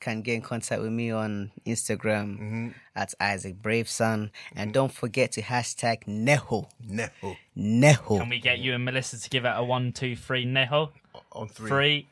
[0.00, 2.68] can get in contact with me on Instagram Mm-hmm.
[2.96, 6.68] at Isaac Brave Son, and don't forget to hashtag Neho.
[6.88, 7.36] Neho.
[7.56, 8.18] Neho.
[8.18, 10.90] Can we get you and Melissa to give it a one, two, three, Neho?
[11.32, 11.68] On three.
[11.68, 12.08] Three,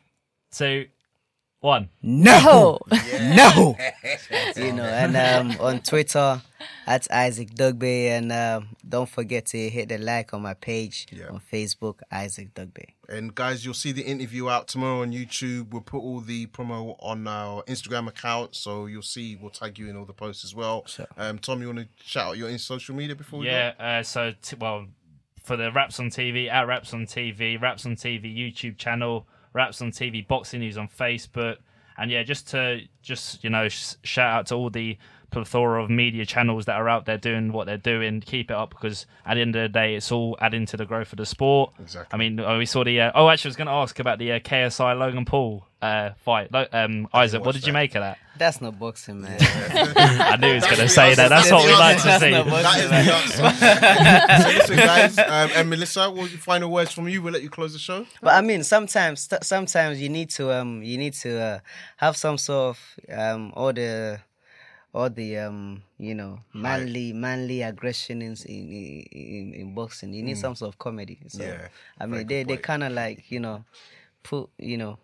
[0.53, 0.87] two,
[1.61, 1.89] one.
[2.03, 2.79] No,
[3.21, 3.77] no.
[4.57, 6.41] you know, and um, on Twitter
[6.87, 11.41] at Isaac Dogboe, and um, don't forget to hit the like on my page on
[11.53, 12.87] Facebook, Isaac Dogboe.
[13.09, 15.71] And guys, you'll see the interview out tomorrow on YouTube.
[15.71, 19.37] We'll put all the promo on our Instagram account, so you'll see.
[19.37, 20.87] We'll tag you in all the posts as well.
[21.17, 24.33] Um, Tom, you want to shout out your social media before we Yeah, uh, so,
[24.43, 24.87] t- well,
[25.43, 29.81] for the Wraps on TV, at Wraps on TV, Wraps on TV YouTube channel, Wraps
[29.83, 31.57] on TV Boxing News on Facebook.
[31.97, 34.97] And yeah, just to, just, you know, sh- shout out to all the
[35.31, 38.21] plethora of media channels that are out there doing what they're doing.
[38.21, 40.87] Keep it up because at the end of the day, it's all adding to the
[40.87, 41.73] growth of the sport.
[41.79, 42.09] Exactly.
[42.13, 44.19] I mean, uh, we saw the, uh, oh, actually, I was going to ask about
[44.19, 46.53] the uh, KSI Logan Paul uh, fight.
[46.53, 48.19] Lo- um, Isaac, what did you make of that?
[48.37, 49.37] That's not boxing, man.
[49.41, 51.29] I knew he was going to say that.
[51.29, 52.31] That's what we like to That's see.
[52.31, 54.43] That is the answer.
[54.43, 57.21] so listen, guys, um, and Melissa, what your final words from you?
[57.21, 58.07] We'll let you close the show.
[58.23, 61.59] But I mean, sometimes, sometimes you need to, um, you need to uh,
[61.97, 64.21] have some sort of, um, all the,
[64.95, 68.69] all the, um, you know, manly, manly aggression in in,
[69.13, 70.13] in in boxing.
[70.13, 70.41] You need Mm.
[70.41, 71.19] some sort of comedy.
[71.29, 71.69] So, Yeah,
[72.01, 73.65] I mean, they they kind of like, you know,
[74.23, 74.99] put, you know,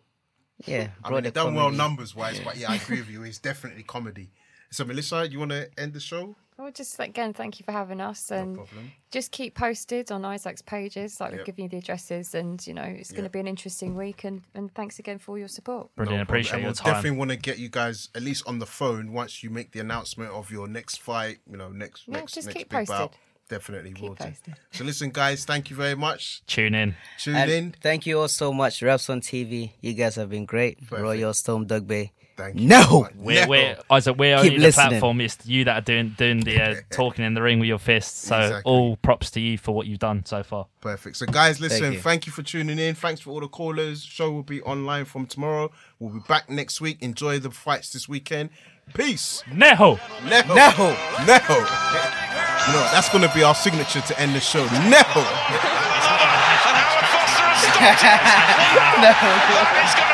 [0.67, 3.23] yeah, I mean, done well numbers wise, but yeah, I agree with you.
[3.25, 4.31] It's definitely comedy.
[4.75, 6.35] So, Melissa, you want to end the show?
[6.59, 8.93] Well, just again, thank you for having us, and problem.
[9.11, 11.21] just keep posted on Isaac's pages.
[11.21, 11.39] Like Yep.
[11.39, 13.33] we've given you the addresses, and you know it's going to Yep.
[13.33, 14.23] be an interesting week.
[14.25, 15.95] And, and thanks again for all your support.
[15.97, 16.19] Brilliant.
[16.19, 16.23] No.
[16.23, 16.93] Appreciate And your we'll time.
[16.95, 19.81] definitely want to get you guys at least on the phone once you make the
[19.81, 21.39] announcement of your next fight.
[21.51, 23.11] You know, next Yeah, next just next keep big bout.
[23.11, 23.21] posted.
[23.49, 24.33] Definitely will do.
[24.73, 26.43] So listen, guys, thank you very much.
[26.47, 26.95] Tune in.
[27.19, 27.75] Tune And in.
[27.83, 29.73] Thank you all so much, Wraps on TV.
[29.81, 30.79] You guys have been great.
[30.91, 32.11] Royal Storm Dogboe.
[32.37, 32.67] Thank you.
[32.69, 34.89] No, We're, we're, Isaac, we're Keep only the listening.
[34.89, 35.21] platform.
[35.21, 38.27] It's you that are doing doing the uh, talking in the ring with your fists.
[38.27, 38.73] So Exactly.
[38.73, 40.67] all props to you for what you've done so far.
[40.81, 41.17] Perfect.
[41.17, 42.01] So, guys, listen, you.
[42.01, 42.33] thank you.
[42.33, 42.97] for tuning in.
[42.97, 44.03] Thanks for all the callers.
[44.03, 45.71] Show will be online from tomorrow.
[46.01, 46.99] We'll be back next week.
[47.01, 48.51] Enjoy the fights this weekend.
[48.95, 49.45] Peace.
[49.49, 49.99] Neho.
[49.99, 50.43] Neho.
[50.43, 50.95] Neho.
[51.25, 51.57] Neho.
[52.67, 54.67] You know, that's going to be our signature to end the show.
[54.67, 55.71] Neho.
[57.85, 60.09] That